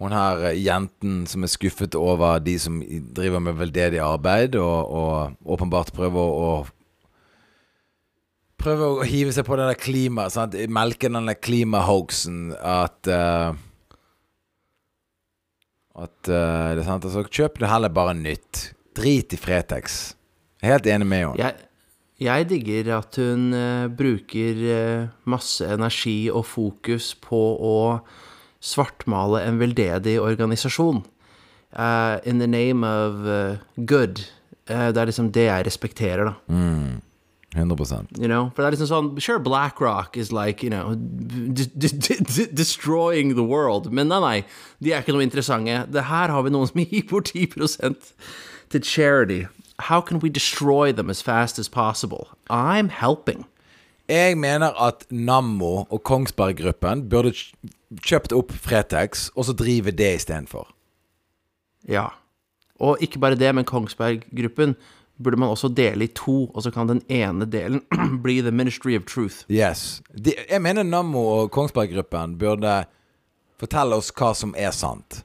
hun 0.00 0.14
her 0.16 0.44
eh, 0.48 0.60
jenten 0.64 1.26
som 1.28 1.44
er 1.44 1.52
skuffet 1.52 1.96
over 1.98 2.38
de 2.40 2.56
som 2.58 2.80
driver 3.16 3.42
med 3.44 3.58
veldedig 3.60 4.00
arbeid, 4.00 4.56
og, 4.56 4.88
og 4.88 5.56
åpenbart 5.56 5.92
prøver 5.96 6.36
å 6.44 6.52
Prøver 8.60 8.98
å 9.00 9.04
hive 9.08 9.32
seg 9.32 9.46
på 9.48 9.56
denne 9.56 9.72
klima 9.72 10.26
sant? 10.28 10.52
Melke 10.68 11.08
den 11.08 11.30
der 11.30 11.38
klimahoaxen 11.40 12.50
at 12.60 13.08
eh, 13.08 13.54
At 16.00 16.30
uh, 16.30 16.72
det 16.76 16.82
er 16.82 16.86
sant 16.86 17.06
Altså, 17.08 17.24
kjøp 17.28 17.60
det 17.60 17.70
heller 17.70 17.92
bare 17.92 18.14
nytt. 18.16 18.70
Drit 18.96 19.34
i 19.36 19.40
Fretex. 19.40 20.14
Helt 20.64 20.88
enig 20.90 21.08
med 21.08 21.24
henne. 21.24 21.36
Jeg, 21.40 21.68
jeg 22.20 22.48
digger 22.50 22.90
at 22.98 23.20
hun 23.20 23.50
uh, 23.56 23.86
bruker 23.92 24.64
uh, 24.64 25.12
masse 25.30 25.64
energi 25.64 26.18
og 26.32 26.44
fokus 26.48 27.12
på 27.20 27.40
å 27.56 27.78
svartmale 28.60 29.44
en 29.48 29.60
veldedig 29.60 30.18
organisasjon. 30.20 31.04
In 32.28 32.42
the 32.42 32.48
name 32.50 32.84
of 32.84 33.22
good. 33.86 34.18
Det 34.66 34.98
er 34.98 35.08
liksom 35.08 35.30
det 35.32 35.46
jeg 35.46 35.64
respekterer, 35.68 36.28
da. 36.28 36.34
100 37.54 38.18
You 38.18 38.28
know? 38.28 38.52
For 38.54 38.62
er 38.62 38.70
liksom 38.70 38.86
sånn 38.86 39.20
Sure, 39.20 39.40
BlackRock 39.42 40.16
is 40.16 40.30
like, 40.32 40.62
you 40.62 40.70
know 40.70 40.94
Destroying 42.54 43.34
the 43.34 43.42
world. 43.42 43.92
Men 43.92 44.08
nei, 44.08 44.20
nei. 44.20 44.44
De 44.78 44.92
er 44.92 45.02
ikke 45.02 45.16
noe 45.16 45.26
interessante. 45.26 45.86
Det 45.90 46.06
her 46.06 46.30
har 46.30 46.46
vi 46.46 46.52
noen 46.54 46.70
som 46.70 46.80
gir 46.84 47.06
bort 47.10 47.32
10 47.34 47.48
til 48.70 48.84
charity. 48.84 49.46
How 49.90 50.00
can 50.00 50.20
we 50.20 50.28
destroy 50.28 50.92
them 50.92 51.10
as 51.10 51.22
fast 51.22 51.58
as 51.58 51.68
possible? 51.68 52.28
I'm 52.48 52.90
helping. 52.90 53.46
Jeg 54.08 54.38
mener 54.38 54.74
at 54.82 55.06
Nammo 55.10 55.86
og 55.90 56.02
Kongsberg 56.02 56.58
Gruppen 56.58 57.08
burde 57.08 57.30
kjøpt 58.02 58.32
opp 58.34 58.50
Fretex, 58.52 59.28
og 59.36 59.46
så 59.46 59.54
drive 59.54 59.90
det 59.94 60.14
istedenfor. 60.18 60.66
Ja. 61.88 62.08
Og 62.80 62.98
ikke 63.00 63.20
bare 63.22 63.38
det, 63.38 63.54
men 63.54 63.64
Kongsberg-gruppen 63.64 64.74
burde 65.22 65.36
man 65.36 65.48
også 65.52 65.68
dele 65.76 66.04
i 66.04 66.12
to, 66.16 66.46
og 66.54 66.62
så 66.64 66.70
kan 66.72 66.88
den 66.88 67.02
ene 67.12 67.46
delen 67.50 67.82
bli 68.24 68.38
The 68.40 68.50
Ministry 68.50 68.96
of 68.96 69.04
Truth. 69.06 69.44
Yes. 69.52 70.00
De, 70.16 70.32
jeg 70.50 70.62
mener 70.62 70.82
Nammo 70.82 71.20
og 71.42 71.50
Kongsberg 71.54 71.92
Gruppen 71.94 72.38
burde 72.40 72.84
fortelle 73.60 73.98
oss 74.00 74.08
hva 74.16 74.32
som 74.34 74.54
er 74.56 74.72
sant. 74.72 75.22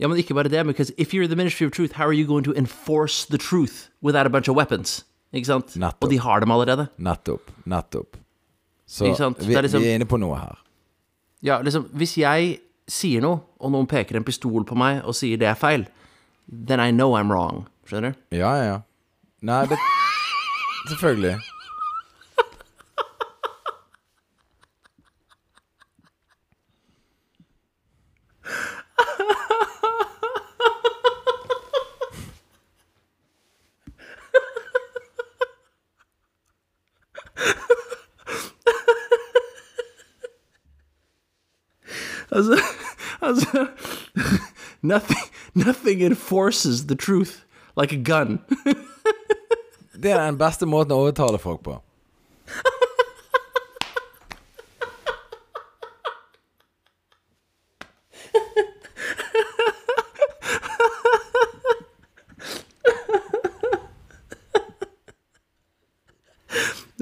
Ja, 0.00 0.08
men 0.08 0.18
ikke 0.18 0.34
bare 0.34 0.48
det, 0.50 0.64
because 0.66 0.92
if 0.98 1.12
you're 1.14 1.28
the 1.28 1.36
Ministry 1.36 1.66
of 1.66 1.72
Truth, 1.72 1.94
how 1.98 2.06
are 2.08 2.14
you 2.16 2.26
going 2.26 2.44
to 2.44 2.52
enforce 2.56 3.26
the 3.28 3.38
truth 3.38 3.88
without 4.02 4.26
a 4.26 4.30
bunch 4.30 4.48
of 4.48 4.56
weapons? 4.56 5.04
Ikke 5.34 5.46
sant? 5.46 5.76
Nettopp. 5.76 6.04
Og 6.04 6.10
de 6.10 6.18
har 6.18 6.40
dem 6.40 6.50
allerede. 6.50 6.86
Nettopp. 6.98 7.50
Nettopp. 7.66 8.16
Så 8.86 9.04
vi, 9.04 9.10
er 9.54 9.62
liksom- 9.62 9.80
vi 9.82 9.88
er 9.90 9.94
inne 9.98 10.06
på 10.06 10.18
noe 10.18 10.36
her. 10.38 10.58
Ja, 11.42 11.60
liksom, 11.62 11.88
hvis 11.92 12.16
jeg 12.18 12.58
sier 12.88 13.20
noe, 13.20 13.40
og 13.60 13.72
noen 13.72 13.86
peker 13.86 14.16
en 14.16 14.24
pistol 14.24 14.64
på 14.64 14.76
meg 14.76 15.02
og 15.04 15.14
sier 15.14 15.36
det 15.40 15.48
er 15.48 15.54
feil, 15.54 15.86
then 16.48 16.80
I 16.80 16.90
know 16.90 17.12
I'm 17.16 17.30
wrong. 17.32 17.66
Skjønner 17.86 18.12
du? 18.14 18.36
Ja, 18.36 18.50
ja, 18.56 18.64
ja. 18.64 18.78
Nei, 19.44 19.66
det 19.66 19.78
Selvfølgelig. 20.88 21.40
Altså, 42.30 42.60
altså 43.20 43.66
nothing, 44.82 45.18
nothing 45.54 46.02
enforces 46.02 46.86
the 46.86 46.94
truth 46.94 47.44
like 47.76 47.92
a 47.92 48.02
gun. 48.02 48.40
Det 50.04 50.12
er 50.12 50.20
den 50.20 50.36
beste 50.36 50.66
måten 50.68 50.92
å 50.92 50.98
overtale 51.00 51.38
folk 51.40 51.62
på. 51.64 51.78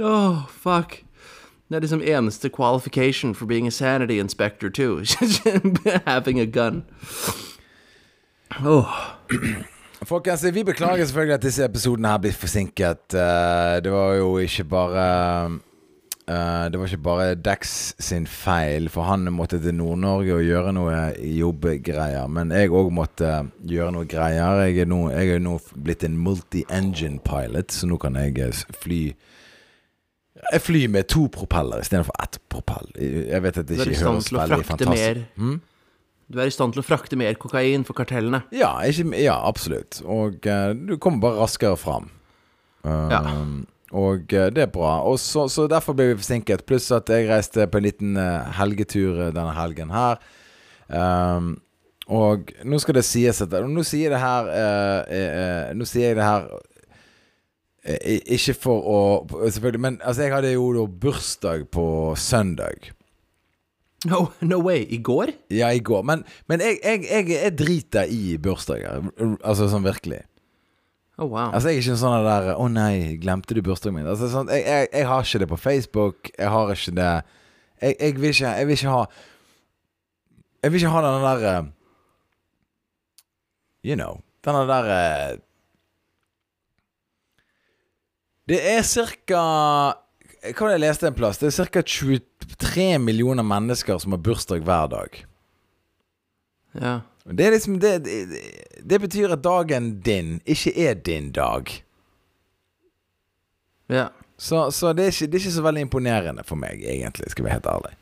Oh, 0.02 0.46
fuck. 0.46 1.02
Det 1.68 1.76
er 1.76 1.80
liksom 1.80 2.52
qualification 2.52 3.34
for 3.34 3.46
being 3.46 3.66
a 3.66 3.70
sanity 3.70 4.20
inspector, 4.20 4.70
too. 4.70 5.02
Having 6.06 6.38
a 6.38 6.46
gun. 6.46 6.84
Oh. 8.64 8.86
Folkens, 10.04 10.44
vi 10.54 10.64
beklager 10.64 11.04
selvfølgelig 11.06 11.34
at 11.34 11.44
disse 11.44 11.64
episodene 11.64 12.10
her 12.10 12.22
blir 12.22 12.34
forsinket. 12.34 13.14
Eh, 13.14 13.76
det 13.84 13.92
var 13.92 14.14
jo 14.18 14.32
ikke 14.42 14.64
bare 14.64 15.04
eh, 16.26 16.64
Det 16.72 16.80
var 16.80 16.86
ikke 16.86 17.02
bare 17.04 17.34
Dex 17.34 17.94
sin 18.02 18.26
feil, 18.26 18.88
for 18.90 19.06
han 19.06 19.28
måtte 19.32 19.60
til 19.62 19.74
Nord-Norge 19.78 20.34
og 20.34 20.42
gjøre 20.46 20.72
noe 20.74 20.96
jobbgreier. 21.18 22.26
Men 22.26 22.50
jeg 22.50 22.72
òg 22.74 22.90
måtte 22.94 23.30
gjøre 23.68 23.92
noe 23.94 24.08
greier. 24.10 24.64
Jeg 24.66 24.86
er 24.86 24.90
nå, 24.90 25.02
jeg 25.14 25.36
er 25.36 25.44
nå 25.44 25.58
blitt 25.76 26.04
en 26.08 26.18
multi-engine 26.18 27.20
pilot, 27.22 27.70
så 27.72 27.90
nå 27.90 28.00
kan 28.02 28.18
jeg 28.18 28.38
eh, 28.42 28.64
fly 28.82 29.02
Jeg 30.52 30.60
flyr 30.64 30.88
med 30.90 31.06
to 31.06 31.28
propeller 31.30 31.84
istedenfor 31.84 32.16
ett 32.22 32.40
propell. 32.50 32.88
Jeg 32.98 33.42
vet 33.44 33.58
at 33.58 33.68
det 33.68 33.78
ikke 33.78 34.00
høres 34.08 34.32
veldig 34.32 34.64
fantastisk 34.64 34.72
fantastisk 34.72 35.36
mer 35.38 35.60
Du 36.32 36.40
er 36.40 36.48
i 36.48 36.54
stand 36.54 36.72
til 36.72 36.80
å 36.80 36.86
frakte 36.86 37.18
mer 37.20 37.36
kokain 37.40 37.84
for 37.84 37.98
kartellene. 37.98 38.42
Ja, 38.56 38.74
ikke, 38.88 39.10
ja 39.20 39.36
absolutt. 39.46 40.00
Og 40.08 40.48
uh, 40.48 40.72
du 40.72 40.96
kommer 40.96 41.26
bare 41.26 41.42
raskere 41.44 41.76
fram. 41.76 42.08
Ja. 42.84 43.20
Um, 43.20 43.60
Og 43.92 44.32
eh, 44.32 44.48
det 44.48 44.62
er 44.64 44.70
bra. 44.72 45.02
Og 45.04 45.18
så, 45.20 45.46
så 45.52 45.66
derfor 45.68 45.92
ble 45.96 46.08
vi 46.08 46.20
forsinket. 46.20 46.64
Pluss 46.68 46.88
at 46.96 47.10
jeg 47.12 47.28
reiste 47.28 47.66
på 47.68 47.76
en 47.76 47.84
liten 47.84 48.16
eh, 48.16 48.54
helgetur 48.56 49.26
denne 49.36 49.52
helgen 49.52 49.92
her. 49.92 50.22
Um, 50.88 51.58
og 52.12 52.50
nå 52.66 52.80
skal 52.82 52.96
det 52.98 53.04
sies 53.06 53.38
at 53.44 53.52
Nå 53.70 53.84
sier 53.86 54.10
jeg 54.10 54.12
det 54.12 54.18
her 54.20 54.48
eh, 54.50 55.12
eh, 55.16 55.68
Nå 55.78 55.86
sier 55.88 56.10
jeg 56.10 56.16
det 56.18 56.26
her 56.26 56.48
eh, 57.86 58.16
Ikke 58.34 58.56
for 58.58 58.88
å 58.90 58.98
Selvfølgelig, 59.30 59.80
men 59.80 60.00
altså, 60.02 60.24
jeg 60.26 60.34
hadde 60.34 60.50
jo 60.52 60.66
da 60.76 60.82
bursdag 61.06 61.68
på 61.72 61.86
søndag. 62.18 62.90
No, 64.08 64.32
no 64.40 64.58
way. 64.58 64.86
I 64.90 64.98
går? 64.98 65.30
Ja, 65.54 65.70
i 65.70 65.78
går. 65.78 66.02
Men, 66.02 66.24
men 66.50 66.62
jeg, 66.64 66.78
jeg, 66.82 67.04
jeg, 67.06 67.28
jeg 67.30 67.54
driter 67.58 68.10
i 68.10 68.36
bursdager. 68.42 69.04
Altså 69.44 69.68
sånn 69.70 69.86
virkelig. 69.86 70.24
Oh, 71.20 71.28
wow. 71.28 71.52
Altså 71.52 71.68
Jeg 71.70 71.76
er 71.76 71.84
ikke 71.84 71.92
en 71.92 72.00
sånn 72.00 72.24
der 72.24 72.46
'Å 72.56 72.66
nei, 72.72 72.94
glemte 73.20 73.54
du 73.54 73.60
bursdagen 73.62 73.94
min?' 73.98 74.08
Altså 74.08 74.30
sånn, 74.32 74.48
jeg, 74.48 74.88
jeg, 74.88 75.06
har 75.06 75.22
ikke 75.22 75.42
det 75.42 75.48
på 75.50 75.60
Facebook. 75.60 76.32
Jeg 76.38 76.48
har 76.48 76.72
ikke 76.72 76.96
det 76.96 77.12
Jeg, 77.82 77.96
jeg, 78.00 78.14
vil, 78.18 78.30
ikke, 78.30 78.52
jeg 78.58 78.66
vil 78.66 78.76
ikke 78.78 78.96
ha 78.96 79.04
Jeg 80.62 80.72
vil 80.72 80.80
ikke 80.80 80.94
ha 80.94 81.02
den 81.06 81.26
der 81.28 81.46
eh, 81.52 81.70
You 83.84 83.96
know. 83.98 84.22
Denne 84.42 84.66
der 84.66 84.90
eh, 84.96 85.38
Det 88.48 88.58
er 88.72 88.82
cirka 88.82 89.42
Hva 90.42 90.64
var 90.64 90.72
det 90.72 90.78
jeg 90.80 90.82
leste 90.82 91.06
en 91.06 91.14
plass? 91.14 91.38
Det 91.38 91.52
er 91.52 91.68
ca. 91.70 91.82
23 91.86 92.98
millioner 92.98 93.46
mennesker 93.46 93.98
som 94.02 94.14
har 94.16 94.18
bursdag 94.18 94.64
hver 94.66 94.88
dag. 94.90 95.24
Ja. 96.72 97.00
Det 97.24 97.50
liksom 97.50 97.78
det, 97.78 97.98
det, 98.04 98.40
det 98.82 98.98
betyr 99.00 99.32
at 99.36 99.44
dagen 99.44 100.00
din 100.02 100.40
ikke 100.46 100.72
er 100.88 100.94
din 100.94 101.30
dag. 101.32 101.70
Ja. 103.88 104.08
Så, 104.38 104.70
så 104.70 104.92
det, 104.92 105.04
er 105.04 105.06
ikke, 105.06 105.26
det 105.26 105.34
er 105.34 105.44
ikke 105.44 105.50
så 105.50 105.62
veldig 105.62 105.80
imponerende 105.80 106.42
for 106.44 106.58
meg, 106.58 106.82
egentlig, 106.82 107.30
skal 107.30 107.44
vi 107.44 107.50
helt 107.50 107.66
ærlig. 107.66 107.94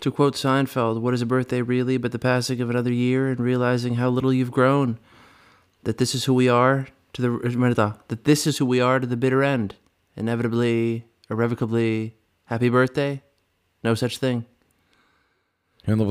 To 0.00 0.10
quote 0.10 0.38
Seinfeld, 0.38 1.02
what 1.02 1.14
is 1.14 1.22
a 1.22 1.26
birthday 1.26 1.60
really 1.60 1.98
but 1.98 2.12
the 2.12 2.18
passing 2.18 2.62
of 2.62 2.70
another 2.70 2.92
year 2.92 3.28
and 3.28 3.40
realizing 3.40 3.96
how 3.96 4.08
little 4.08 4.32
you've 4.32 4.52
grown? 4.52 4.98
That 5.84 5.98
this 5.98 6.14
is 6.14 6.24
who 6.24 6.34
we 6.34 6.48
are 6.48 6.86
to 7.12 7.22
the. 7.22 7.92
That 8.08 8.24
this 8.24 8.46
is 8.46 8.58
who 8.58 8.66
we 8.66 8.80
are 8.80 9.00
to 9.00 9.06
the 9.06 9.16
bitter 9.16 9.42
end. 9.42 9.74
Inevitably, 10.16 11.04
irrevocably, 11.30 12.14
happy 12.50 12.68
birthday? 12.68 13.22
No 13.84 13.94
such 13.94 14.18
thing. 14.18 14.44
100 15.86 16.06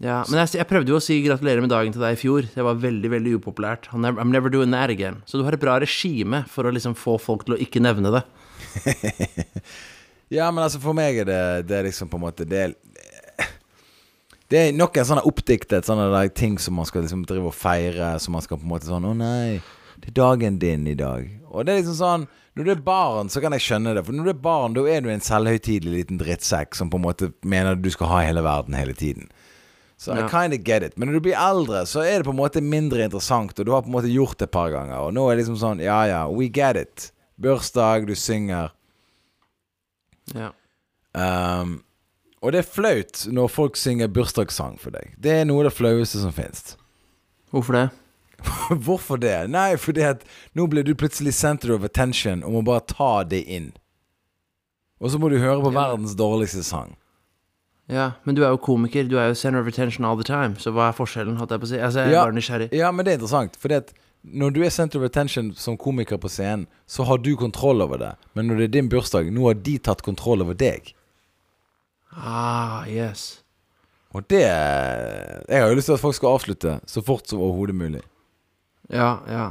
Ja, 0.00 0.24
men 0.30 0.38
jeg, 0.40 0.54
jeg 0.56 0.66
prøvde 0.68 0.94
jo 0.94 0.96
å 0.96 1.04
si 1.04 1.18
gratulerer 1.26 1.60
med 1.60 1.72
dagen 1.72 1.92
til 1.92 2.00
deg 2.00 2.16
i 2.16 2.20
fjor. 2.20 2.48
Det 2.54 2.64
var 2.64 2.78
veldig 2.80 3.10
veldig 3.12 3.34
upopulært. 3.36 3.90
I'm 3.92 4.00
never, 4.00 4.22
I'm 4.22 4.32
never 4.32 4.48
doing 4.48 4.72
that 4.72 4.88
again. 4.88 5.20
Så 5.28 5.36
du 5.36 5.44
har 5.44 5.52
et 5.52 5.60
bra 5.60 5.76
regime 5.82 6.46
for 6.48 6.64
å 6.64 6.72
liksom 6.72 6.96
få 6.96 7.18
folk 7.20 7.44
til 7.44 7.58
å 7.58 7.60
ikke 7.60 7.84
nevne 7.84 8.14
det. 8.16 8.24
Ja, 10.30 10.46
men 10.54 10.62
altså, 10.62 10.78
for 10.78 10.94
meg 10.94 11.16
er 11.18 11.26
det, 11.26 11.40
det 11.66 11.74
er 11.74 11.86
liksom 11.88 12.06
på 12.06 12.14
en 12.14 12.22
måte 12.22 12.44
Det 12.46 12.68
det 14.50 14.58
er 14.58 14.72
nok 14.74 14.96
en 14.98 15.06
sånn 15.06 15.20
oppdiktet 15.22 15.86
sånne 15.86 16.24
ting 16.34 16.56
som 16.58 16.74
man 16.74 16.86
skal 16.88 17.04
liksom 17.04 17.20
drive 17.22 17.52
og 17.52 17.54
feire, 17.54 18.16
som 18.18 18.34
man 18.34 18.42
skal 18.42 18.58
på 18.58 18.66
en 18.66 18.72
måte 18.72 18.88
sånn 18.88 19.06
Å 19.06 19.12
nei, 19.14 19.60
det 20.00 20.10
er 20.12 20.16
dagen 20.16 20.58
din 20.62 20.86
i 20.88 20.96
dag. 20.98 21.26
Og 21.50 21.66
det 21.66 21.72
er 21.72 21.80
liksom 21.82 21.98
sånn 21.98 22.28
Når 22.56 22.66
du 22.66 22.70
er 22.72 22.80
barn, 22.82 23.28
så 23.30 23.40
kan 23.42 23.54
jeg 23.54 23.62
skjønne 23.62 23.92
det. 23.94 24.02
For 24.06 24.16
når 24.16 24.26
du 24.26 24.30
er 24.32 24.40
barn, 24.42 24.74
da 24.74 24.82
er 24.90 25.04
du 25.04 25.08
en 25.08 25.22
selvhøytidelig 25.22 25.92
liten 25.94 26.18
drittsekk 26.18 26.74
som 26.74 26.90
på 26.90 26.98
en 26.98 27.04
måte 27.04 27.28
mener 27.46 27.78
du 27.78 27.86
skal 27.94 28.10
ha 28.10 28.24
hele 28.26 28.42
verden 28.42 28.74
hele 28.74 28.92
tiden. 28.98 29.28
Så 30.00 30.16
I 30.16 30.18
Ja. 30.18 30.26
I 30.26 30.28
kinda 30.32 30.56
get 30.56 30.82
it. 30.82 30.98
Men 30.98 31.08
når 31.08 31.20
du 31.20 31.20
blir 31.28 31.38
eldre, 31.38 31.84
så 31.86 32.02
er 32.02 32.18
det 32.18 32.26
på 32.26 32.34
en 32.34 32.40
måte 32.40 32.60
mindre 32.60 33.04
interessant, 33.04 33.58
og 33.58 33.66
du 33.66 33.70
har 33.72 33.82
på 33.82 33.86
en 33.86 33.94
måte 33.94 34.10
gjort 34.12 34.38
det 34.38 34.48
et 34.48 34.56
par 34.56 34.70
ganger. 34.74 34.98
Og 34.98 35.14
nå 35.14 35.28
er 35.28 35.36
det 35.36 35.44
liksom 35.44 35.60
sånn 35.60 35.80
Ja 35.84 36.04
ja, 36.10 36.26
we 36.28 36.48
get 36.48 36.76
it. 36.76 37.12
Bursdag, 37.40 38.06
du 38.06 38.14
synger. 38.14 38.72
Ja. 40.34 40.50
Um, 41.14 41.82
og 42.42 42.52
det 42.52 42.62
er 42.62 42.68
flaut 42.72 43.26
når 43.30 43.50
folk 43.52 43.76
synger 43.76 44.08
bursdagssang 44.08 44.78
for 44.80 44.90
deg. 44.90 45.14
Det 45.20 45.30
er 45.40 45.44
noe 45.48 45.64
av 45.64 45.70
det 45.70 45.76
flaueste 45.76 46.20
som 46.22 46.32
finnes. 46.32 46.76
Hvorfor 47.52 47.76
det? 47.76 47.88
Hvorfor 48.86 49.20
det? 49.20 49.34
Nei, 49.50 49.74
fordi 49.80 50.02
at 50.06 50.24
nå 50.56 50.66
ble 50.70 50.82
du 50.86 50.94
plutselig 50.94 51.34
center 51.34 51.72
of 51.74 51.84
attention 51.84 52.42
og 52.46 52.52
må 52.58 52.62
bare 52.70 52.84
ta 52.86 53.22
det 53.24 53.42
inn. 53.46 53.72
Og 55.00 55.10
så 55.12 55.18
må 55.20 55.30
du 55.32 55.38
høre 55.40 55.60
på 55.64 55.72
verdens 55.72 56.14
dårligste 56.18 56.62
sang. 56.66 56.96
Ja, 57.90 58.12
men 58.24 58.36
du 58.36 58.44
er 58.44 58.52
jo 58.52 58.60
komiker. 58.62 59.08
Du 59.08 59.16
er 59.18 59.32
jo 59.32 59.34
center 59.34 59.60
of 59.62 59.66
attention 59.66 60.04
all 60.06 60.16
the 60.20 60.26
time. 60.26 60.54
Så 60.62 60.70
hva 60.76 60.90
er 60.90 60.94
forskjellen, 60.98 61.38
holdt 61.40 61.50
jeg 61.56 61.62
på 61.62 61.66
å 61.66 61.70
si? 61.72 61.78
Altså, 61.80 62.04
jeg 62.04 62.12
er 62.12 62.12
Ja. 62.18 62.24
bare 62.28 62.36
nysgjerrig. 62.36 62.68
Ja, 62.76 62.90
men 62.92 63.04
det 63.04 63.12
er 63.14 63.18
interessant. 63.18 63.56
Fordi 63.58 63.74
at 63.80 63.92
når 64.22 64.52
du 64.54 64.60
er 64.62 64.70
center 64.70 64.98
of 65.00 65.04
attention 65.08 65.54
som 65.56 65.76
komiker 65.80 66.18
på 66.20 66.28
scenen, 66.30 66.66
så 66.86 67.04
har 67.08 67.18
du 67.18 67.34
kontroll 67.36 67.80
over 67.82 67.98
det. 67.98 68.12
Men 68.34 68.46
når 68.46 68.56
det 68.58 68.64
er 68.64 68.74
din 68.76 68.88
bursdag, 68.92 69.32
nå 69.32 69.46
har 69.48 69.54
de 69.54 69.78
tatt 69.78 70.02
kontroll 70.06 70.42
over 70.42 70.54
deg. 70.54 70.92
Ah, 72.12 72.84
yes. 72.86 73.42
Og 74.14 74.26
det 74.28 74.40
Jeg 74.42 75.60
har 75.62 75.68
jo 75.70 75.74
lyst 75.78 75.86
til 75.86 75.94
at 75.94 76.00
folk 76.02 76.14
skal 76.14 76.34
avslutte 76.36 76.80
så 76.86 77.02
fort 77.02 77.26
som 77.30 77.40
overhodet 77.40 77.74
mulig. 77.74 78.02
Ja, 78.90 79.10
ja. 79.30 79.44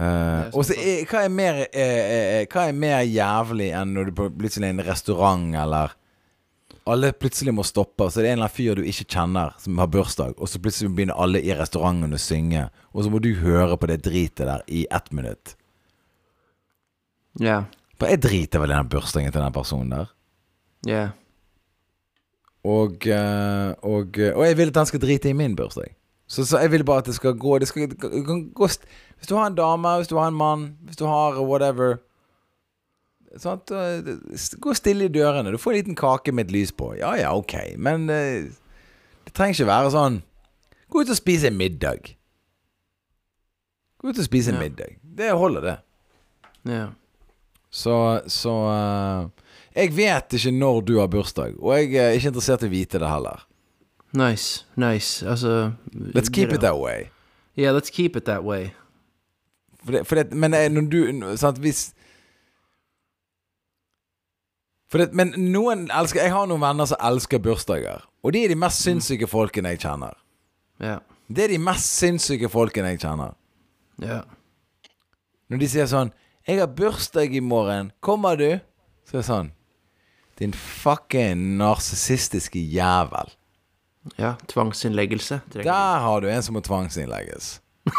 Eh, 0.00 0.46
og 0.56 0.64
så 0.64 0.72
er, 0.80 1.02
hva, 1.10 1.24
er 1.26 1.32
mer, 1.32 1.58
eh, 1.76 2.04
eh, 2.40 2.46
hva 2.48 2.66
er 2.70 2.76
mer 2.76 3.02
jævlig 3.04 3.70
enn 3.76 3.90
når 3.96 4.08
du 4.08 4.12
på- 4.16 4.30
plutselig 4.32 4.68
er 4.68 4.72
i 4.72 4.78
en 4.78 4.86
restaurant, 4.86 5.54
eller 5.54 5.96
Alle 6.90 7.12
plutselig 7.12 7.52
må 7.54 7.62
stoppe, 7.62 8.06
så 8.10 8.18
det 8.22 8.30
er 8.30 8.32
en 8.32 8.38
eller 8.40 8.46
annen 8.48 8.56
fyr 8.56 8.74
du 8.74 8.82
ikke 8.88 9.04
kjenner, 9.12 9.52
som 9.60 9.76
har 9.78 9.86
bursdag, 9.92 10.32
og 10.40 10.48
så 10.48 10.58
plutselig 10.58 10.88
begynner 10.96 11.18
alle 11.20 11.38
i 11.44 11.52
restauranten 11.54 12.16
å 12.16 12.18
synge, 12.18 12.62
og 12.94 13.04
så 13.04 13.10
må 13.12 13.20
du 13.22 13.28
høre 13.36 13.76
på 13.78 13.86
det 13.86 13.98
dritet 14.02 14.40
der 14.48 14.64
i 14.66 14.86
ett 14.90 15.12
minutt. 15.12 15.52
Ja. 17.38 17.64
For 18.00 18.08
jeg 18.08 18.22
driter 18.24 18.62
vel 18.64 18.72
i 18.72 18.78
den 18.78 18.88
bursdagen 18.90 19.30
til 19.30 19.42
den 19.44 19.52
personen 19.54 19.92
der. 19.92 20.08
Ja. 20.88 21.04
Og, 22.64 23.06
eh, 23.06 23.74
og, 23.84 24.18
eh, 24.18 24.32
og 24.34 24.44
jeg 24.48 24.56
vil 24.56 24.72
at 24.72 24.80
han 24.80 24.86
skal 24.90 25.04
drite 25.04 25.30
i 25.30 25.36
min 25.36 25.54
bursdag. 25.54 25.92
Så, 26.30 26.44
så 26.46 26.60
jeg 26.62 26.70
vil 26.70 26.84
bare 26.86 27.02
at 27.02 27.08
det 27.10 27.16
skal 27.16 27.34
gå, 27.34 27.56
det 27.58 27.66
skal, 27.68 27.88
det 27.90 27.98
kan 28.26 28.44
gå 28.54 28.66
Hvis 28.70 29.26
du 29.28 29.34
har 29.34 29.48
en 29.50 29.56
dame, 29.58 29.96
hvis 29.98 30.08
du 30.12 30.14
har 30.20 30.28
en 30.30 30.36
mann, 30.38 30.68
hvis 30.86 30.96
du 31.00 31.04
har 31.10 31.40
whatever 31.42 31.96
Sant? 33.38 33.70
eh, 33.70 34.06
Gå 34.62 34.74
stille 34.74 35.06
i 35.06 35.12
dørene. 35.14 35.50
Du 35.54 35.58
får 35.58 35.72
en 35.74 35.78
liten 35.80 35.98
kake 35.98 36.32
med 36.34 36.48
et 36.48 36.54
lys 36.54 36.72
på. 36.74 36.92
Ja 36.98 37.12
ja, 37.18 37.32
ok. 37.38 37.54
Men 37.78 38.08
eh, 38.10 38.46
det 39.26 39.34
trenger 39.36 39.54
ikke 39.58 39.68
være 39.70 39.92
sånn 39.94 40.20
Gå 40.90 41.02
ut 41.04 41.10
og 41.14 41.18
spise 41.18 41.46
en 41.50 41.58
middag. 41.58 42.14
Gå 44.02 44.10
ut 44.10 44.18
og 44.18 44.26
spise 44.26 44.50
en 44.50 44.58
Ja. 44.58 44.64
middag. 44.64 44.96
Det 45.02 45.28
holder, 45.38 45.60
det. 45.66 45.76
Ja. 46.72 46.86
Så, 47.70 47.94
så 48.26 48.54
eh, 48.70 49.28
Jeg 49.76 49.94
vet 49.94 50.34
ikke 50.38 50.54
når 50.56 50.80
du 50.88 50.96
har 50.98 51.06
bursdag, 51.12 51.54
og 51.62 51.74
jeg 51.78 51.94
er 51.94 52.16
ikke 52.18 52.32
interessert 52.32 52.62
i 52.66 52.70
å 52.70 52.74
vite 52.74 52.98
det 52.98 53.10
heller. 53.10 53.46
Nice. 54.12 54.66
Nice. 54.76 55.26
Altså 55.26 55.72
Let's 55.92 56.28
keep 56.28 56.52
it 56.52 56.60
that 56.60 56.78
way. 56.78 57.10
Yeah, 57.58 57.76
let's 57.76 57.90
keep 57.90 58.16
it 58.16 58.24
that 58.24 58.44
way. 58.44 58.70
For 59.84 59.92
det, 59.92 60.06
for 60.06 60.14
det, 60.14 60.32
men 60.32 60.54
eh, 60.54 60.68
når 60.68 60.80
du 60.80 61.36
Sant, 61.36 61.58
hvis 61.58 61.94
for 64.90 64.98
det, 64.98 65.12
Men 65.14 65.34
noen 65.36 65.90
elsker 65.94 66.20
Jeg 66.20 66.32
har 66.34 66.46
noen 66.50 66.60
venner 66.60 66.88
som 66.90 66.98
elsker 67.00 67.38
bursdager. 67.38 68.02
Og 68.22 68.32
de 68.32 68.44
er 68.44 68.48
de 68.48 68.58
mest 68.58 68.82
sinnssyke 68.82 69.28
folkene 69.30 69.68
jeg 69.74 69.84
kjenner. 69.84 70.16
Ja. 70.80 70.98
Det 71.28 71.44
er 71.44 71.54
de 71.54 71.60
mest 71.62 71.86
sinnssyke 72.00 72.48
folkene 72.50 72.90
jeg 72.92 73.00
kjenner. 73.04 73.36
Ja. 74.02 74.22
Når 75.48 75.62
de 75.62 75.68
sier 75.68 75.86
sånn 75.86 76.12
'Jeg 76.46 76.58
har 76.58 76.66
bursdag 76.66 77.34
i 77.34 77.40
morgen. 77.40 77.92
Kommer 78.00 78.36
du?' 78.36 78.60
Så 79.04 79.14
er 79.14 79.20
det 79.20 79.26
sånn 79.26 79.50
Din 80.38 80.52
fucking 80.52 81.58
narsissistiske 81.58 82.58
jævel. 82.58 83.30
Ja. 84.16 84.34
Tvangsinnleggelse. 84.48 85.40
trenger 85.52 85.64
vi. 85.64 85.68
Der 85.68 85.98
har 86.04 86.20
du 86.20 86.28
en 86.30 86.42
som 86.42 86.54
må 86.56 86.60
tvangsinnlegges. 86.64 87.60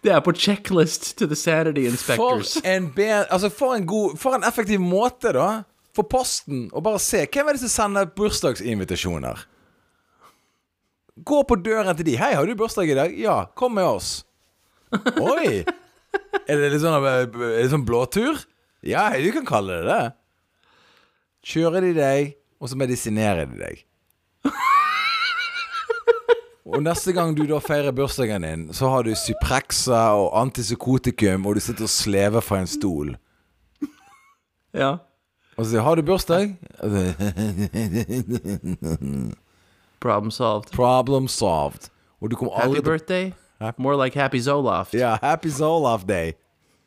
Det 0.00 0.12
er 0.14 0.22
på 0.24 0.32
checklist 0.32 1.10
to 1.18 1.26
the 1.28 1.36
sanity 1.36 1.82
For 1.84 1.90
inspectors. 1.92 2.54
en, 2.64 2.86
be 2.96 3.08
altså 3.30 3.50
for 3.52 3.74
en 3.76 3.84
god 3.86 4.14
For 4.18 4.32
en 4.34 4.44
effektiv 4.48 4.80
måte, 4.80 5.32
da. 5.36 5.62
For 5.96 6.06
Posten 6.08 6.70
å 6.72 6.80
bare 6.80 7.00
se 7.02 7.26
Hvem 7.28 7.50
er 7.50 7.58
det 7.58 7.60
som 7.66 7.72
sender 7.74 8.08
bursdagsinvitasjoner? 8.16 9.42
Gå 11.26 11.42
på 11.44 11.58
døren 11.60 11.92
til 11.98 12.06
de. 12.06 12.14
'Hei, 12.16 12.32
har 12.32 12.46
du 12.48 12.54
bursdag 12.56 12.88
i 12.88 12.94
dag?' 12.96 13.12
'Ja, 13.18 13.44
kom 13.54 13.74
med 13.76 13.84
oss'. 13.84 14.22
Oi! 15.20 15.64
Er 16.48 16.56
det 16.58 16.70
litt 16.72 16.80
sånn, 16.82 17.04
er 17.06 17.26
det 17.28 17.68
sånn 17.70 17.84
blåtur? 17.86 18.40
Ja, 18.82 19.10
du 19.14 19.28
kan 19.30 19.44
kalle 19.46 19.76
det 19.82 19.86
det. 19.86 20.06
Kjører 21.46 21.80
de 21.80 21.94
deg, 21.96 22.34
og 22.60 22.68
så 22.68 22.76
medisinerer 22.76 23.48
de 23.48 23.56
deg. 23.60 23.84
Og 26.70 26.82
neste 26.84 27.10
gang 27.16 27.32
du 27.34 27.42
da 27.48 27.58
feirer 27.58 27.90
bursdagen 27.96 28.44
din, 28.46 28.60
så 28.76 28.86
har 28.92 29.02
du 29.02 29.10
Cyprexa 29.18 30.12
og 30.14 30.28
antipsykotikum, 30.38 31.46
og 31.48 31.56
du 31.58 31.60
sitter 31.64 31.88
og 31.88 31.90
slever 31.90 32.44
fra 32.44 32.60
en 32.62 32.68
stol. 32.70 33.16
Ja. 34.76 35.00
Og 35.56 35.64
så 35.64 35.70
sier 35.70 35.82
'Har 35.82 35.94
du 35.96 36.02
bursdag?' 36.02 36.54
Problem 40.00 40.30
solved. 40.30 40.70
Problem 40.72 41.28
solved. 41.28 41.90
Og 42.20 42.30
du 42.30 42.36
kommer 42.36 42.54
aldri 42.54 42.76
Happy 42.76 42.84
birthday? 42.88 43.32
More 43.78 44.04
like 44.04 44.20
happy 44.20 44.40
Zoloft. 44.40 44.94
Ja, 44.94 45.18
happy 45.22 45.48
Zoloft 45.50 46.08
day. 46.08 46.32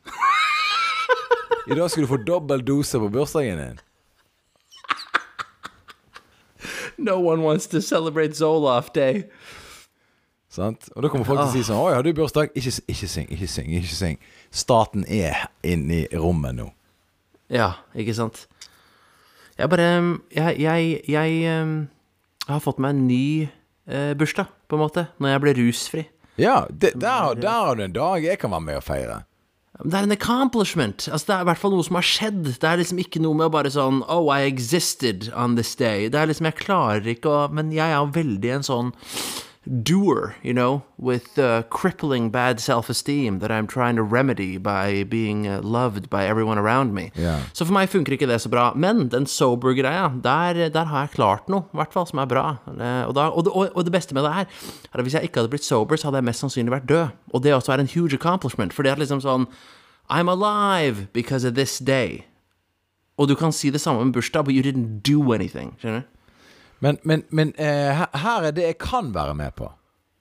I 1.70 1.74
dag 1.74 1.90
skal 1.90 2.02
du 2.02 2.08
få 2.08 2.16
dobbel 2.16 2.66
dose 2.66 2.98
på 2.98 3.08
bursdagen 3.08 3.58
din. 3.58 3.78
No 7.10 7.18
one 7.18 7.42
wants 7.42 7.66
to 7.68 7.80
celebrate 7.82 8.34
Zoloft 8.38 8.94
day. 8.94 9.24
Sant? 10.48 10.88
Og 10.94 11.02
da 11.02 11.10
kommer 11.10 11.26
folk 11.26 11.40
til 11.40 11.48
å 11.48 11.52
si 11.52 11.64
sånn 11.66 11.80
'Oi, 11.80 11.94
har 11.94 12.02
du 12.06 12.12
bursdag?' 12.14 12.54
Ikke, 12.54 12.70
ikke 12.86 13.08
syng, 13.10 13.28
ikke 13.30 13.48
syng, 13.50 13.70
ikke 13.74 13.96
syng. 13.98 14.18
Staten 14.54 15.04
er 15.10 15.48
inne 15.66 16.04
i 16.04 16.16
rommet 16.16 16.54
nå. 16.54 16.68
Ja, 17.50 17.72
ikke 17.94 18.14
sant? 18.14 18.46
Jeg 19.58 19.70
bare 19.70 20.20
Jeg, 20.34 20.58
jeg, 20.58 21.00
jeg 21.08 21.90
jeg 22.44 22.52
har 22.52 22.60
fått 22.60 22.80
meg 22.82 22.92
en 22.92 23.06
ny 23.08 23.48
eh, 23.88 24.12
bursdag, 24.20 24.50
på 24.68 24.76
en 24.76 24.82
måte, 24.82 25.06
når 25.16 25.30
jeg 25.32 25.42
ble 25.44 25.52
rusfri. 25.62 26.02
Ja, 26.36 26.66
det, 26.68 26.90
der, 27.00 27.38
der 27.40 27.60
har 27.70 27.78
du 27.78 27.84
en 27.86 27.94
dag 27.94 28.24
jeg 28.26 28.36
kan 28.42 28.52
være 28.52 28.66
med 28.66 28.80
og 28.82 28.84
feire. 28.84 29.22
Det 29.82 29.96
er 29.98 30.06
en 30.06 30.14
accomplishment. 30.14 31.08
Altså, 31.10 31.26
det 31.26 31.34
er 31.34 31.40
i 31.42 31.46
hvert 31.48 31.58
fall 31.58 31.72
noe 31.74 31.84
som 31.86 31.96
har 31.98 32.06
skjedd. 32.06 32.44
Det 32.62 32.68
er 32.68 32.78
liksom 32.78 33.00
ikke 33.02 33.22
noe 33.24 33.34
med 33.40 33.48
å 33.48 33.54
bare 33.56 33.72
sånn 33.74 34.04
Oh, 34.06 34.28
I 34.30 34.46
existed 34.46 35.32
on 35.34 35.56
this 35.58 35.74
day. 35.74 36.06
Det 36.06 36.20
er 36.20 36.30
liksom, 36.30 36.46
jeg 36.46 36.60
klarer 36.60 37.08
ikke 37.10 37.32
å 37.32 37.48
Men 37.50 37.72
jeg 37.74 37.90
er 37.90 38.12
veldig 38.14 38.52
en 38.54 38.66
sånn 38.68 38.92
doer, 39.66 40.34
you 40.42 40.52
know, 40.52 40.82
with 40.98 41.38
uh, 41.38 41.62
crippling 41.70 42.30
bad 42.30 42.60
self-esteem 42.60 43.38
that 43.40 43.50
I'm 43.50 43.66
trying 43.66 43.96
to 43.96 44.02
remedy 44.02 44.58
by 44.58 45.04
being 45.04 45.46
uh, 45.48 45.60
loved 45.62 46.10
by 46.10 46.24
everyone 46.26 46.58
around 46.58 46.92
me. 46.94 47.10
Yeah. 47.16 47.40
Så 47.52 47.64
for 47.64 47.72
meg 47.72 47.88
funker 47.88 48.12
ikke 48.12 48.26
det 48.26 48.40
så 48.42 48.48
bra. 48.52 48.72
Men 48.74 49.08
den 49.08 49.26
sober-greia, 49.26 50.10
der, 50.22 50.68
der 50.68 50.84
har 50.84 51.00
jeg 51.06 51.10
klart 51.16 51.48
noe, 51.48 51.64
i 51.72 51.76
hvert 51.80 51.92
fall, 51.92 52.06
som 52.06 52.18
er 52.18 52.26
bra. 52.26 52.56
Eh, 52.68 53.04
Og, 53.08 53.14
da, 53.14 53.28
og, 53.30 53.44
det, 53.44 53.52
og, 53.52 53.68
og 53.74 53.84
det 53.84 53.92
beste 53.92 54.14
med 54.14 54.22
det 54.24 54.32
her, 54.34 54.46
er 54.92 54.98
at 54.98 55.02
hvis 55.04 55.14
jeg 55.14 55.22
ikke 55.22 55.40
hadde 55.40 55.50
blitt 55.50 55.64
sober, 55.64 55.96
så 55.96 56.08
hadde 56.08 56.20
jeg 56.20 56.24
mest 56.28 56.40
sannsynlig 56.44 56.72
vært 56.72 56.88
død. 56.88 57.08
Og 57.32 57.42
det 57.42 57.54
også 57.54 57.72
er 57.72 57.80
en 57.80 57.88
huge 57.94 58.14
accomplishment, 58.14 58.72
for 58.72 58.82
det 58.82 58.92
er 58.92 59.00
liksom 59.00 59.20
sånn 59.24 59.46
I'm 60.10 60.28
alive 60.28 61.08
because 61.12 61.44
of 61.48 61.54
this 61.54 61.78
day. 61.78 62.24
Og 63.16 63.28
du 63.28 63.34
kan 63.38 63.52
si 63.52 63.70
det 63.70 63.80
samme 63.80 64.04
med 64.04 64.12
bursdag, 64.12 64.44
but 64.44 64.54
you 64.54 64.62
didn't 64.62 65.00
do 65.06 65.32
anything. 65.32 65.76
Skjønner 65.80 66.00
du? 66.02 66.10
Men, 66.80 66.98
men, 67.02 67.22
men 67.30 67.52
eh, 67.58 67.94
her- 68.14 68.42
er 68.44 68.50
det 68.52 68.62
jeg 68.64 68.78
kan 68.78 69.12
være 69.14 69.34
med 69.34 69.54
på. 69.56 69.70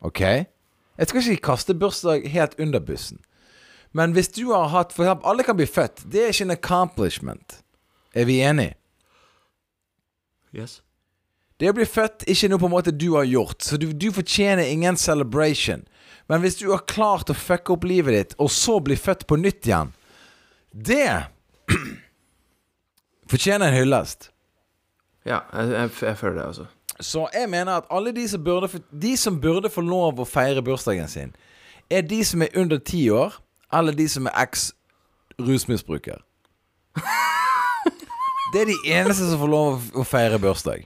OK? 0.02 0.20
Jeg 0.22 1.08
skal 1.10 1.22
ikke 1.32 1.42
kaste 1.50 1.74
bursdag 1.74 2.28
helt 2.30 2.54
under 2.60 2.80
bussen. 2.80 3.20
Men 3.94 4.12
hvis 4.14 4.28
du 4.34 4.52
har 4.54 4.68
hatt 4.74 4.94
For 4.94 5.04
eksempel, 5.04 5.30
alle 5.30 5.44
kan 5.44 5.56
bli 5.58 5.66
født. 5.66 6.04
Det 6.12 6.24
er 6.24 6.28
ikke 6.34 6.44
en 6.48 6.52
accomplishment. 6.52 7.60
Er 8.14 8.26
vi 8.26 8.40
enige? 8.42 8.76
Yes. 10.54 10.82
Det 11.60 11.70
å 11.70 11.76
bli 11.78 11.86
født 11.86 12.26
ikke 12.30 12.50
noe 12.52 12.60
på 12.62 12.68
en 12.70 12.74
måte 12.74 12.92
du 12.94 13.12
har 13.16 13.26
gjort, 13.30 13.62
så 13.64 13.78
du, 13.78 13.88
du 13.94 14.10
fortjener 14.14 14.66
ingen 14.70 14.98
celebration. 14.98 15.86
Men 16.30 16.42
hvis 16.42 16.58
du 16.60 16.68
har 16.72 16.84
klart 16.90 17.30
å 17.30 17.36
fucke 17.38 17.74
opp 17.76 17.86
livet 17.88 18.14
ditt, 18.18 18.36
og 18.42 18.50
så 18.54 18.80
bli 18.84 18.98
født 19.00 19.26
på 19.30 19.38
nytt 19.40 19.66
igjen, 19.70 19.94
det 20.74 21.08
fortjener 23.32 23.70
en 23.72 23.78
hyllest. 23.78 24.30
Ja, 25.26 25.40
jeg, 25.54 25.70
jeg, 25.72 25.90
jeg 26.02 26.18
føler 26.20 26.40
det, 26.42 26.46
altså. 26.52 26.66
Så 27.04 27.24
jeg 27.34 27.50
mener 27.50 27.80
at 27.82 27.88
alle 27.92 28.12
de 28.16 28.28
som 28.30 28.44
burde, 28.44 28.68
få- 28.70 28.84
de 29.02 29.16
som 29.18 29.40
burde 29.42 29.70
få 29.72 29.82
lov 29.82 30.20
å 30.20 30.26
feire 30.30 30.62
bursdagen 30.64 31.08
sin, 31.10 31.32
er 31.90 32.02
de 32.08 32.20
som 32.28 32.42
er 32.46 32.54
under 32.60 32.78
ti 32.80 33.06
år, 33.12 33.34
eller 33.74 33.96
de 33.98 34.06
som 34.10 34.28
er 34.30 34.36
eks-rusmisbruker. 34.46 36.20
Det 38.54 38.62
er 38.62 38.70
de 38.70 38.76
eneste 38.94 39.26
som 39.32 39.40
får 39.42 39.50
lov 39.50 39.88
å 39.98 40.04
feire 40.06 40.38
bursdag. 40.42 40.84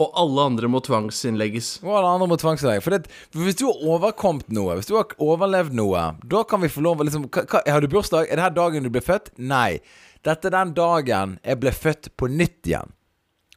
Og 0.00 0.12
alle 0.20 0.42
andre 0.50 0.68
må 0.68 0.80
tvangsinnlegges. 0.84 1.68
Og 1.84 1.92
alle 1.96 2.08
andre 2.14 2.26
må 2.28 2.36
tvangsinnlegges 2.40 2.84
For, 2.84 2.92
det, 2.96 3.08
for 3.32 3.44
hvis 3.46 3.56
du 3.56 3.64
har 3.68 3.78
overkommet 3.94 4.48
noe, 4.52 4.74
hvis 4.76 4.88
du 4.90 4.94
har 4.96 5.12
overlevd 5.24 5.76
noe, 5.76 6.02
da 6.28 6.42
kan 6.48 6.60
vi 6.64 6.68
få 6.72 6.82
lov 6.84 7.00
å 7.00 7.06
liksom 7.08 7.28
hva, 7.32 7.62
Har 7.64 7.80
du 7.84 7.88
bursdag? 7.92 8.28
Er 8.28 8.36
det 8.40 8.44
her 8.46 8.56
dagen 8.56 8.84
du 8.84 8.90
ble 8.92 9.00
født? 9.04 9.30
Nei. 9.40 9.78
Dette 10.24 10.48
er 10.50 10.56
den 10.56 10.74
dagen 10.76 11.36
jeg 11.44 11.60
ble 11.62 11.72
født 11.72 12.10
på 12.20 12.28
nytt 12.32 12.68
igjen. 12.68 12.92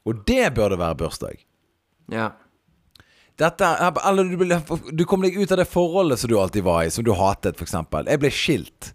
Og 0.08 0.22
det 0.28 0.54
burde 0.56 0.78
være 0.80 0.96
bursdag. 0.96 1.42
Ja. 2.12 2.30
Dette, 3.40 3.68
eller 4.08 4.28
du, 4.28 4.38
ble, 4.40 4.58
du 4.92 5.06
kom 5.08 5.24
deg 5.24 5.38
ut 5.40 5.52
av 5.52 5.62
det 5.62 5.68
forholdet 5.72 6.20
som 6.20 6.32
du 6.32 6.36
alltid 6.40 6.66
var 6.66 6.84
i, 6.84 6.92
som 6.92 7.06
du 7.08 7.14
hatet, 7.16 7.60
f.eks. 7.60 7.76
Jeg 8.08 8.20
ble 8.20 8.32
skilt. 8.36 8.94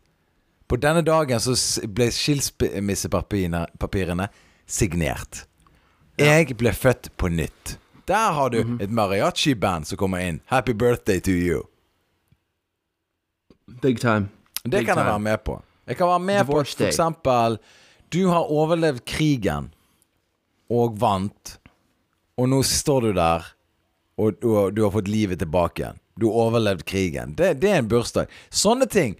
På 0.68 0.76
denne 0.80 1.04
dagen 1.04 1.40
så 1.40 1.54
ble 1.92 2.10
skilsmissepapirene 2.12 3.66
papirene 3.80 4.28
signert. 4.66 5.44
Jeg 6.20 6.56
ble 6.56 6.72
født 6.76 7.10
på 7.20 7.28
nytt. 7.32 7.76
Der 8.08 8.32
har 8.36 8.52
du 8.52 8.60
et 8.80 8.92
mariachi-band 8.92 9.88
som 9.88 10.00
kommer 10.00 10.20
inn. 10.24 10.40
Happy 10.52 10.72
birthday 10.72 11.20
to 11.20 11.32
you. 11.32 11.62
Big 13.80 14.00
time. 14.00 14.28
Det 14.64 14.84
kan 14.84 14.94
kan 14.94 14.98
jeg 15.04 15.12
være 15.12 15.24
med 15.24 15.44
på. 15.44 15.62
Jeg 15.86 15.96
kan 15.96 16.08
være 16.08 16.20
med 16.20 16.44
Divorce 16.46 16.76
på 16.76 16.84
eksempel 16.84 17.58
Du 18.12 18.28
har 18.28 18.48
overlevd 18.48 19.04
krigen 19.04 19.73
og 20.72 20.96
vant, 21.00 21.58
og 22.40 22.48
nå 22.50 22.62
står 22.66 23.08
du 23.08 23.12
der, 23.18 23.46
og 24.20 24.40
du, 24.40 24.48
du 24.74 24.82
har 24.84 24.92
fått 24.94 25.10
livet 25.10 25.40
tilbake 25.42 25.82
igjen. 25.82 26.00
Du 26.20 26.28
har 26.28 26.48
overlevd 26.48 26.84
krigen. 26.86 27.34
Det, 27.34 27.56
det 27.62 27.72
er 27.72 27.80
en 27.82 27.90
bursdag. 27.90 28.30
Sånne 28.54 28.86
ting. 28.90 29.16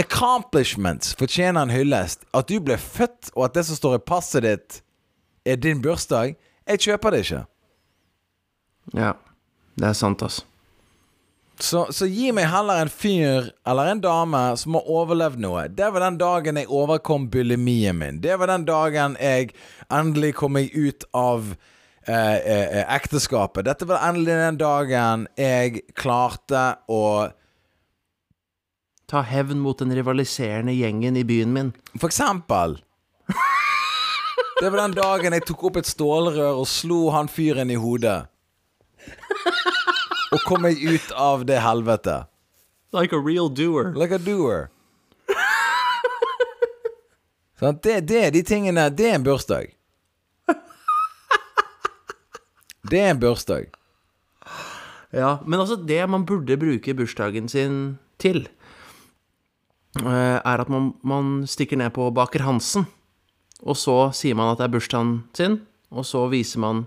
Accomplishments 0.00 1.12
fortjener 1.18 1.62
en 1.62 1.74
hyllest. 1.74 2.24
At 2.34 2.50
du 2.50 2.58
ble 2.64 2.78
født, 2.80 3.30
og 3.36 3.46
at 3.46 3.58
det 3.58 3.66
som 3.68 3.78
står 3.78 4.00
i 4.00 4.04
passet 4.10 4.46
ditt, 4.46 4.80
er 5.46 5.60
din 5.62 5.82
bursdag. 5.84 6.34
Jeg 6.66 6.82
kjøper 6.86 7.14
det 7.14 7.22
ikke. 7.26 7.44
Ja. 8.98 9.12
Det 9.78 9.88
er 9.88 9.94
sant, 9.96 10.22
altså. 10.26 10.44
Så, 11.62 11.84
så 11.94 12.08
gi 12.10 12.32
meg 12.34 12.48
heller 12.50 12.80
en 12.82 12.90
fyr 12.90 13.52
eller 13.68 13.92
en 13.92 14.00
dame 14.02 14.40
som 14.58 14.74
har 14.74 14.88
overlevd 14.90 15.38
noe. 15.44 15.68
Det 15.70 15.92
var 15.94 16.02
den 16.02 16.16
dagen 16.18 16.58
jeg 16.58 16.66
overkom 16.66 17.28
bulimien 17.30 18.00
min. 18.00 18.18
Det 18.24 18.34
var 18.40 18.50
den 18.50 18.64
dagen 18.66 19.14
jeg 19.22 19.52
endelig 19.86 20.32
kom 20.40 20.56
meg 20.56 20.74
ut 20.74 21.06
av 21.14 21.52
eh, 21.52 22.16
eh, 22.16 22.66
eh, 22.80 22.96
ekteskapet. 22.96 23.68
Dette 23.68 23.86
var 23.86 24.02
endelig 24.08 24.40
den 24.40 24.58
dagen 24.58 25.28
jeg 25.38 25.84
klarte 25.94 26.64
å 26.90 27.04
Ta 29.12 29.20
hevn 29.28 29.58
mot 29.60 29.76
den 29.76 29.90
rivaliserende 29.92 30.72
gjengen 30.72 31.18
i 31.20 31.24
byen 31.28 31.50
min. 31.52 31.70
For 31.98 32.08
eksempel 32.08 32.78
Det 34.56 34.70
var 34.70 34.78
den 34.78 34.94
dagen 34.96 35.36
jeg 35.36 35.44
tok 35.44 35.66
opp 35.68 35.76
et 35.82 35.90
stålrør 35.90 36.62
og 36.62 36.68
slo 36.70 37.10
han 37.12 37.28
fyren 37.28 37.68
i 37.68 37.76
hodet. 37.76 38.22
Og 40.32 40.40
kom 40.48 40.64
meg 40.64 40.80
ut 40.80 41.12
av 41.12 41.44
det 41.48 41.60
helvete. 41.60 42.22
Like 42.92 43.16
a 43.16 43.20
real 43.20 43.48
doer. 43.52 43.92
Like 43.96 44.16
a 44.16 44.20
doer. 44.20 44.70
Sånn, 47.60 47.78
det, 47.84 48.00
det, 48.10 48.22
de 48.34 48.42
tingene 48.42 48.88
Det 48.90 49.12
er 49.12 49.20
en 49.20 49.26
bursdag. 49.26 49.70
Det 52.90 52.98
er 52.98 53.12
en 53.12 53.20
bursdag. 53.22 53.68
Ja, 55.14 55.36
men 55.46 55.60
altså 55.60 55.76
det 55.76 56.00
man 56.10 56.24
burde 56.26 56.56
bruke 56.58 56.94
bursdagen 56.98 57.46
sin 57.48 57.76
til, 58.20 58.48
eh, 60.00 60.38
er 60.40 60.64
at 60.64 60.68
man, 60.72 60.94
man 61.04 61.44
stikker 61.46 61.78
ned 61.78 61.92
på 61.94 62.10
Baker 62.10 62.42
Hansen, 62.42 62.88
og 63.62 63.78
så 63.78 64.10
sier 64.16 64.34
man 64.34 64.50
at 64.50 64.58
det 64.58 64.66
er 64.66 64.74
bursdagen 64.74 65.12
sin, 65.36 65.60
og 65.92 66.08
så 66.08 66.24
viser 66.32 66.64
man 66.64 66.86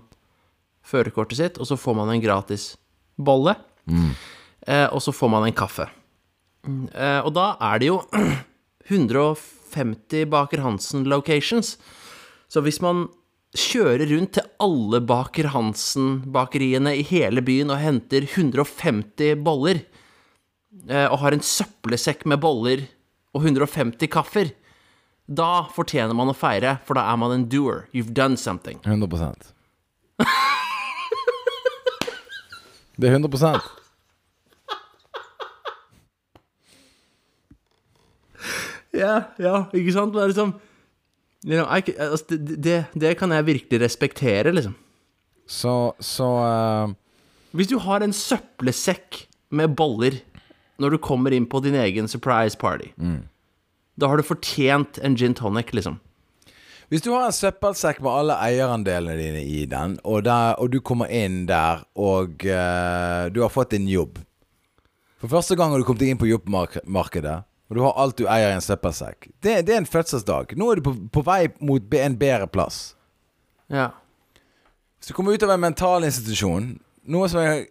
førerkortet 0.84 1.40
sitt, 1.40 1.58
og 1.58 1.70
så 1.70 1.78
får 1.80 1.96
man 1.96 2.12
en 2.12 2.22
gratis 2.22 2.74
bolle, 3.18 3.54
eh, 4.66 4.86
og 4.92 5.00
så 5.02 5.12
får 5.14 5.30
man 5.32 5.46
en 5.48 5.56
kaffe. 5.56 5.88
Mm, 6.66 6.88
Eh, 6.94 7.20
og 7.22 7.30
da 7.36 7.56
er 7.62 7.78
det 7.78 7.86
jo 7.92 8.00
150 8.90 10.26
Baker 10.30 10.62
Hansen 10.64 11.04
locations. 11.06 11.76
Så 12.48 12.62
hvis 12.62 12.80
man 12.82 13.06
kjører 13.56 14.06
rundt 14.10 14.34
til 14.36 14.48
alle 14.60 15.00
Baker 15.00 15.48
Hansen-bakeriene 15.54 16.92
i 16.98 17.04
hele 17.06 17.42
byen 17.42 17.70
og 17.70 17.78
henter 17.80 18.26
150 18.26 19.38
boller, 19.46 19.80
eh, 20.88 21.06
og 21.06 21.18
har 21.22 21.32
en 21.32 21.40
søppelsekk 21.44 22.26
med 22.26 22.42
boller 22.42 22.86
og 23.32 23.44
150 23.46 24.10
kaffer, 24.10 24.50
da 25.26 25.66
fortjener 25.74 26.14
man 26.14 26.30
å 26.30 26.36
feire, 26.36 26.78
for 26.86 26.94
da 26.94 27.06
er 27.10 27.16
man 27.18 27.32
en 27.34 27.48
doer. 27.50 27.86
You've 27.94 28.14
done 28.14 28.36
something. 28.36 28.78
100 28.84 29.54
Det 32.96 33.10
er 33.10 33.18
100% 33.18 33.72
Ja, 38.96 39.16
ja, 39.36 39.56
ikke 39.76 39.92
sant? 39.92 40.14
Det 40.14 40.22
er 40.22 40.30
liksom 40.32 40.54
you 41.44 41.58
know, 41.58 41.66
I, 41.68 41.82
altså, 42.00 42.24
det, 42.32 42.56
det, 42.64 42.76
det 42.96 43.16
kan 43.20 43.32
jeg 43.32 43.46
virkelig 43.46 43.80
respektere, 43.82 44.52
liksom. 44.54 44.74
Så, 45.46 45.92
så 46.00 46.24
uh... 46.24 46.94
Hvis 47.52 47.68
du 47.68 47.76
har 47.78 48.02
en 48.02 48.12
søppelsekk 48.12 49.26
med 49.54 49.76
boller 49.76 50.16
når 50.80 50.96
du 50.96 50.98
kommer 51.00 51.32
inn 51.32 51.46
på 51.48 51.60
din 51.64 51.76
egen 51.78 52.08
surprise 52.08 52.58
party, 52.58 52.90
da 53.96 54.10
har 54.10 54.20
du 54.20 54.26
fortjent 54.26 54.98
en 55.04 55.16
gin 55.16 55.36
tonic, 55.36 55.72
liksom. 55.72 56.00
Hvis 56.88 57.02
du 57.02 57.10
har 57.10 57.24
en 57.26 57.34
søppelsekk 57.34 57.98
med 58.04 58.12
alle 58.14 58.36
eierandelene 58.46 59.16
dine 59.18 59.42
i 59.42 59.64
den, 59.66 59.96
og, 60.04 60.22
der, 60.26 60.54
og 60.62 60.70
du 60.70 60.78
kommer 60.78 61.10
inn 61.10 61.42
der, 61.48 61.82
og 61.98 62.46
uh, 62.46 63.26
du 63.34 63.40
har 63.42 63.50
fått 63.50 63.74
en 63.74 63.88
jobb 63.90 64.20
For 65.18 65.32
første 65.32 65.56
gang 65.58 65.74
har 65.74 65.82
du 65.82 65.86
kommet 65.88 66.06
inn 66.06 66.20
på 66.20 66.28
jobbmarkedet, 66.30 67.40
og 67.66 67.74
du 67.74 67.82
har 67.82 67.98
alt 67.98 68.18
du 68.20 68.28
eier 68.30 68.52
i 68.52 68.54
en 68.54 68.62
søppelsekk. 68.62 69.32
Det, 69.42 69.56
det 69.66 69.74
er 69.74 69.80
en 69.80 69.88
fødselsdag. 69.90 70.54
Nå 70.54 70.68
er 70.70 70.78
du 70.78 70.84
på, 70.86 70.92
på 71.10 71.22
vei 71.26 71.48
mot 71.58 71.96
en 71.98 72.18
bedre 72.20 72.46
plass. 72.46 72.94
Ja. 73.72 73.88
Hvis 75.00 75.10
du 75.10 75.16
kommer 75.16 75.34
ut 75.34 75.42
av 75.42 75.56
en 75.56 75.64
mental 75.64 76.06
institusjon, 76.06 76.76
noe 77.10 77.30
som 77.32 77.42
er, 77.42 77.64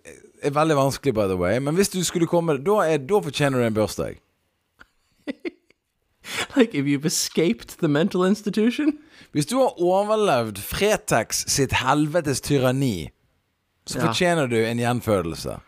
er 0.44 0.58
veldig 0.58 0.76
vanskelig, 0.82 1.16
by 1.16 1.30
the 1.32 1.40
way, 1.40 1.62
men 1.64 1.78
hvis 1.80 1.94
du 1.94 2.02
skulle 2.04 2.28
komme 2.28 2.58
Da, 2.60 2.82
er, 2.84 3.00
da 3.00 3.22
fortjener 3.24 3.62
du 3.62 3.70
en 3.70 3.78
bursdag. 3.78 4.20
Like 6.58 6.76
if 6.76 6.84
you've 6.90 7.06
escaped 7.06 7.80
the 7.80 7.88
mental 7.88 8.26
institution? 8.26 8.98
Hvis 9.36 9.50
du 9.52 9.58
har 9.60 9.76
overlevd 9.84 10.58
Fretex 10.64 11.44
sitt 11.52 11.74
helvetes 11.82 12.40
tyranni, 12.42 13.10
så 13.86 14.00
Ja. 14.00 14.08
fortjener 14.08 14.48
du 14.50 14.56
en 14.64 14.80
gjenfødelse. 14.80 15.60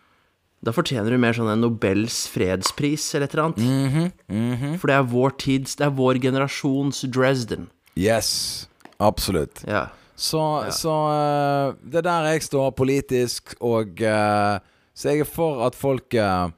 Da 0.63 0.71
fortjener 0.73 1.11
du 1.13 1.17
mer 1.21 1.33
sånn 1.37 1.51
en 1.51 1.61
Nobels 1.61 2.25
fredspris 2.33 3.13
eller 3.13 3.27
et 3.27 3.33
eller 3.35 3.43
annet. 3.51 4.11
Mhm, 4.29 4.79
For 4.79 4.87
det 4.87 4.95
er 4.95 5.03
vår 5.03 5.35
tids, 5.37 5.75
det 5.75 5.85
er 5.85 5.91
vår 5.91 6.19
generasjons 6.23 7.03
Dresden. 7.11 7.67
Yes. 7.95 8.67
Absolutt. 8.99 9.63
Ja. 9.67 9.89
Så, 10.15 10.39
så 10.73 10.93
eh, 11.13 11.75
det 11.85 11.99
er 11.99 12.07
der 12.07 12.31
jeg 12.31 12.41
står 12.47 12.71
politisk, 12.73 13.53
og 13.61 14.01
eh, 14.01 14.59
Så 14.95 15.11
jeg 15.11 15.19
er 15.19 15.25
for 15.29 15.61
at 15.67 15.75
folk 15.75 16.11
eh, 16.15 16.49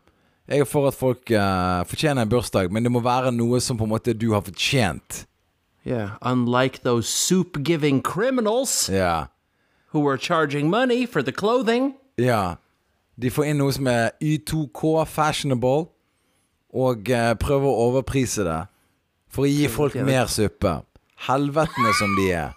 Jeg 0.47 0.62
er 0.62 0.66
for 0.66 0.88
at 0.88 0.95
folk 0.95 1.30
eh, 1.30 1.84
fortjener 1.84 2.22
en 2.24 2.30
bursdag, 2.32 2.72
men 2.72 2.84
det 2.84 2.91
må 2.91 3.01
være 3.03 3.34
noe 3.36 3.60
som 3.60 3.78
på 3.78 3.84
en 3.84 3.91
måte 3.91 4.16
du 4.18 4.32
har 4.32 4.41
fortjent. 4.41 5.26
Yeah. 5.89 6.17
Unlike 6.21 6.83
those 6.83 7.09
soup-giving 7.09 8.01
criminals 8.03 8.89
Ja. 8.89 9.27
who 9.91 10.01
were 10.01 10.17
charging 10.17 10.69
money 10.69 11.05
for 11.07 11.23
the 11.23 11.31
clothing. 11.31 11.95
Ja. 12.17 12.57
De 13.19 13.29
får 13.29 13.45
inn 13.49 13.57
noe 13.57 13.73
som 13.73 13.87
er 13.87 14.11
Y2K, 14.21 15.05
fashionable, 15.09 15.87
og 16.73 17.09
eh, 17.09 17.33
prøver 17.41 17.65
å 17.67 17.87
overprise 17.89 18.45
det. 18.45 18.59
For 19.33 19.43
å 19.47 19.49
gi 19.49 19.67
folk 19.67 19.95
mer 19.95 20.29
suppe. 20.29 20.77
Helvetene 21.27 21.91
som 21.97 22.13
de 22.19 22.29
er. 22.31 22.53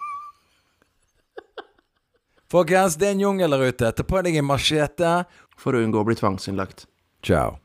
Folkens, 2.53 2.95
det 3.01 3.07
er 3.07 3.15
en 3.17 3.23
jungel 3.25 3.49
der 3.55 3.65
ute. 3.73 3.91
Ta 3.97 4.03
på 4.05 4.21
deg 4.23 4.37
en 4.37 4.45
machete. 4.45 5.25
For 5.57 5.73
å 5.73 5.81
unngå 5.85 6.01
å 6.01 6.05
bli 6.07 6.15
tvangsinnlagt. 6.19 6.85
Ciao. 7.25 7.57